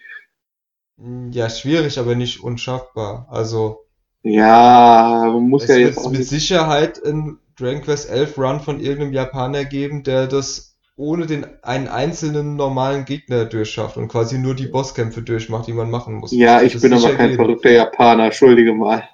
[0.98, 3.28] Hm, Ja, schwierig, aber nicht unschaffbar.
[3.30, 3.86] Also,
[4.24, 6.30] Ja, man muss es ja wird jetzt auch mit nicht.
[6.30, 11.88] Sicherheit in Dragon Quest 11 Run von irgendeinem Japaner geben, der das ohne den einen
[11.88, 16.32] einzelnen normalen Gegner durchschafft und quasi nur die Bosskämpfe durchmacht, die man machen muss.
[16.32, 19.08] Ja, Wird ich es bin aber kein verrückter Japaner, entschuldige mal.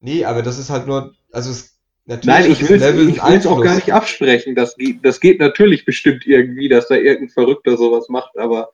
[0.00, 3.74] Nee, aber das ist halt nur, also es, natürlich Nein, ich will will's auch gar
[3.76, 4.54] nicht absprechen.
[4.54, 8.70] Das geht, das geht natürlich bestimmt irgendwie, dass da irgendein Verrückter sowas macht, aber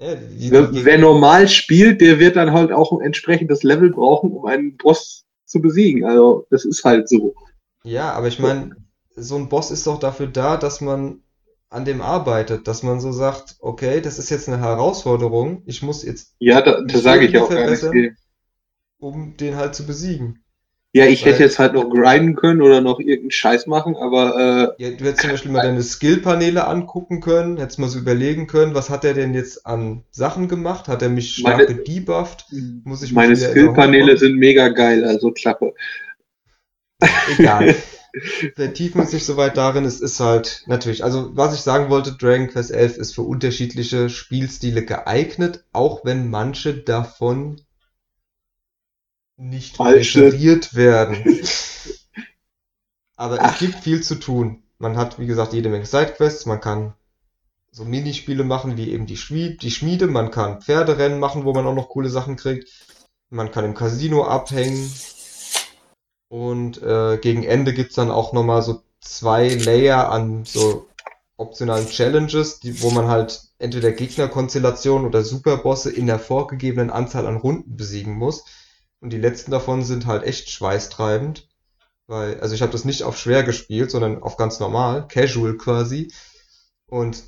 [0.00, 3.90] Ja, die, wer, die, wer normal spielt, der wird dann halt auch ein entsprechendes Level
[3.90, 6.04] brauchen, um einen Boss zu besiegen.
[6.04, 7.34] Also, das ist halt so.
[7.84, 8.76] Ja, aber ich meine,
[9.16, 11.22] so ein Boss ist doch dafür da, dass man
[11.70, 16.02] an dem arbeitet, dass man so sagt, okay, das ist jetzt eine Herausforderung, ich muss
[16.02, 18.14] jetzt, Ja, da, das sage ich auch gar nicht.
[18.98, 20.44] um den halt zu besiegen.
[20.94, 24.82] Ja, ich hätte jetzt halt noch grinden können oder noch irgendeinen Scheiß machen, aber äh,
[24.82, 28.74] Ja, du hättest zum Beispiel mal deine Skill-Paneele angucken können, hättest mal so überlegen können,
[28.74, 30.88] was hat er denn jetzt an Sachen gemacht?
[30.88, 32.46] Hat er mich stark Meine- gedebufft?
[32.84, 35.74] Muss ich meine Skill-Paneele sind mega geil, also Klappe.
[37.38, 37.74] Egal.
[38.56, 42.16] Vertiefen uns nicht so weit darin, es ist halt natürlich, also was ich sagen wollte,
[42.16, 47.60] Dragon Quest 11 ist für unterschiedliche Spielstile geeignet, auch wenn manche davon
[49.38, 49.86] nicht sind.
[49.86, 51.24] referiert werden.
[53.16, 53.58] Aber es Ach.
[53.58, 54.62] gibt viel zu tun.
[54.78, 56.94] Man hat, wie gesagt, jede Menge Sidequests, man kann
[57.70, 61.66] so Minispiele machen, wie eben die Schmied, die Schmiede, man kann Pferderennen machen, wo man
[61.66, 62.68] auch noch coole Sachen kriegt.
[63.30, 64.92] Man kann im Casino abhängen.
[66.28, 70.86] Und äh, gegen Ende gibt's dann auch nochmal so zwei Layer an so
[71.36, 77.36] optionalen Challenges, die, wo man halt entweder Gegnerkonstellationen oder Superbosse in der vorgegebenen Anzahl an
[77.36, 78.44] Runden besiegen muss.
[79.00, 81.48] Und die letzten davon sind halt echt schweißtreibend.
[82.06, 86.12] Weil, also ich habe das nicht auf schwer gespielt, sondern auf ganz normal, casual quasi.
[86.86, 87.22] Und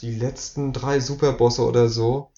[0.00, 2.32] die letzten drei Superbosse oder so,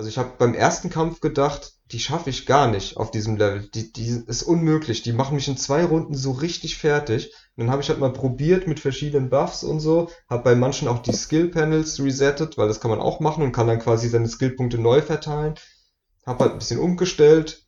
[0.00, 3.68] also ich habe beim ersten Kampf gedacht, die schaffe ich gar nicht auf diesem Level.
[3.74, 5.02] Die, die ist unmöglich.
[5.02, 7.34] Die machen mich in zwei Runden so richtig fertig.
[7.54, 10.08] Und dann habe ich halt mal probiert mit verschiedenen Buffs und so.
[10.26, 13.52] Habe bei manchen auch die Skill Panels resettet, weil das kann man auch machen und
[13.52, 15.56] kann dann quasi seine Skillpunkte neu verteilen.
[16.24, 17.66] Habe halt ein bisschen umgestellt.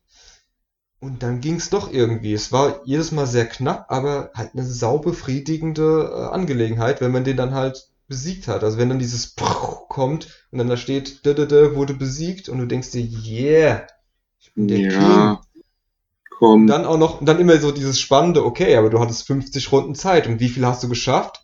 [1.02, 2.32] Und dann ging's doch irgendwie.
[2.32, 7.36] Es war jedes Mal sehr knapp, aber halt eine saubefriedigende äh, Angelegenheit, wenn man den
[7.36, 8.62] dann halt besiegt hat.
[8.64, 12.48] Also wenn dann dieses Prrr kommt und dann da steht, dö, dö, dö, wurde besiegt
[12.48, 13.86] und du denkst dir, yeah,
[14.38, 15.34] ich bin der King.
[15.34, 15.40] ja,
[16.56, 16.66] Und komm.
[16.68, 19.94] dann auch noch, und dann immer so dieses spannende, okay, aber du hattest 50 Runden
[19.94, 21.42] Zeit und wie viel hast du geschafft?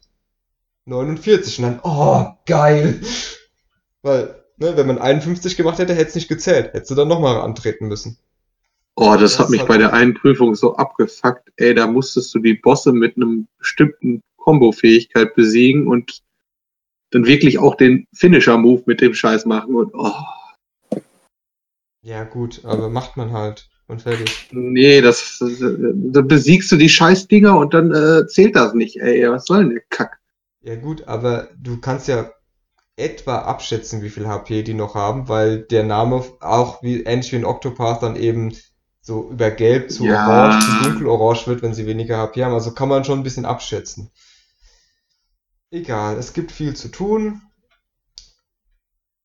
[0.87, 3.01] 49 und dann, oh, geil.
[4.03, 6.73] Weil ne, wenn man 51 gemacht hätte, hätte es nicht gezählt.
[6.75, 8.19] Hättest du dann nochmal antreten müssen.
[9.01, 11.53] Oh, das, Das hat mich hat- bei der einen Prüfung so abgefuckt.
[11.57, 16.23] Ey, da musstest du die Bosse mit einem bestimmten Combo-Fähigkeit besiegen und
[17.11, 20.13] dann wirklich auch den Finisher-Move mit dem Scheiß machen und oh,
[22.03, 23.69] Ja, gut, aber macht man halt.
[23.87, 24.49] Und fertig.
[24.53, 29.31] nee, das, da besiegst du die Scheißdinger und dann äh, zählt das nicht, ey.
[29.31, 30.19] Was soll denn der Kack?
[30.63, 32.31] Ja, gut, aber du kannst ja
[32.97, 37.37] etwa abschätzen, wie viel HP die noch haben, weil der Name auch wie ähnlich wie
[37.37, 38.53] ein Octopath dann eben
[39.09, 40.29] so über gelb zu Ja.
[40.29, 42.53] orange zu dunkelorange wird, wenn sie weniger HP haben.
[42.53, 44.11] Also kann man schon ein bisschen abschätzen.
[45.71, 47.41] Egal, es gibt viel zu tun.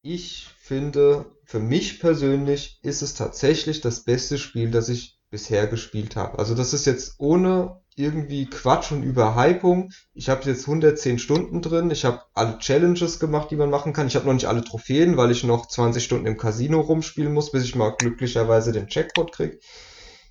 [0.01, 6.15] Ich finde, für mich persönlich ist es tatsächlich das beste Spiel, das ich bisher gespielt
[6.15, 6.39] habe.
[6.39, 9.91] Also das ist jetzt ohne irgendwie Quatsch und Überhypung.
[10.13, 11.91] Ich habe jetzt 110 Stunden drin.
[11.91, 14.07] Ich habe alle Challenges gemacht, die man machen kann.
[14.07, 17.51] Ich habe noch nicht alle Trophäen, weil ich noch 20 Stunden im Casino rumspielen muss,
[17.51, 19.61] bis ich mal glücklicherweise den Jackpot krieg.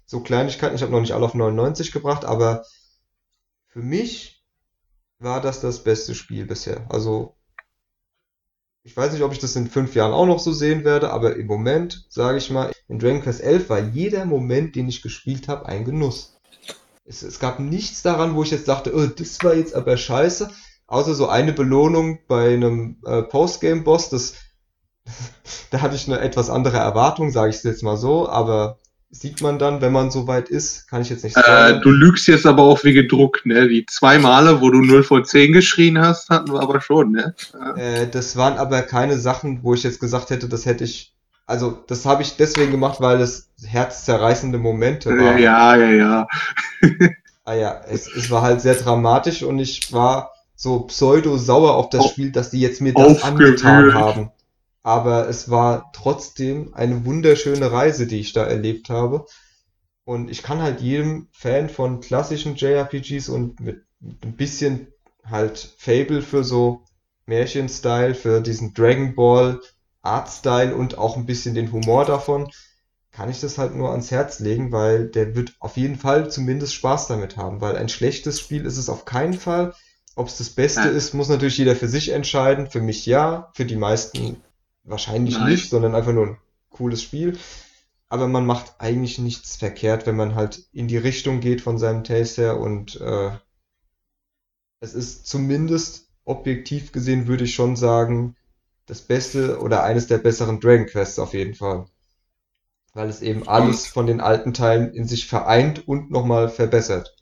[0.06, 0.74] So Kleinigkeiten.
[0.74, 2.64] Ich habe noch nicht alle auf 99 gebracht, aber
[3.66, 4.42] für mich
[5.18, 6.86] war das das beste Spiel bisher.
[6.90, 7.36] Also
[8.84, 11.36] ich weiß nicht, ob ich das in fünf Jahren auch noch so sehen werde, aber
[11.36, 15.46] im Moment, sage ich mal, in Dragon Quest 11 war jeder Moment, den ich gespielt
[15.46, 16.36] habe, ein Genuss.
[17.04, 20.50] Es, es gab nichts daran, wo ich jetzt dachte, oh, das war jetzt aber scheiße,
[20.86, 24.34] außer so eine Belohnung bei einem äh, Postgame-Boss, das,
[25.70, 28.78] da hatte ich eine etwas andere Erwartung, sage ich es jetzt mal so, aber
[29.10, 31.80] sieht man dann, wenn man so weit ist, kann ich jetzt nicht Äh, sagen.
[31.82, 33.68] du lügst jetzt aber auch wie gedruckt, ne?
[33.68, 37.34] Die zwei Male, wo du 0 von 10 geschrien hast, hatten wir aber schon, ne?
[37.76, 41.14] Äh, das waren aber keine Sachen, wo ich jetzt gesagt hätte, das hätte ich.
[41.52, 45.38] Also, das habe ich deswegen gemacht, weil es herzzerreißende Momente waren.
[45.38, 46.26] Ja, ja, ja.
[47.44, 52.02] Ah ja, es, es war halt sehr dramatisch und ich war so pseudo-sauer auf das
[52.02, 53.64] Auf- Spiel, dass die jetzt mir das aufgewühlt.
[53.64, 54.30] angetan haben.
[54.84, 59.26] Aber es war trotzdem eine wunderschöne Reise, die ich da erlebt habe.
[60.04, 64.86] Und ich kann halt jedem Fan von klassischen JRPGs und mit, mit ein bisschen
[65.28, 66.82] halt Fable für so
[67.26, 69.60] Märchen-Style, für diesen Dragon Ball
[70.02, 72.50] Art-Style und auch ein bisschen den Humor davon,
[73.12, 76.74] kann ich das halt nur ans Herz legen, weil der wird auf jeden Fall zumindest
[76.74, 79.74] Spaß damit haben, weil ein schlechtes Spiel ist es auf keinen Fall.
[80.14, 80.94] Ob es das Beste Nein.
[80.94, 82.70] ist, muss natürlich jeder für sich entscheiden.
[82.70, 84.42] Für mich ja, für die meisten
[84.84, 85.50] wahrscheinlich Nein.
[85.50, 86.38] nicht, sondern einfach nur ein
[86.70, 87.38] cooles Spiel.
[88.08, 92.04] Aber man macht eigentlich nichts verkehrt, wenn man halt in die Richtung geht von seinem
[92.04, 93.30] Taste her und äh,
[94.80, 98.36] es ist zumindest objektiv gesehen, würde ich schon sagen,
[98.86, 101.86] das Beste oder eines der besseren Dragon Quests auf jeden Fall.
[102.94, 107.14] Weil es eben alles von den alten Teilen in sich vereint und nochmal verbessert.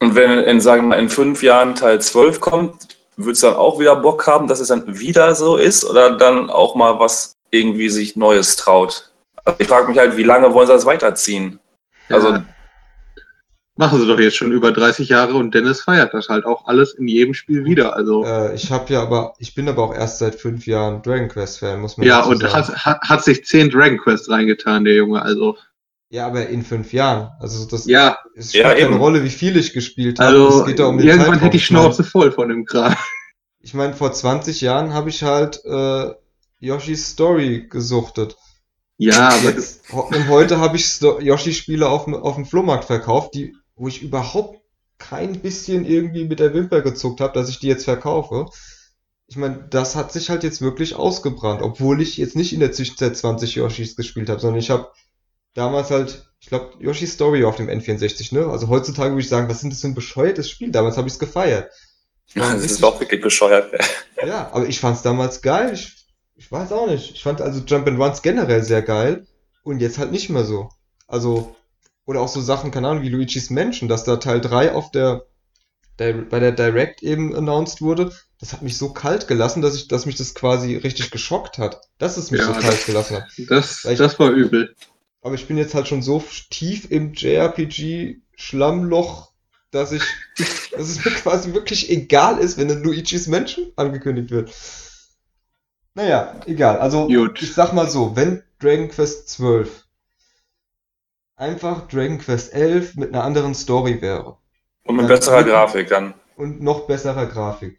[0.00, 3.56] Und wenn in, sagen wir mal, in fünf Jahren Teil 12 kommt, würdest du dann
[3.56, 7.36] auch wieder Bock haben, dass es dann wieder so ist oder dann auch mal was
[7.50, 9.12] irgendwie sich Neues traut?
[9.44, 11.58] Also ich frage mich halt, wie lange wollen sie das weiterziehen?
[12.08, 12.44] Also- ja.
[13.82, 16.94] Machen sie doch jetzt schon über 30 Jahre und Dennis feiert das halt auch alles
[16.94, 17.96] in jedem Spiel wieder.
[17.96, 21.26] Also, Äh, ich habe ja aber, ich bin aber auch erst seit fünf Jahren Dragon
[21.28, 22.52] Quest Fan, muss man ja, und sagen.
[22.54, 25.20] hat, hat, hat sich 10 Dragon Quest reingetan, der Junge.
[25.20, 25.56] Also,
[26.10, 27.30] Ja, aber in fünf Jahren.
[27.40, 28.96] Also das ja, es spielt Ja, keine eben.
[28.98, 30.28] Rolle, wie viel ich gespielt habe.
[30.28, 31.44] also, es geht da um den irgendwann Zeitraum.
[31.44, 32.94] hätte ich Ich mein- Schnauze voll von dem Kram.
[33.60, 36.10] Ich meine, vor 20 Jahren habe ich halt äh,
[36.60, 38.36] Yoshi's Story gesuchtet.
[38.98, 43.56] Ja, aber Jetzt, und heute habe ich Yoshi-Spiele auf, dem- auf dem Flohmarkt verkauft, die,
[43.76, 44.60] wo ich überhaupt
[44.98, 48.46] kein bisschen irgendwie mit der Wimper gezuckt habe, dass ich die jetzt verkaufe.
[49.26, 52.72] Ich meine, das hat sich halt jetzt wirklich ausgebrannt, obwohl ich jetzt nicht in der
[52.72, 54.90] Zwischenzeit 20 Yoshis gespielt habe, sondern ich habe
[55.54, 58.46] damals halt, ich glaube, Yoshi's Story auf dem N64, ne?
[58.46, 60.70] Also heutzutage würde ich sagen, was ist das für ein bescheuertes Spiel?
[60.70, 61.70] Damals habe ich es gefeiert.
[62.28, 63.72] Es ein Das ist auch wirklich bescheuert.
[64.26, 65.72] ja, aber ich fand's damals geil.
[65.74, 67.12] Ich, ich weiß auch nicht.
[67.12, 69.26] Ich fand also Jump and Runs generell sehr geil
[69.62, 70.70] und jetzt halt nicht mehr so.
[71.06, 71.54] Also,
[72.06, 75.24] oder auch so Sachen, keine Ahnung, wie Luigi's Mansion, dass da Teil 3 auf der,
[75.98, 78.12] der bei der Direct eben announced wurde.
[78.40, 81.80] Das hat mich so kalt gelassen, dass ich, dass mich das quasi richtig geschockt hat,
[81.98, 83.24] dass es mich Ja, so kalt gelassen hat.
[83.48, 84.74] das, ich- das war übel.
[85.22, 89.30] Aber ich bin jetzt halt schon so tief im JRPG-Schlammloch,
[89.70, 90.02] dass ich,
[90.72, 94.50] dass es mir quasi wirklich egal ist, wenn ein Luigi's Mansion angekündigt wird.
[95.94, 96.78] Naja, egal.
[96.78, 97.40] Also, Gut.
[97.42, 99.84] ich sag mal so, wenn Dragon Quest 12
[101.36, 104.36] einfach Dragon Quest 11 mit einer anderen Story wäre
[104.84, 106.14] Und mit Dann- besserer Grafik dann.
[106.36, 107.78] und noch besserer Grafik,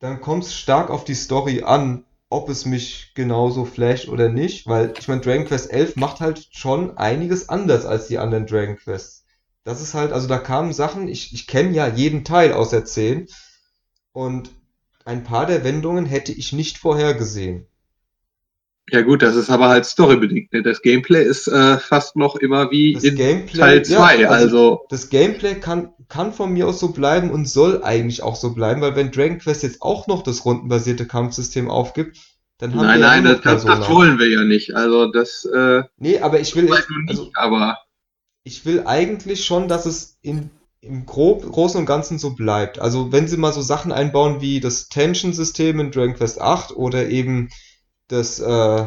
[0.00, 4.66] dann kommt es stark auf die Story an, ob es mich genauso flasht oder nicht,
[4.66, 8.76] weil ich meine, Dragon Quest 11 macht halt schon einiges anders als die anderen Dragon
[8.76, 9.24] Quests.
[9.64, 13.28] Das ist halt, also da kamen Sachen, ich, ich kenne ja jeden Teil außer 10
[14.12, 14.50] und
[15.04, 17.66] ein paar der Wendungen hätte ich nicht vorhergesehen.
[18.92, 20.52] Ja gut, das ist aber halt storybedingt.
[20.52, 20.62] Ne?
[20.62, 24.28] Das Gameplay ist äh, fast noch immer wie Das in Gameplay, Teil ja, 2.
[24.28, 28.36] also- also Das Gameplay kann, kann von mir aus so bleiben und soll eigentlich auch
[28.36, 32.18] so bleiben, weil wenn Dragon Quest jetzt auch noch das rundenbasierte Kampfsystem aufgibt,
[32.58, 34.76] dann haben nein, wir ja nein, nur das, das, wollen wir ja nicht.
[34.76, 36.76] Also das äh, Nee, aber ich will, nun
[37.08, 37.78] also nicht, aber
[38.44, 40.50] ich will eigentlich schon, dass es in,
[40.82, 42.78] im Grob, Großen und Ganzen so bleibt.
[42.78, 47.08] Also wenn sie mal so Sachen einbauen wie das Tension-System in Dragon Quest 8 oder
[47.08, 47.48] eben
[48.12, 48.86] das, äh,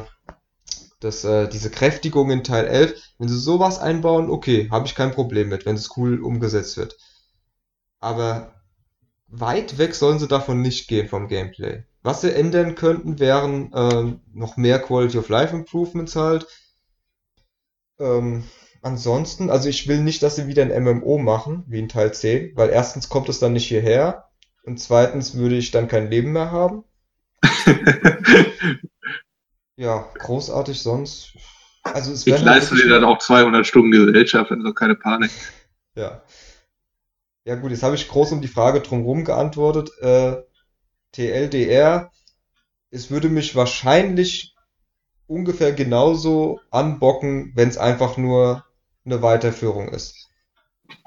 [1.00, 5.12] das, äh, diese Kräftigung in Teil 11, wenn sie sowas einbauen, okay, habe ich kein
[5.12, 6.98] Problem mit, wenn es cool umgesetzt wird.
[8.00, 8.54] Aber
[9.28, 11.84] weit weg sollen sie davon nicht gehen vom Gameplay.
[12.04, 16.46] Was sie ändern könnten, wären ähm, noch mehr Quality of Life Improvements halt.
[18.00, 18.44] Ähm,
[18.84, 22.56] ansonsten, also ich will nicht, dass sie wieder ein MMO machen, wie in Teil 10,
[22.56, 24.26] weil erstens kommt es dann nicht hierher
[24.66, 26.84] und zweitens würde ich dann kein Leben mehr haben.
[29.78, 31.34] Ja, großartig sonst.
[31.84, 35.32] Also es ich leiste dir dann auch 200 Stunden Gesellschaft, also keine Panik.
[35.98, 36.22] Ja.
[37.46, 39.90] Ja gut, jetzt habe ich groß um die Frage drumherum geantwortet.
[40.02, 40.42] Äh,
[41.14, 42.12] TLDR,
[42.92, 44.54] es würde mich wahrscheinlich
[45.28, 48.66] ungefähr genauso anbocken, wenn es einfach nur
[49.06, 50.30] eine Weiterführung ist.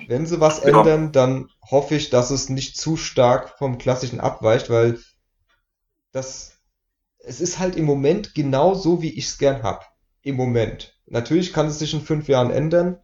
[0.09, 0.69] Wenn sie was Ja.
[0.71, 4.99] ändern, dann hoffe ich, dass es nicht zu stark vom Klassischen abweicht, weil
[6.13, 6.58] das,
[7.29, 9.93] es ist halt im Moment genau so, wie ich es gern hab.
[10.23, 10.99] Im Moment.
[11.07, 12.99] Natürlich kann es sich in fünf Jahren ändern,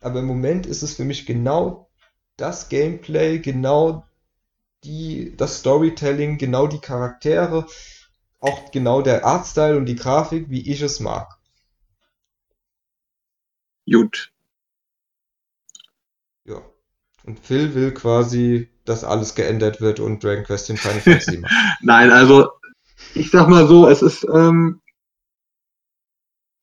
[0.00, 1.90] aber im Moment ist es für mich genau
[2.36, 4.06] das Gameplay, genau
[4.84, 7.66] die, das Storytelling, genau die Charaktere,
[8.38, 11.38] auch genau der Artstyle und die Grafik, wie ich es mag.
[13.90, 14.32] Gut.
[16.44, 16.62] Ja.
[17.24, 21.52] Und Phil will quasi, dass alles geändert wird und Dragon Quest in Final Fantasy macht.
[21.82, 22.59] Nein, also
[23.14, 24.80] ich sag mal so, es ist ähm,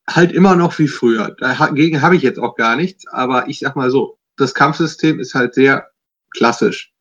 [0.10, 1.36] halt immer noch wie früher.
[1.40, 5.36] Dagegen habe ich jetzt auch gar nichts, aber ich sag mal so, das Kampfsystem ist
[5.36, 5.92] halt sehr
[6.32, 6.94] klassisch.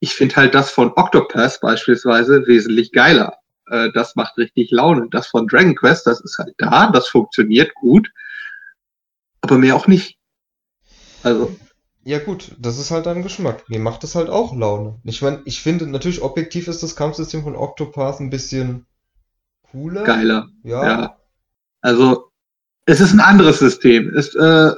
[0.00, 3.38] Ich finde halt das von Octopath beispielsweise wesentlich geiler.
[3.66, 5.08] Äh, das macht richtig Laune.
[5.10, 8.10] Das von Dragon Quest, das ist halt da, das funktioniert gut,
[9.40, 10.18] aber mehr auch nicht.
[11.22, 11.56] Also,
[12.06, 13.68] Ja gut, das ist halt dein Geschmack.
[13.68, 15.00] Mir macht das halt auch Laune.
[15.04, 18.86] Ich meine, ich finde natürlich objektiv ist das Kampfsystem von Octopath ein bisschen
[19.70, 20.04] cooler.
[20.04, 20.48] geiler.
[20.62, 20.84] Ja.
[20.84, 21.18] Ja.
[21.80, 22.30] Also,
[22.84, 24.14] es ist ein anderes System.
[24.14, 24.72] Es, äh,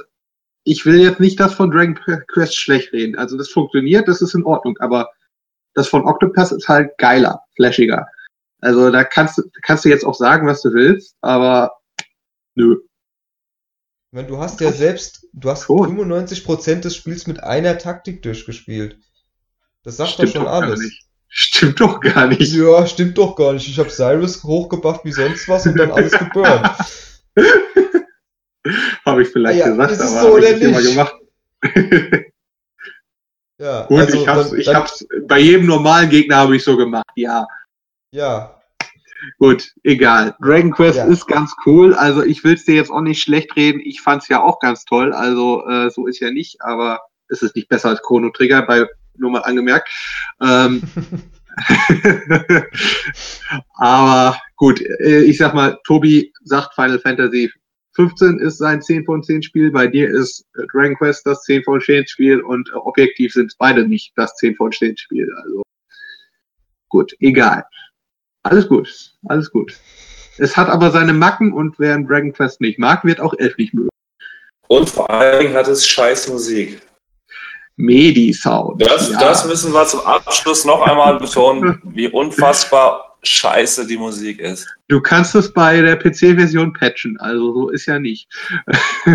[0.63, 1.95] ich will jetzt nicht das von Dragon
[2.27, 3.17] Quest schlecht reden.
[3.17, 5.09] Also, das funktioniert, das ist in Ordnung, aber
[5.73, 8.07] das von Octopath ist halt geiler, flashiger.
[8.61, 11.73] Also, da kannst du, kannst du jetzt auch sagen, was du willst, aber
[12.55, 12.77] nö.
[14.09, 15.97] Ich meine, du hast ja selbst, du hast Schon.
[15.97, 18.97] 95% des Spiels mit einer Taktik durchgespielt.
[19.83, 20.91] Das sagt doch Stimmt schon doch gar alles.
[21.27, 22.53] Stimmt doch gar nicht.
[22.53, 23.67] Ja, stimmt doch gar nicht.
[23.67, 26.69] Ich habe Cyrus hochgebufft wie sonst was und dann alles geburnt.
[29.05, 31.15] Habe ich vielleicht ja, gesagt, ist aber so ich oder nicht immer gemacht.
[33.59, 36.63] Ja, Gut, also ich hab's, dann, ich dann, hab's, bei jedem normalen Gegner habe ich
[36.63, 37.47] so gemacht, ja.
[38.11, 38.56] ja,
[39.39, 40.35] Gut, egal.
[40.41, 41.05] Dragon Quest Ja.
[41.05, 41.93] ist ganz cool.
[41.93, 43.81] Also ich will es dir jetzt auch nicht schlecht reden.
[43.83, 45.13] Ich fand es ja auch ganz toll.
[45.13, 48.87] Also äh, so ist ja nicht, aber es ist nicht besser als Chrono Trigger, bei
[49.17, 49.89] nur mal angemerkt.
[50.41, 50.83] Ähm,
[53.75, 57.51] aber gut, äh, ich sag mal, Tobi sagt Final Fantasy
[57.97, 59.71] 15 ist sein 10 von 10 Spiel.
[59.71, 63.53] Bei dir ist äh, Dragon Quest das 10 von 10 Spiel und äh, objektiv sind
[63.57, 65.27] beide nicht das 10 von 10 Spiel.
[65.43, 65.63] Also
[66.89, 67.65] gut, egal.
[68.49, 69.73] Alles gut, alles gut.
[70.37, 73.57] Es hat aber seine Macken und wer einen Dragon Quest nicht mag, wird auch Elf
[73.57, 73.89] nicht mögen.
[74.67, 76.81] Und vor allen Dingen hat es scheiß Musik.
[77.75, 78.81] Medi-Sound.
[78.81, 79.19] Das, ja.
[79.19, 84.67] das müssen wir zum Abschluss noch einmal betonen, wie unfassbar scheiße die Musik ist.
[84.87, 88.29] Du kannst es bei der PC-Version patchen, also so ist ja nicht.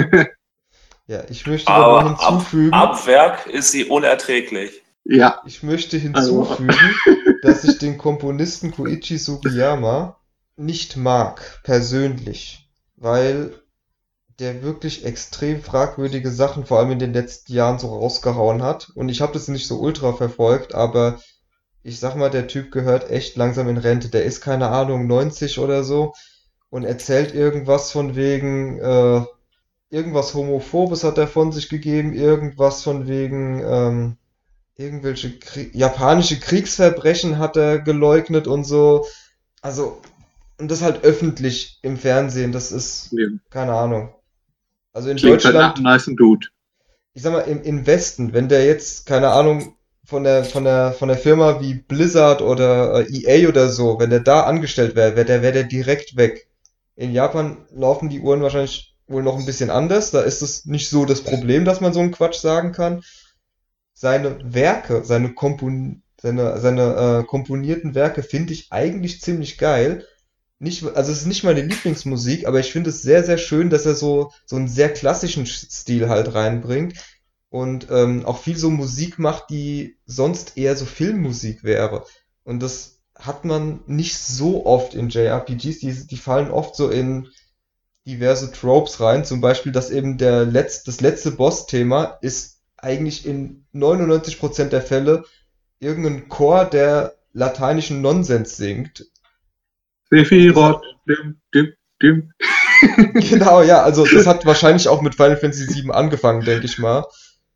[1.07, 4.83] ja, ich möchte aber Aber ab, hinzufügen, ab Werk ist sie unerträglich.
[5.05, 6.75] ja, ich möchte Also- hinzufügen,
[7.43, 10.17] dass ich den Komponisten Koichi Sugiyama
[10.57, 13.53] nicht mag, persönlich, weil
[14.39, 18.91] der wirklich extrem fragwürdige Sachen, vor allem in den letzten Jahren, so rausgehauen hat.
[18.95, 21.21] Und ich habe das nicht so ultra verfolgt, aber
[21.83, 24.09] ich sag mal, der Typ gehört echt langsam in Rente.
[24.09, 26.15] Der ist, keine Ahnung, 90 oder so
[26.71, 29.25] und erzählt irgendwas von wegen, äh,
[29.91, 34.17] irgendwas Homophobes hat er von sich gegeben, irgendwas von wegen, ähm,
[34.83, 39.07] irgendwelche Krie japanische Kriegsverbrechen hat er geleugnet und so.
[39.61, 40.01] Also,
[40.59, 43.27] und das halt öffentlich im Fernsehen, das ist, ja.
[43.51, 44.15] keine Ahnung.
[44.93, 46.49] Also in klingt halt Deutschland, einem nicen Dude.
[47.15, 50.93] ich sag mal, im, im Westen, wenn der jetzt, keine Ahnung, von der, von der,
[50.93, 55.17] von der Firma wie Blizzard oder äh, EA oder so, wenn der da angestellt wäre,
[55.17, 56.49] wäre der, wäre der direkt weg.
[56.97, 60.11] In Japan laufen die Uhren wahrscheinlich wohl noch ein bisschen anders.
[60.11, 63.03] Da ist es nicht so das Problem, dass man so einen Quatsch sagen kann.
[63.95, 70.07] Seine Werke, seine, Kompon seine, seine äh, komponierten Werke finde ich eigentlich ziemlich geil.
[70.59, 73.85] Nicht, also es ist nicht meine Lieblingsmusik, aber ich finde es sehr, sehr schön, dass
[73.87, 76.95] er so, so einen sehr klassischen Stil halt reinbringt
[77.51, 82.07] und ähm, auch viel so Musik macht, die sonst eher so Filmmusik wäre.
[82.45, 87.29] Und das hat man nicht so oft in JRPGs, die, die fallen oft so in
[88.07, 92.52] diverse Tropes rein, zum Beispiel, dass eben der Letz-, das letzte Boss-Thema ist
[92.83, 95.25] eigentlich in 99% der Fälle
[95.81, 99.07] irgendein Chor, der lateinischen Nonsens singt.
[100.11, 101.73] Sephiroth, dim, dim,
[102.03, 102.33] dim.
[103.15, 107.07] Genau, ja, also das hat wahrscheinlich auch mit Final Fantasy VII angefangen, denke ich mal.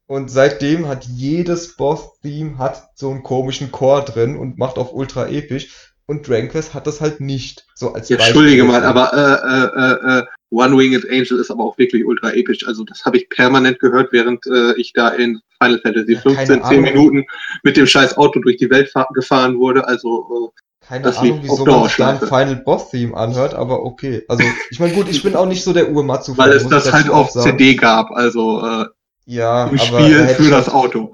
[0.06, 5.26] Und seitdem hat jedes Boss-Theme hat so einen komischen Chor drin und macht auf ultra
[5.26, 5.94] episch.
[6.06, 7.66] Und Dragon Quest hat das halt nicht.
[7.74, 11.76] So als Ja, Entschuldige mal, aber äh, äh, äh, One Winged Angel ist aber auch
[11.78, 12.66] wirklich ultra episch.
[12.66, 16.36] Also das habe ich permanent gehört, während äh, ich da in Final Fantasy Ja, keine
[16.36, 16.82] 15 10 Ahnung.
[16.84, 17.24] Minuten
[17.64, 19.86] mit dem scheiß Auto durch die Welt fahr- gefahren wurde.
[19.88, 22.26] Also Keine das Ahnung, wieso man sich da ein Dauerschleife.
[22.26, 24.22] Final Boss Theme anhört, aber okay.
[24.28, 26.92] Also, ich meine, gut, ich bin auch nicht so der äh, Uematsu-Fan, weil es das
[26.92, 27.58] halt auf sagen.
[27.58, 28.86] CD gab, also äh,
[29.24, 31.12] Ja, im aber Spiel für das Auto.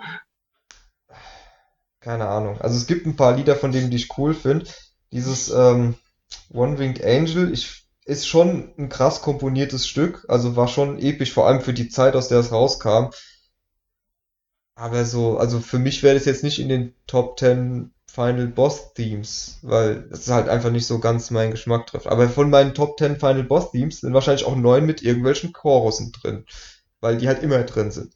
[2.00, 2.60] keine Ahnung.
[2.60, 4.66] Also es gibt ein paar Lieder, von denen die ich cool finde.
[5.12, 5.94] Dieses ähm,
[6.52, 11.46] One Winged Angel, ich, ist schon ein krass komponiertes Stück, also war schon episch, vor
[11.48, 13.10] allem für die Zeit, aus der es rauskam.
[14.74, 18.92] Aber so, also für mich wäre das jetzt nicht in den Top 10 Final Boss
[18.94, 22.06] Themes, weil es halt einfach nicht so ganz meinen Geschmack trifft.
[22.06, 26.12] Aber von meinen Top 10 Final Boss Themes sind wahrscheinlich auch neun mit irgendwelchen Chorussen
[26.12, 26.44] drin,
[27.00, 28.14] weil die halt immer drin sind.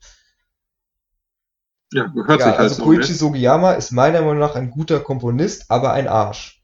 [1.93, 3.13] Ja, gehört Ja, sich halt also so, Koichi ne?
[3.15, 6.56] Sugiyama ist meiner Meinung nach ein guter Komponist, aber ein Arsch.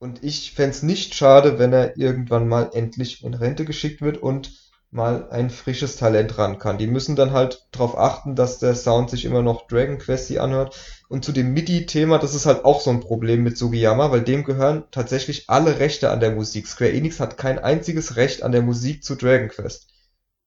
[0.00, 4.50] Und ich fänd's nicht schade, wenn er irgendwann mal endlich in Rente geschickt wird und
[4.90, 6.78] mal ein frisches Talent ran kann.
[6.78, 10.74] Die müssen dann halt darauf achten, dass der Sound sich immer noch Dragon Questy anhört.
[11.10, 14.42] Und zu dem MIDI-Thema, das ist halt auch so ein Problem mit Sugiyama, weil dem
[14.42, 16.66] gehören tatsächlich alle Rechte an der Musik.
[16.66, 19.88] Square Enix hat kein einziges Recht an der Musik zu Dragon Quest.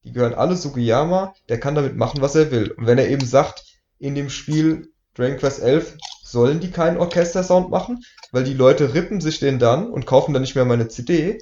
[0.04, 2.72] Die gehören alle Sugiyama, der kann damit machen, was er will.
[2.72, 3.64] Und wenn er eben sagt,
[4.00, 5.96] in dem Spiel Dragon Quest 11
[6.34, 10.42] sollen die keinen Orchestersound machen, weil die Leute rippen sich den dann und kaufen dann
[10.42, 11.40] nicht mehr meine CD,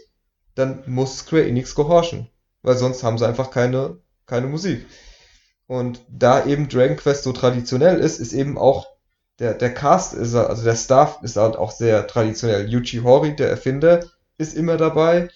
[0.54, 2.28] dann muss Square Enix gehorchen,
[2.62, 4.86] weil sonst haben sie einfach keine, keine Musik.
[5.66, 8.88] Und da eben Dragon Quest so traditionell ist, ist eben auch
[9.40, 12.68] der, der Cast, ist, also der Staff ist halt auch sehr traditionell.
[12.70, 14.04] Yuji Horii, der Erfinder,
[14.38, 15.30] ist immer dabei.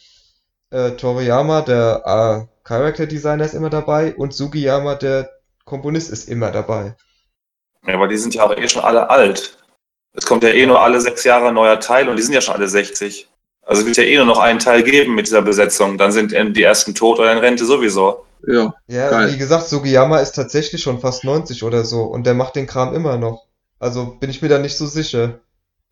[0.70, 4.14] Äh, Toriyama, der äh, Character Designer, ist immer dabei.
[4.16, 5.30] Und Sugiyama, der
[5.64, 6.96] Komponist, ist immer dabei.
[7.88, 9.58] Ja, aber die sind ja auch eh schon alle alt.
[10.14, 12.42] Es kommt ja eh nur alle sechs Jahre ein neuer Teil und die sind ja
[12.42, 13.28] schon alle 60.
[13.64, 15.98] Also es wird ja eh nur noch einen Teil geben mit dieser Besetzung.
[15.98, 18.26] Dann sind die ersten tot oder in Rente sowieso.
[18.48, 19.34] Ja, Ja, Geil.
[19.34, 22.94] wie gesagt, Sugiyama ist tatsächlich schon fast 90 oder so und der macht den Kram
[22.94, 23.46] immer noch.
[23.80, 25.40] Also bin ich mir da nicht so sicher.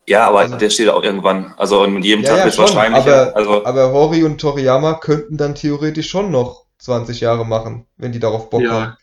[0.06, 1.52] Ja, aber Also- der steht auch irgendwann.
[1.56, 3.02] Also in jedem Ja, Tag ja, wird schon, wahrscheinlich.
[3.02, 8.12] aber, also, aber Hori und Toriyama könnten dann theoretisch schon noch 20 Jahre machen, wenn
[8.12, 8.96] die darauf Bock Ja, haben.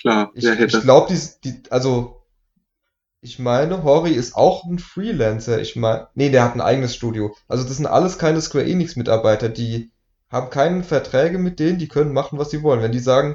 [0.00, 2.15] klar, Ich, ich glaube, die, die, also,
[3.26, 5.60] ich meine, Hori ist auch ein Freelancer.
[5.60, 7.34] Ich meine, nee, der hat ein eigenes Studio.
[7.48, 9.48] Also, das sind alles keine Square Enix-Mitarbeiter.
[9.48, 9.90] Die
[10.28, 12.82] haben keine Verträge mit denen, die können machen, was sie wollen.
[12.82, 13.34] Wenn die sagen,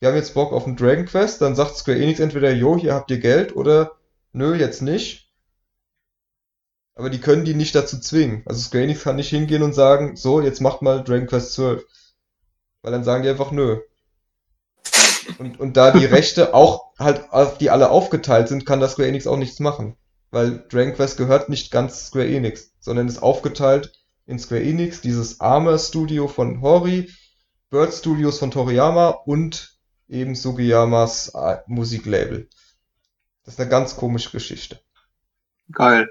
[0.00, 2.94] wir haben jetzt Bock auf einen Dragon Quest, dann sagt Square Enix entweder, jo, hier
[2.94, 3.92] habt ihr Geld oder
[4.32, 5.30] nö, jetzt nicht.
[6.96, 8.42] Aber die können die nicht dazu zwingen.
[8.44, 11.86] Also Square Enix kann nicht hingehen und sagen, so, jetzt macht mal Dragon Quest 12.
[12.82, 13.78] Weil dann sagen die einfach nö.
[15.38, 19.08] Und, und da die Rechte auch halt auf die alle aufgeteilt sind, kann das Square
[19.08, 19.96] Enix auch nichts machen.
[20.30, 23.92] Weil Dragon Quest gehört nicht ganz Square Enix, sondern ist aufgeteilt
[24.26, 27.10] in Square Enix, dieses Armor Studio von Hori,
[27.70, 29.78] Bird Studios von Toriyama und
[30.08, 32.48] eben Sugiyamas äh, Musiklabel.
[33.44, 34.80] Das ist eine ganz komische Geschichte.
[35.72, 36.08] Geil.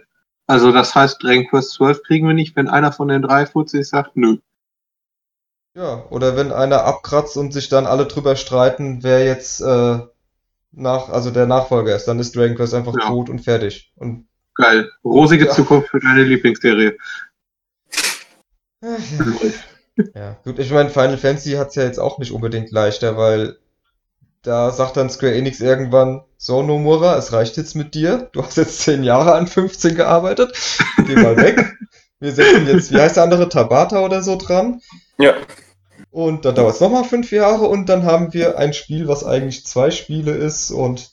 [0.48, 3.90] Also das heißt, Dragon Quest 12 kriegen wir nicht, wenn einer von den drei Fuzis
[3.90, 4.38] sagt, nö.
[5.78, 10.00] Ja, oder wenn einer abkratzt und sich dann alle drüber streiten, wer jetzt äh,
[10.72, 13.08] nach, also der Nachfolger ist, dann ist Dragon Quest einfach Ja.
[13.08, 13.92] tot und fertig.
[13.96, 14.90] Und Geil.
[15.04, 15.52] Rosige Ja.
[15.52, 16.98] Zukunft für deine Lieblingsserie.
[18.84, 18.98] Ja.
[20.14, 23.58] Ja, gut, ich meine, Final Fantasy hat's ja jetzt auch nicht unbedingt leichter, weil
[24.44, 28.30] da sagt dann Square Enix irgendwann, so Nomura, es reicht jetzt mit dir.
[28.32, 30.56] Du hast jetzt 10 Jahre an 15 gearbeitet.
[31.06, 31.74] Geh mal weg.
[32.20, 34.82] Wir setzen jetzt, wie heißt der andere, Tabata oder so dran.
[35.20, 35.34] ja.
[36.18, 39.68] Und dann dauert es nochmal fünf Jahre und dann haben wir ein Spiel, was eigentlich
[39.68, 41.12] zwei Spiele ist und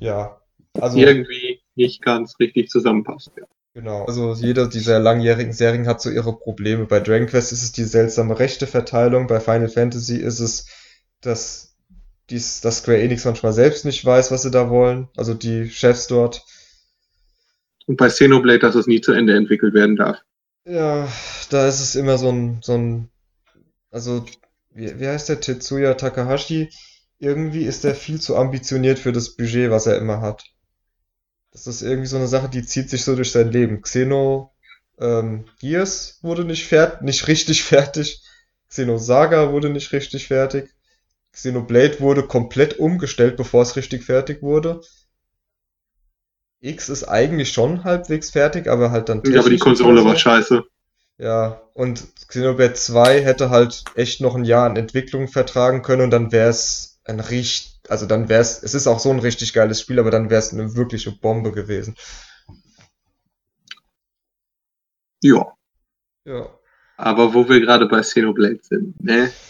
[0.00, 0.40] ja,
[0.80, 3.30] also Irgendwie nicht ganz richtig zusammenpasst.
[3.38, 3.44] Ja.
[3.74, 4.06] Genau.
[4.06, 6.86] Also jeder dieser langjährigen Serien hat so ihre Probleme.
[6.86, 10.66] Bei Dragon Quest ist es die seltsame Rechteverteilung, bei Final Fantasy ist es,
[11.20, 11.76] dass,
[12.28, 15.06] dies, dass Square Enix manchmal selbst nicht weiß, was sie da wollen.
[15.16, 16.44] Also die Chefs dort.
[17.86, 20.18] Und bei Xenoblade, dass es nie zu Ende entwickelt werden darf.
[20.64, 21.06] Ja,
[21.50, 23.10] da ist es immer so ein, so ein,
[23.90, 24.24] also,
[24.70, 26.70] wie, wie heißt der Tetsuya Takahashi?
[27.18, 30.44] Irgendwie ist er viel zu ambitioniert für das Budget, was er immer hat.
[31.50, 33.82] Das ist irgendwie so eine Sache, die zieht sich so durch sein Leben.
[33.82, 34.52] Xeno
[34.98, 38.22] ähm, Gears wurde nicht fertig, nicht richtig fertig.
[38.68, 40.70] Xeno Saga wurde nicht richtig fertig.
[41.32, 44.80] Xenoblade wurde komplett umgestellt, bevor es richtig fertig wurde.
[46.60, 50.64] X ist eigentlich schon halbwegs fertig, aber halt dann Ja, aber die Konsole war scheiße.
[51.18, 56.10] Ja, und Xenoblade 2 hätte halt echt noch ein Jahr an Entwicklung vertragen können und
[56.10, 59.52] dann wäre es ein richtig, also dann wäre es, es ist auch so ein richtig
[59.52, 61.96] geiles Spiel, aber dann wäre es eine wirkliche Bombe gewesen.
[65.20, 65.54] Ja.
[66.24, 66.48] Ja.
[66.96, 69.32] Aber wo wir gerade bei Xenoblade sind, ne?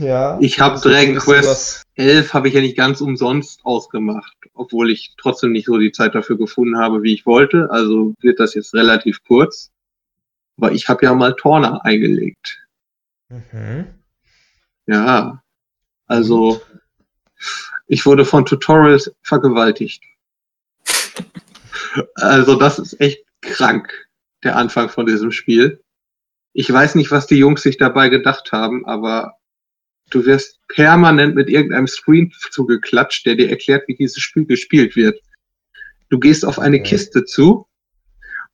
[0.00, 0.38] Ja.
[0.40, 5.14] Ich habe so Dragon Quest 11 habe ich ja nicht ganz umsonst ausgemacht, obwohl ich
[5.16, 7.70] trotzdem nicht so die Zeit dafür gefunden habe, wie ich wollte.
[7.70, 9.70] Also wird das jetzt relativ kurz.
[10.62, 12.64] Aber ich habe ja mal Torna eingelegt.
[13.28, 13.86] Mhm.
[14.86, 15.42] Ja.
[16.06, 16.62] Also
[17.88, 20.04] ich wurde von Tutorials vergewaltigt.
[22.14, 23.92] Also das ist echt krank,
[24.44, 25.82] der Anfang von diesem Spiel.
[26.52, 29.38] Ich weiß nicht, was die Jungs sich dabei gedacht haben, aber
[30.10, 35.20] du wirst permanent mit irgendeinem Screen zugeklatscht, der dir erklärt, wie dieses Spiel gespielt wird.
[36.08, 36.90] Du gehst auf eine Okay.
[36.90, 37.66] Kiste zu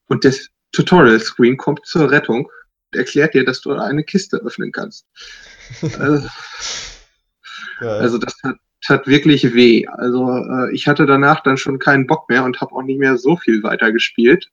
[0.06, 5.07] und das Tutorial-Screen kommt zur Rettung und erklärt dir, dass du eine Kiste öffnen kannst.
[5.99, 6.28] Also,
[7.81, 8.57] also das hat,
[8.89, 9.86] hat wirklich weh.
[9.86, 13.19] Also äh, ich hatte danach dann schon keinen Bock mehr und habe auch nicht mehr
[13.19, 14.51] so viel weitergespielt.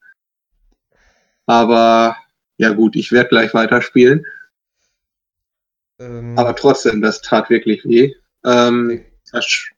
[1.46, 2.18] Aber
[2.58, 4.26] ja gut, ich werde gleich weiterspielen.
[6.00, 8.14] Ähm, Aber trotzdem, das tat wirklich weh.
[8.44, 9.72] Ähm, das,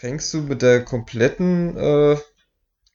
[0.00, 2.16] fängst du mit der kompletten äh,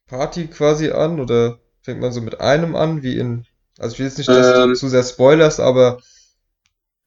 [0.08, 3.46] Party quasi an oder fängt man so mit einem an, wie in,
[3.78, 6.00] also ich will jetzt nicht, dass du Ähm, zu sehr spoilerst, aber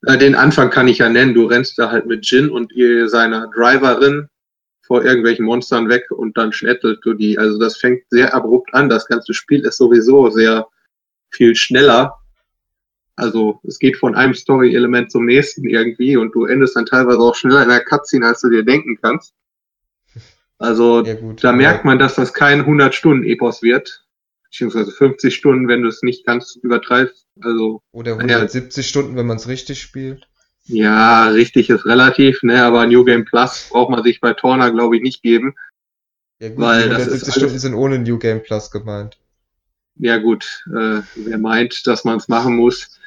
[0.03, 1.35] den Anfang kann ich ja nennen.
[1.35, 4.29] Du rennst da halt mit Jin und ihr seiner Driverin
[4.87, 7.37] vor irgendwelchen Monstern weg und dann schnettelt du die.
[7.37, 8.89] Also das fängt sehr abrupt an.
[8.89, 10.69] Das ganze Spiel ist sowieso sehr
[11.31, 12.15] viel schneller.
[13.17, 17.35] Also es geht von einem Story-Element zum nächsten irgendwie und du endest dann teilweise auch
[17.35, 19.35] schneller in der Cutscene, als du dir denken kannst.
[20.59, 21.43] Also ja gut.
[21.43, 24.05] da aber- merkt man, dass das kein 100-Stunden-Epos wird.
[24.51, 27.27] Beziehungsweise 50 Stunden, wenn du es nicht ganz übertreibst.
[27.43, 28.19] Also Oder Ja.
[28.19, 30.27] 170 Stunden, wenn man es richtig spielt.
[30.65, 34.97] Ja, richtig ist relativ, ne, aber New Game Plus braucht man sich bei Torna, glaube
[34.97, 35.55] ich, nicht geben.
[36.41, 39.19] Ja gut, Weil die das ist 170 alles- Stunden sind ohne New Game Plus gemeint.
[39.97, 43.01] Ja gut, äh, wer meint, dass man es machen muss.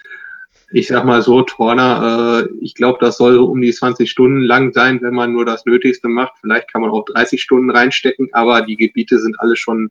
[0.74, 4.42] Ich sag mal so, Torna, äh, ich glaube, das soll so um die 20 Stunden
[4.42, 6.34] lang sein, wenn man nur das Nötigste macht.
[6.42, 9.90] Vielleicht kann man auch 30 Stunden reinstecken, aber die Gebiete sind alle schon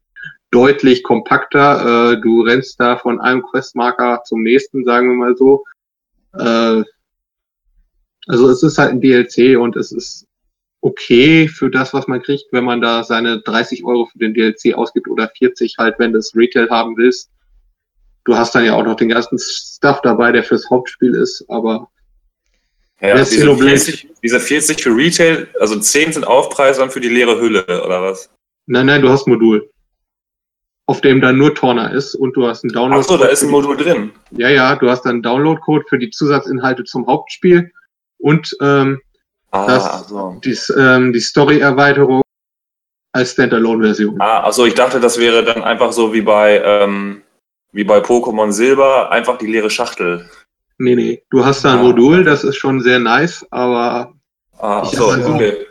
[0.50, 2.12] deutlich kompakter.
[2.12, 5.64] Äh, du rennst da von einem Questmarker zum nächsten, sagen wir mal so.
[6.34, 6.82] Äh,
[8.26, 10.26] also es ist halt ein DLC und es ist
[10.82, 14.74] okay für das, was man kriegt, wenn man da seine 30 Euro für den DLC
[14.74, 17.30] ausgibt oder 40 halt, wenn du es Retail haben willst.
[18.24, 21.88] Du hast dann ja auch noch den ganzen Stuff dabei, der fürs Hauptspiel ist, aber
[23.00, 27.08] Ja, diese Xenoblade- 40, diese 40 für Retail, also 10 sind Aufpreis dann für die
[27.08, 28.30] leere Hülle, oder was?
[28.66, 29.70] nein, nein, du hast Modul,
[30.90, 33.00] auf dem dann nur Torna ist und du hast einen Download.
[33.04, 34.10] Ach so, da ist ein Modul drin.
[34.32, 37.70] Ja, ja, du hast dann einen Download-Code für die Zusatzinhalte zum Hauptspiel
[38.18, 39.00] und ähm,
[39.52, 40.40] Ah, Das- so.
[40.44, 42.22] dies, ähm, die Story-Erweiterung
[43.12, 44.20] als Standalone-Version.
[44.20, 47.22] Ah, ach so, ich dachte, das wäre dann einfach so wie bei, ähm,
[47.72, 50.28] wie bei Pokémon Silber, einfach die leere Schachtel.
[50.78, 51.82] Nee, nee, du hast da ein Ah.
[51.82, 54.12] Modul, das ist schon sehr nice, aber
[54.58, 55.34] Ah, so, sag mal so.
[55.34, 55.66] okay.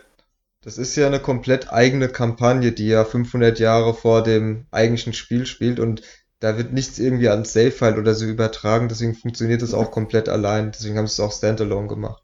[0.62, 5.46] Das ist ja eine komplett eigene Kampagne, die ja 500 Jahre vor dem eigentlichen Spiel
[5.46, 6.02] spielt und
[6.42, 10.72] da wird nichts irgendwie an Save-File oder so übertragen, deswegen funktioniert es auch komplett allein,
[10.72, 12.22] deswegen haben sie es auch Standalone gemacht.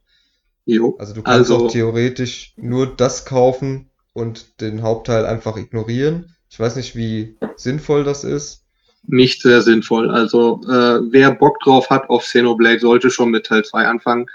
[0.65, 0.95] jo.
[0.99, 6.35] Also du kannst Also- auch theoretisch nur das kaufen und den Hauptteil einfach ignorieren.
[6.49, 8.63] Ich weiß nicht, wie sinnvoll das ist.
[9.07, 10.09] nicht sehr sinnvoll.
[10.09, 14.25] Also äh, wer Bock drauf hat auf Xenoblade, sollte schon mit Teil 2 anfangen.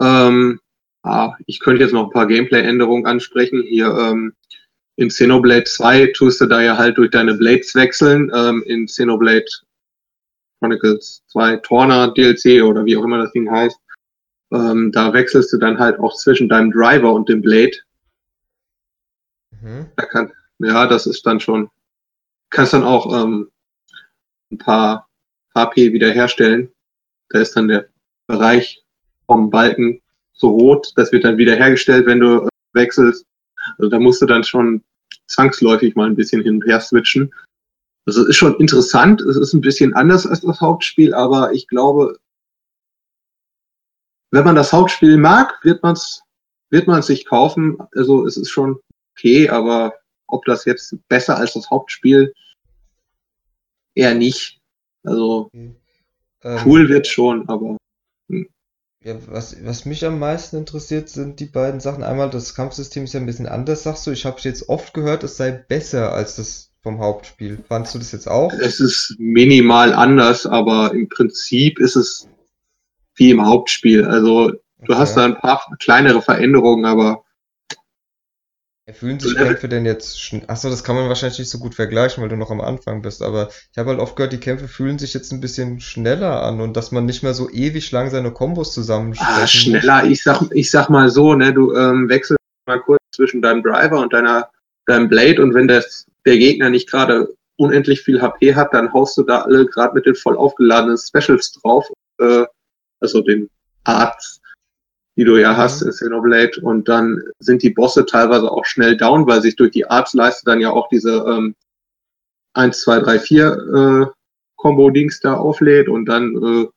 [0.00, 0.60] Ähm,
[1.02, 3.62] ah, ich könnte jetzt noch ein paar Gameplay-Änderungen ansprechen.
[3.62, 4.34] Hier ähm,
[4.96, 8.30] in Xenoblade 2 tust du da ja halt durch deine Blades wechseln.
[8.34, 9.46] Ähm, in Xenoblade
[10.60, 13.78] Chronicles 2 Torna DLC oder wie auch immer das Ding heißt.
[14.52, 17.76] Ähm, da wechselst du dann halt auch zwischen deinem Driver und dem Blade.
[19.60, 19.86] Mhm.
[19.96, 21.70] Da kann, ja, das ist dann schon
[22.50, 23.50] kannst dann auch ähm,
[24.50, 25.08] ein paar
[25.54, 26.72] HP wiederherstellen.
[27.30, 27.88] Da ist dann der
[28.26, 28.84] Bereich
[29.26, 30.00] vom Balken
[30.38, 30.92] so rot.
[30.96, 33.26] Das wird dann wiederhergestellt, wenn du äh, wechselst.
[33.76, 34.82] Also da musst du dann schon
[35.26, 37.32] zwangsläufig mal ein bisschen hin und her switchen.
[38.06, 39.20] Also es ist schon interessant.
[39.20, 42.18] Es ist ein bisschen anders als das Hauptspiel, aber ich glaube,
[44.30, 46.22] wenn man das Hauptspiel mag, wird man es
[46.70, 47.78] wird man sich kaufen.
[47.94, 48.78] Also es ist schon
[49.12, 49.94] okay, aber
[50.26, 52.34] ob das jetzt besser als das Hauptspiel
[53.94, 54.60] eher nicht.
[55.04, 55.50] Also
[56.42, 57.76] Ähm, cool wird schon, aber
[59.04, 62.02] Ja, was, was mich am meisten interessiert, sind die beiden Sachen.
[62.02, 64.10] Einmal, das Kampfsystem ist ja ein bisschen anders, sagst du.
[64.10, 67.62] Ich habe jetzt oft gehört, es sei besser als das vom Hauptspiel.
[67.68, 68.52] Fandst du das jetzt auch?
[68.52, 72.28] es ist minimal anders, aber im Prinzip ist es
[73.14, 74.04] wie im Hauptspiel.
[74.04, 74.52] Also
[74.84, 75.34] du hast da Okay.
[75.34, 77.24] ein paar kleinere Veränderungen, aber
[78.92, 82.22] Fühlen sich Kämpfe denn jetzt schn- Achso, das kann man wahrscheinlich nicht so gut vergleichen,
[82.22, 84.98] weil du noch am Anfang bist, aber ich habe halt oft gehört, die Kämpfe fühlen
[84.98, 88.32] sich jetzt ein bisschen schneller an und dass man nicht mehr so ewig lang seine
[88.32, 90.04] Kombos zusammenstrecken ah, schneller.
[90.04, 94.00] Ich sag, ich sag mal so, ne, du ähm, wechselst mal kurz zwischen deinem Driver
[94.00, 94.48] und deiner
[94.88, 99.16] deinem Blade und wenn das, der Gegner nicht gerade unendlich viel HP hat, dann haust
[99.18, 101.86] du da alle gerade mit den voll aufgeladenen Specials drauf,
[102.18, 102.44] äh,
[103.00, 103.48] also den
[103.84, 104.40] Arts,
[105.18, 105.56] die du ja Mhm.
[105.56, 109.72] hast in Xenoblade und dann sind die Bosse teilweise auch schnell down, weil sich durch
[109.72, 111.56] die Arts-Leiste dann ja auch diese ähm,
[112.54, 114.06] 1, 2, 3, 4 äh,
[114.56, 116.68] Combo-Dings da auflädt und dann äh,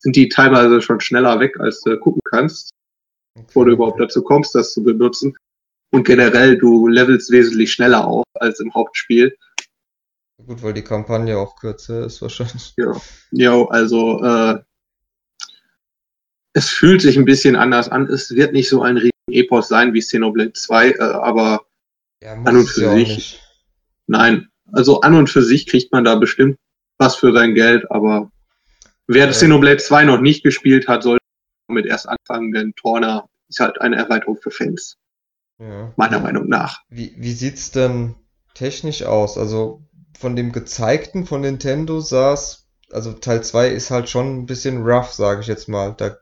[0.00, 2.70] sind die teilweise schon schneller weg, als du gucken kannst,
[3.36, 5.36] bevor du überhaupt dazu kommst, das zu benutzen.
[5.92, 9.36] Und generell, du levelst wesentlich schneller auf als im Hauptspiel.
[10.44, 12.74] Gut, weil die Kampagne auch kürzer ist wahrscheinlich.
[12.76, 14.58] Ja, ja also äh,
[16.54, 18.06] es fühlt sich ein bisschen anders an.
[18.08, 21.62] Es wird nicht so ein riesen Epos sein wie Xenoblade 2, äh, aber
[22.22, 23.40] Ja, An und für sich.
[24.06, 26.56] nein, also an und für sich kriegt man da bestimmt
[26.98, 28.30] was für sein Geld, aber
[29.06, 29.30] wer Äh.
[29.30, 31.18] Xenoblade 2 noch nicht gespielt hat, sollte
[31.68, 34.96] damit erst anfangen, denn Torna ist halt eine Erweiterung für Fans,
[35.58, 35.92] Ja.
[35.96, 36.80] meiner Meinung nach.
[36.88, 38.14] Wie, wie sieht's denn
[38.54, 39.36] technisch aus?
[39.38, 39.82] Also
[40.18, 45.12] von dem gezeigten von Nintendo sah's, also Teil 2 ist halt schon ein bisschen rough,
[45.12, 45.94] sage ich jetzt mal.
[45.96, 46.16] Da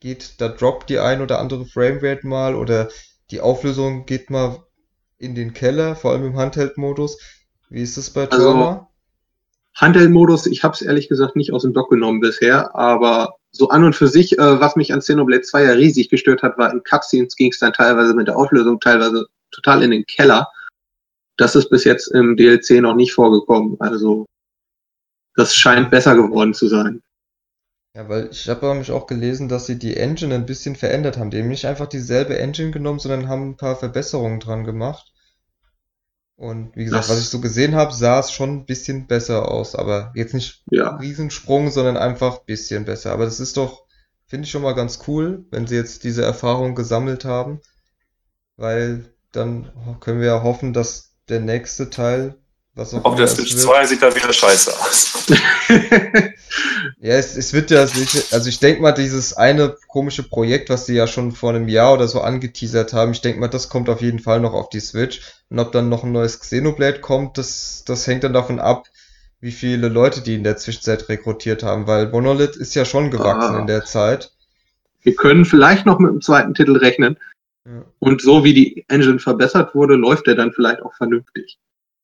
[0.00, 2.88] geht, da droppt die ein oder andere Framerate mal oder
[3.30, 4.64] die Auflösung geht mal
[5.18, 7.18] in den Keller, vor allem im Handheld-Modus.
[7.70, 8.88] Wie ist es bei Also, Torna?
[9.74, 13.84] Handheld-Modus, ich habe es ehrlich gesagt nicht aus dem Dock genommen bisher, aber so an
[13.84, 16.82] und für sich, äh, was mich an Xenoblade 2 ja riesig gestört hat, war in
[16.82, 20.48] Cutscenes ging es dann teilweise mit der Auflösung teilweise total in den Keller.
[21.36, 23.76] Das ist bis jetzt im DLC noch nicht vorgekommen.
[23.80, 24.26] Also
[25.34, 27.02] das scheint besser geworden zu sein.
[27.96, 31.30] Ja, weil ich habe nämlich auch gelesen, dass sie die Engine ein bisschen verändert haben.
[31.30, 35.12] Die haben nicht einfach dieselbe Engine genommen, sondern haben ein paar Verbesserungen dran gemacht.
[36.36, 39.50] Und wie gesagt, Das- was ich so gesehen habe, sah es schon ein bisschen besser
[39.50, 39.74] aus.
[39.74, 43.12] Aber jetzt nicht Ja, Riesensprung, sondern einfach ein bisschen besser.
[43.12, 43.86] Aber das ist doch,
[44.26, 47.62] finde ich schon mal ganz cool, wenn sie jetzt diese Erfahrung gesammelt haben.
[48.58, 52.36] Weil dann können wir ja hoffen, dass der nächste Teil,
[52.74, 55.26] was auch Auf der Switch wird, 2 sieht da wieder scheiße aus.
[57.00, 60.86] Ja, es, es wird ja sicher, also ich denke mal, dieses eine komische Projekt, was
[60.86, 63.88] sie ja schon vor einem Jahr oder so angeteasert haben, ich denke mal, das kommt
[63.88, 65.20] auf jeden Fall noch auf die Switch.
[65.50, 68.86] Und ob dann noch ein neues Xenoblade kommt, das, das hängt dann davon ab,
[69.40, 73.54] wie viele Leute die in der Zwischenzeit rekrutiert haben, weil Monolith ist ja schon gewachsen
[73.56, 73.58] Ah.
[73.60, 74.32] in der Zeit.
[75.02, 77.16] wir können vielleicht noch mit dem zweiten Titel rechnen.
[77.64, 77.84] Ja.
[78.00, 81.58] Und so wie die Engine verbessert wurde, läuft er dann vielleicht auch vernünftig.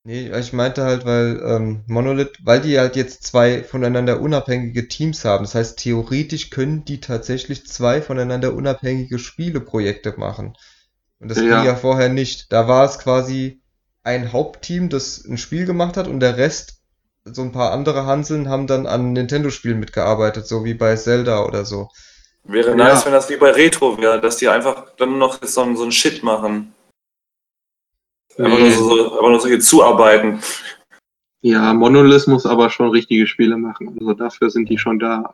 [0.04, 5.24] Nee, ich meinte halt, weil ähm, Monolith, weil die halt jetzt zwei voneinander unabhängige Teams
[5.24, 5.44] haben.
[5.44, 10.56] Das heißt, theoretisch können die tatsächlich zwei voneinander unabhängige Spieleprojekte machen.
[11.20, 11.64] Und das ging Ja.
[11.64, 12.52] ja vorher nicht.
[12.52, 13.62] Da war es quasi
[14.04, 16.80] ein Hauptteam, das ein Spiel gemacht hat und der Rest,
[17.24, 21.64] so ein paar andere Hanseln, haben dann an Nintendo-Spielen mitgearbeitet, so wie bei Zelda oder
[21.64, 21.88] so.
[22.44, 22.76] Wäre Ja.
[22.76, 25.92] nice, wenn das wie bei Retro wäre, dass die einfach dann noch so, so einen
[25.92, 26.74] Shit machen.
[28.38, 30.40] Einfach nur, so, so, einfach nur solche Zuarbeiten.
[31.42, 33.96] Ja, Monolith muss aber schon richtige Spiele machen.
[34.00, 35.32] Also dafür sind die schon da.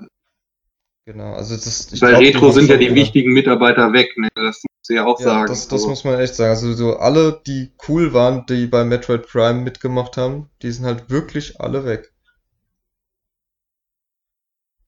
[1.07, 4.29] Genau, also das, ich Bei glaub, Retro sind ja die wieder- wichtigen Mitarbeiter weg, ne?
[4.35, 5.47] Das muss ich ja auch Ja, sagen.
[5.49, 6.51] das, das Also, muss man echt sagen.
[6.51, 11.09] Also so alle, die cool waren, die bei Metroid Prime mitgemacht haben, die sind halt
[11.11, 12.13] wirklich alle weg.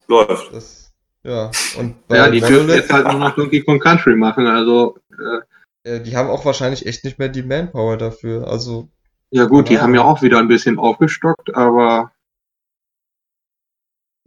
[0.08, 0.52] Läuft.
[0.52, 0.92] Das,
[1.22, 4.46] ja, und bei ja, die dürfen Monolith, jetzt halt nur noch Donkey Kong Country machen.
[4.46, 5.40] Also, äh,
[5.84, 8.48] äh, die haben auch wahrscheinlich echt nicht mehr die Manpower dafür.
[8.48, 8.88] Also,
[9.30, 12.12] ja gut, die haben ja auch wieder ein bisschen aufgestockt, aber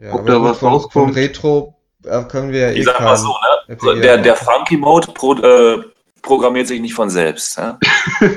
[0.03, 1.15] ja, Ob aber da was von, von rauskommt?
[1.15, 3.73] Retro äh, können wir ja eh Ich sag mal so, ne?
[3.73, 4.35] RPG der, der.
[4.35, 5.83] Funky Mode pro, äh,
[6.21, 7.57] programmiert sich nicht von selbst.
[7.57, 7.79] Ja?
[8.19, 8.27] ich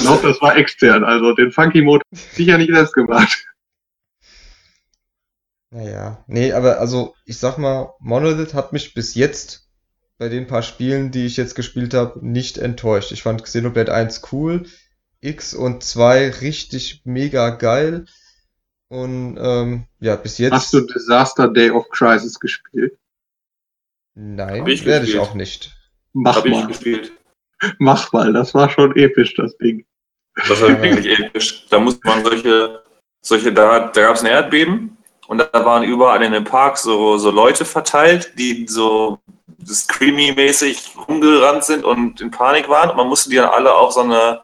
[0.00, 1.04] glaube, das war extern.
[1.04, 3.44] Also den Funky Mode sicher nicht selbst gemacht.
[5.70, 9.67] Naja, nee, aber also ich sag mal, Monolith hat mich bis jetzt
[10.18, 13.12] bei den paar Spielen, die ich jetzt gespielt habe, nicht enttäuscht.
[13.12, 14.66] Ich fand Xenoblade 1 cool,
[15.20, 18.04] X und 2 richtig mega geil.
[18.88, 20.52] Und ähm, ja, bis jetzt.
[20.52, 22.98] Hast du Disaster Day of Crisis gespielt?
[24.14, 25.30] Nein, Hab ich werde ich gespielt.
[25.30, 25.76] auch nicht.
[26.12, 26.66] Mach ich mal.
[26.66, 27.12] gespielt.
[27.78, 29.84] Mach mal, das war schon episch, das Ding.
[30.48, 31.66] Das war wirklich episch.
[31.68, 32.82] Da musste man solche,
[33.20, 34.96] solche, da, da gab es ein Erdbeben
[35.26, 39.20] und da waren überall in dem Park so, so Leute verteilt, die so
[39.64, 42.90] Screamy-mäßig rumgerannt sind und in Panik waren.
[42.90, 44.42] Und man musste die dann alle auf so eine,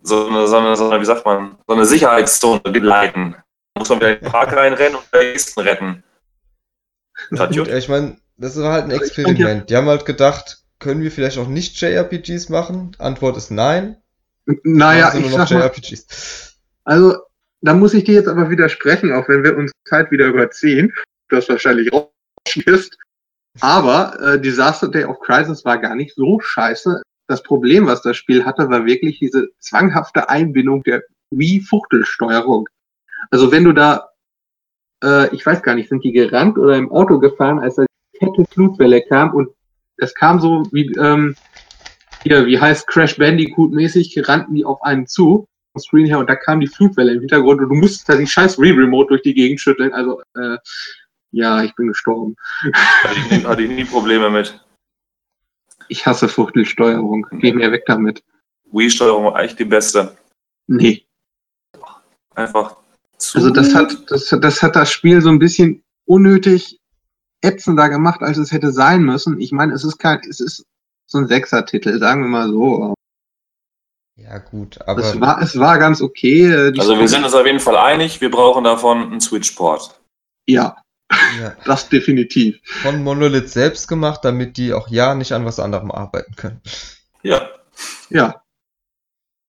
[0.00, 3.36] so eine, so eine, so eine wie sagt man, so eine Sicherheitszone leiten.
[3.74, 6.04] Da muss man wieder in den Park reinrennen und den nächsten retten.
[7.38, 9.70] Hat Gut, ich meine, das war halt ein Experiment.
[9.70, 12.96] Die haben halt gedacht, können wir vielleicht auch nicht JRPGs machen?
[12.98, 13.96] Antwort ist nein.
[14.46, 16.58] Naja, ich sag mal, JRPGs.
[16.84, 17.16] also,
[17.62, 20.92] da muss ich dir jetzt aber widersprechen, auch wenn wir uns Zeit wieder überziehen,
[21.30, 22.98] das wahrscheinlich rausschmierst.
[23.60, 27.02] Aber äh, Disaster Day of Crisis war gar nicht so scheiße.
[27.26, 32.68] Das Problem, was das Spiel hatte, war wirklich diese zwanghafte Einbindung der Wii-Fuchtelsteuerung.
[33.30, 34.10] Also wenn du da,
[35.02, 38.18] äh, ich weiß gar nicht, sind die gerannt oder im Auto gefahren, als da die
[38.18, 39.48] fette Flutwelle kam und
[39.96, 41.34] es kam so wie, ähm,
[42.22, 46.28] hier, wie heißt Crash Bandicoot mäßig, rannten die auf einen zu, vom Screen her, und
[46.28, 49.34] da kam die Flutwelle im Hintergrund und du musstest da die scheiß Re-Remote durch die
[49.34, 49.92] Gegend schütteln.
[49.92, 50.58] Also, äh,
[51.34, 52.36] ja, ich bin gestorben.
[53.02, 54.58] Hatte ich, nie, hatte ich nie Probleme mit.
[55.88, 57.26] Ich hasse Fuchtelsteuerung.
[57.32, 58.22] Geh mir weg damit.
[58.72, 60.16] Wii-Steuerung war eigentlich die beste.
[60.66, 61.04] Nee.
[62.34, 62.76] Einfach
[63.18, 63.38] zu.
[63.38, 66.80] Also das hat, das, hat- das hat das Spiel so ein bisschen unnötig
[67.42, 69.40] ätzender gemacht, als es hätte sein müssen.
[69.40, 70.64] Ich meine, es ist kein, es ist
[71.06, 72.94] so ein Sechser-Titel, sagen wir mal so.
[74.16, 76.46] Ja, gut, aber Es war, es war ganz okay.
[76.46, 80.00] äh, die Also wir sind uns auf jeden Fall einig, wir brauchen davon einen Switch-Port.
[80.46, 80.76] Ja,
[81.10, 82.58] ja, das definitiv.
[82.64, 86.60] von Monolith selbst gemacht, damit die auch ja nicht an was anderem arbeiten können.
[87.22, 87.48] Ja.
[88.10, 88.44] Ja,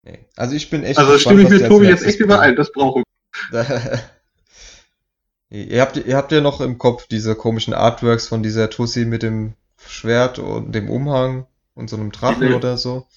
[0.05, 0.19] Nee.
[0.35, 2.55] Also ich bin echt also gespannt, stimme ich mit als Tobi jetzt echt überein.
[2.55, 3.03] Das brauchen
[3.49, 3.99] wir.
[5.49, 9.23] ihr, habt, ihr habt ja noch im Kopf diese komischen Artworks von dieser Tussi mit
[9.23, 9.55] dem
[9.85, 12.55] Schwert und dem Umhang und so einem Drachen Nö.
[12.55, 13.07] oder so.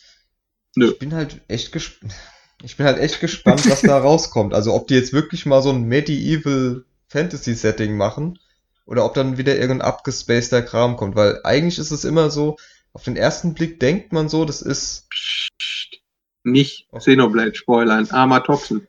[0.76, 0.90] Nö.
[0.90, 2.14] Ich bin halt echt gespannt.
[2.64, 4.52] Ich bin halt echt gespannt, was da rauskommt.
[4.52, 8.38] Also ob die jetzt wirklich mal so ein Medieval Fantasy Setting machen
[8.86, 12.56] oder ob dann wieder irgendein abgespaceter Kram kommt, weil eigentlich ist es immer so,
[12.92, 16.00] auf den ersten Blick denkt man so, das ist Psst.
[16.44, 18.10] Nicht Xenoblade spoilern.
[18.10, 18.88] Armer Topsen.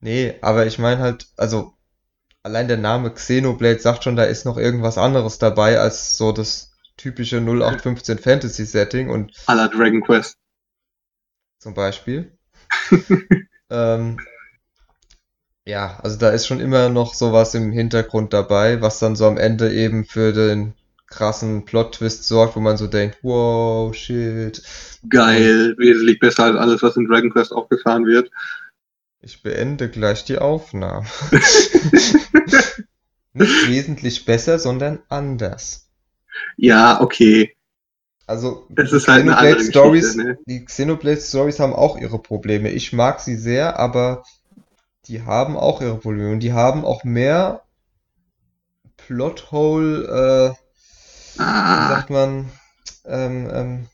[0.00, 1.74] Nee, aber ich meine halt, also
[2.42, 6.72] allein der Name Xenoblade sagt schon, da ist noch irgendwas anderes dabei als so das
[6.96, 10.36] typische 0815 Fantasy Setting und aller Dragon Quest.
[11.58, 12.36] zum Beispiel.
[13.70, 14.18] ähm,
[15.70, 19.38] ja, also da ist schon immer noch sowas im Hintergrund dabei, was dann so am
[19.38, 20.74] Ende eben für den
[21.06, 24.62] krassen Plot-Twist sorgt, wo man so denkt, wow, shit.
[25.08, 25.76] Geil.
[25.78, 28.32] Wesentlich besser als alles, was in Dragon Quest aufgefahren wird.
[29.22, 31.06] Ich beende gleich die Aufnahme.
[33.32, 35.88] Nicht wesentlich besser, sondern anders.
[36.56, 37.54] Ja, okay.
[38.26, 40.38] Also, Das ist halt eine Xenoblade andere Stories, ne?
[40.46, 42.70] die Xenoblade Stories haben auch ihre Probleme.
[42.70, 44.24] Ich mag sie sehr, aber
[45.10, 46.30] die haben auch ihre Probleme.
[46.30, 47.62] Und die haben auch mehr
[48.96, 52.48] Plothole, äh, wie Ah, sagt man,
[53.04, 53.86] ähm, ähm,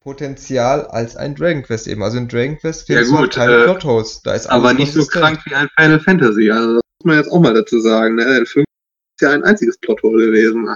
[0.00, 2.02] Potenzial als ein Dragon Quest eben.
[2.02, 4.22] Also in Dragon Quest Ja, du halt gut, keine äh, Plotholes.
[4.22, 6.50] Da ist aber nicht so krank wie ein Final Fantasy.
[6.50, 8.16] Also das muss man jetzt auch mal dazu sagen.
[8.16, 8.24] Ne?
[8.24, 10.68] Denn 5 ist ja ein einziges Plothole gewesen.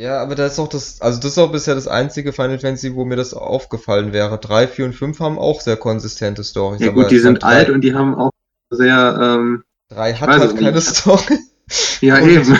[0.00, 2.94] Ja, aber da ist auch das, also das ist auch bisher das einzige Final Fantasy,
[2.94, 4.38] wo mir das aufgefallen wäre.
[4.38, 6.80] 3, 4 und 5 haben auch sehr konsistente Stories.
[6.80, 8.30] Ja gut, die sind alt und die haben auch
[8.70, 10.86] sehr, ähm, drei hat halt keine nicht.
[10.88, 11.38] Story.
[12.00, 12.58] ja Und- eben.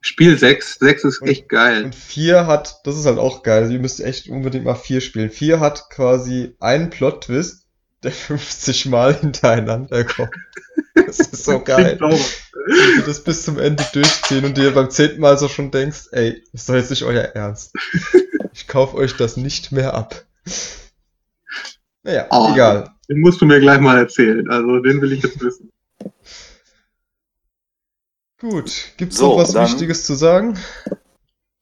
[0.00, 0.78] Spiel 6.
[0.80, 1.84] 6 ist Und- echt geil.
[1.84, 5.00] Und 4 hat, das ist halt auch geil, also ihr müsst echt unbedingt mal 4
[5.00, 5.30] spielen.
[5.30, 7.63] 4 hat quasi einen Plot-Twist,
[8.04, 10.30] der 50 Mal hintereinander kommt.
[10.94, 11.98] Das ist so geil.
[12.00, 16.08] Wenn du das bis zum Ende durchziehen und dir beim zehnten Mal so schon denkst,
[16.12, 17.72] ey, ist doch jetzt nicht euer Ernst.
[18.52, 20.24] Ich kauf euch das nicht mehr ab.
[22.04, 22.50] Naja, Oh.
[22.52, 22.90] egal.
[23.08, 24.48] Den musst du mir gleich mal erzählen.
[24.50, 25.70] Also den will ich jetzt wissen.
[28.40, 30.58] Gut, gibt's So, noch was dann- Wichtiges zu sagen?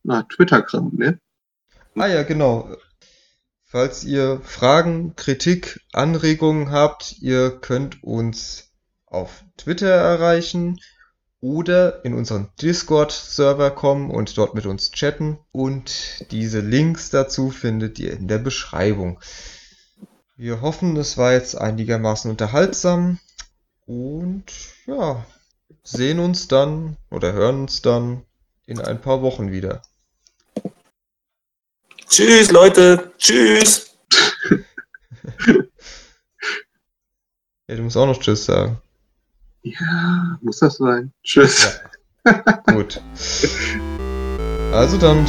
[0.03, 1.19] Na, Twitter-Kram, ne?
[1.95, 2.75] Ah ja, genau.
[3.73, 8.71] Falls ihr Fragen, Kritik, Anregungen habt, ihr könnt uns
[9.07, 10.79] auf Twitter erreichen
[11.41, 15.39] oder in unseren Discord-Server kommen und dort mit uns chatten.
[15.53, 19.21] Und diese Links dazu findet ihr in der Beschreibung.
[20.37, 23.21] Wir hoffen, es war jetzt einigermaßen unterhaltsam
[23.87, 24.53] und
[24.85, 25.25] ja,
[25.83, 28.27] sehen uns dann oder hören uns dann
[28.67, 29.81] in ein paar Wochen wieder.
[32.13, 33.11] Tschüss, Leute.
[33.17, 33.97] Tschüss.
[37.67, 38.77] ja, du musst auch noch Tschüss sagen.
[39.63, 41.11] Ja, muss das sein.
[41.25, 41.81] Tschüss.
[42.27, 42.43] Ja.
[42.71, 43.01] Gut.
[44.73, 45.25] Also dann,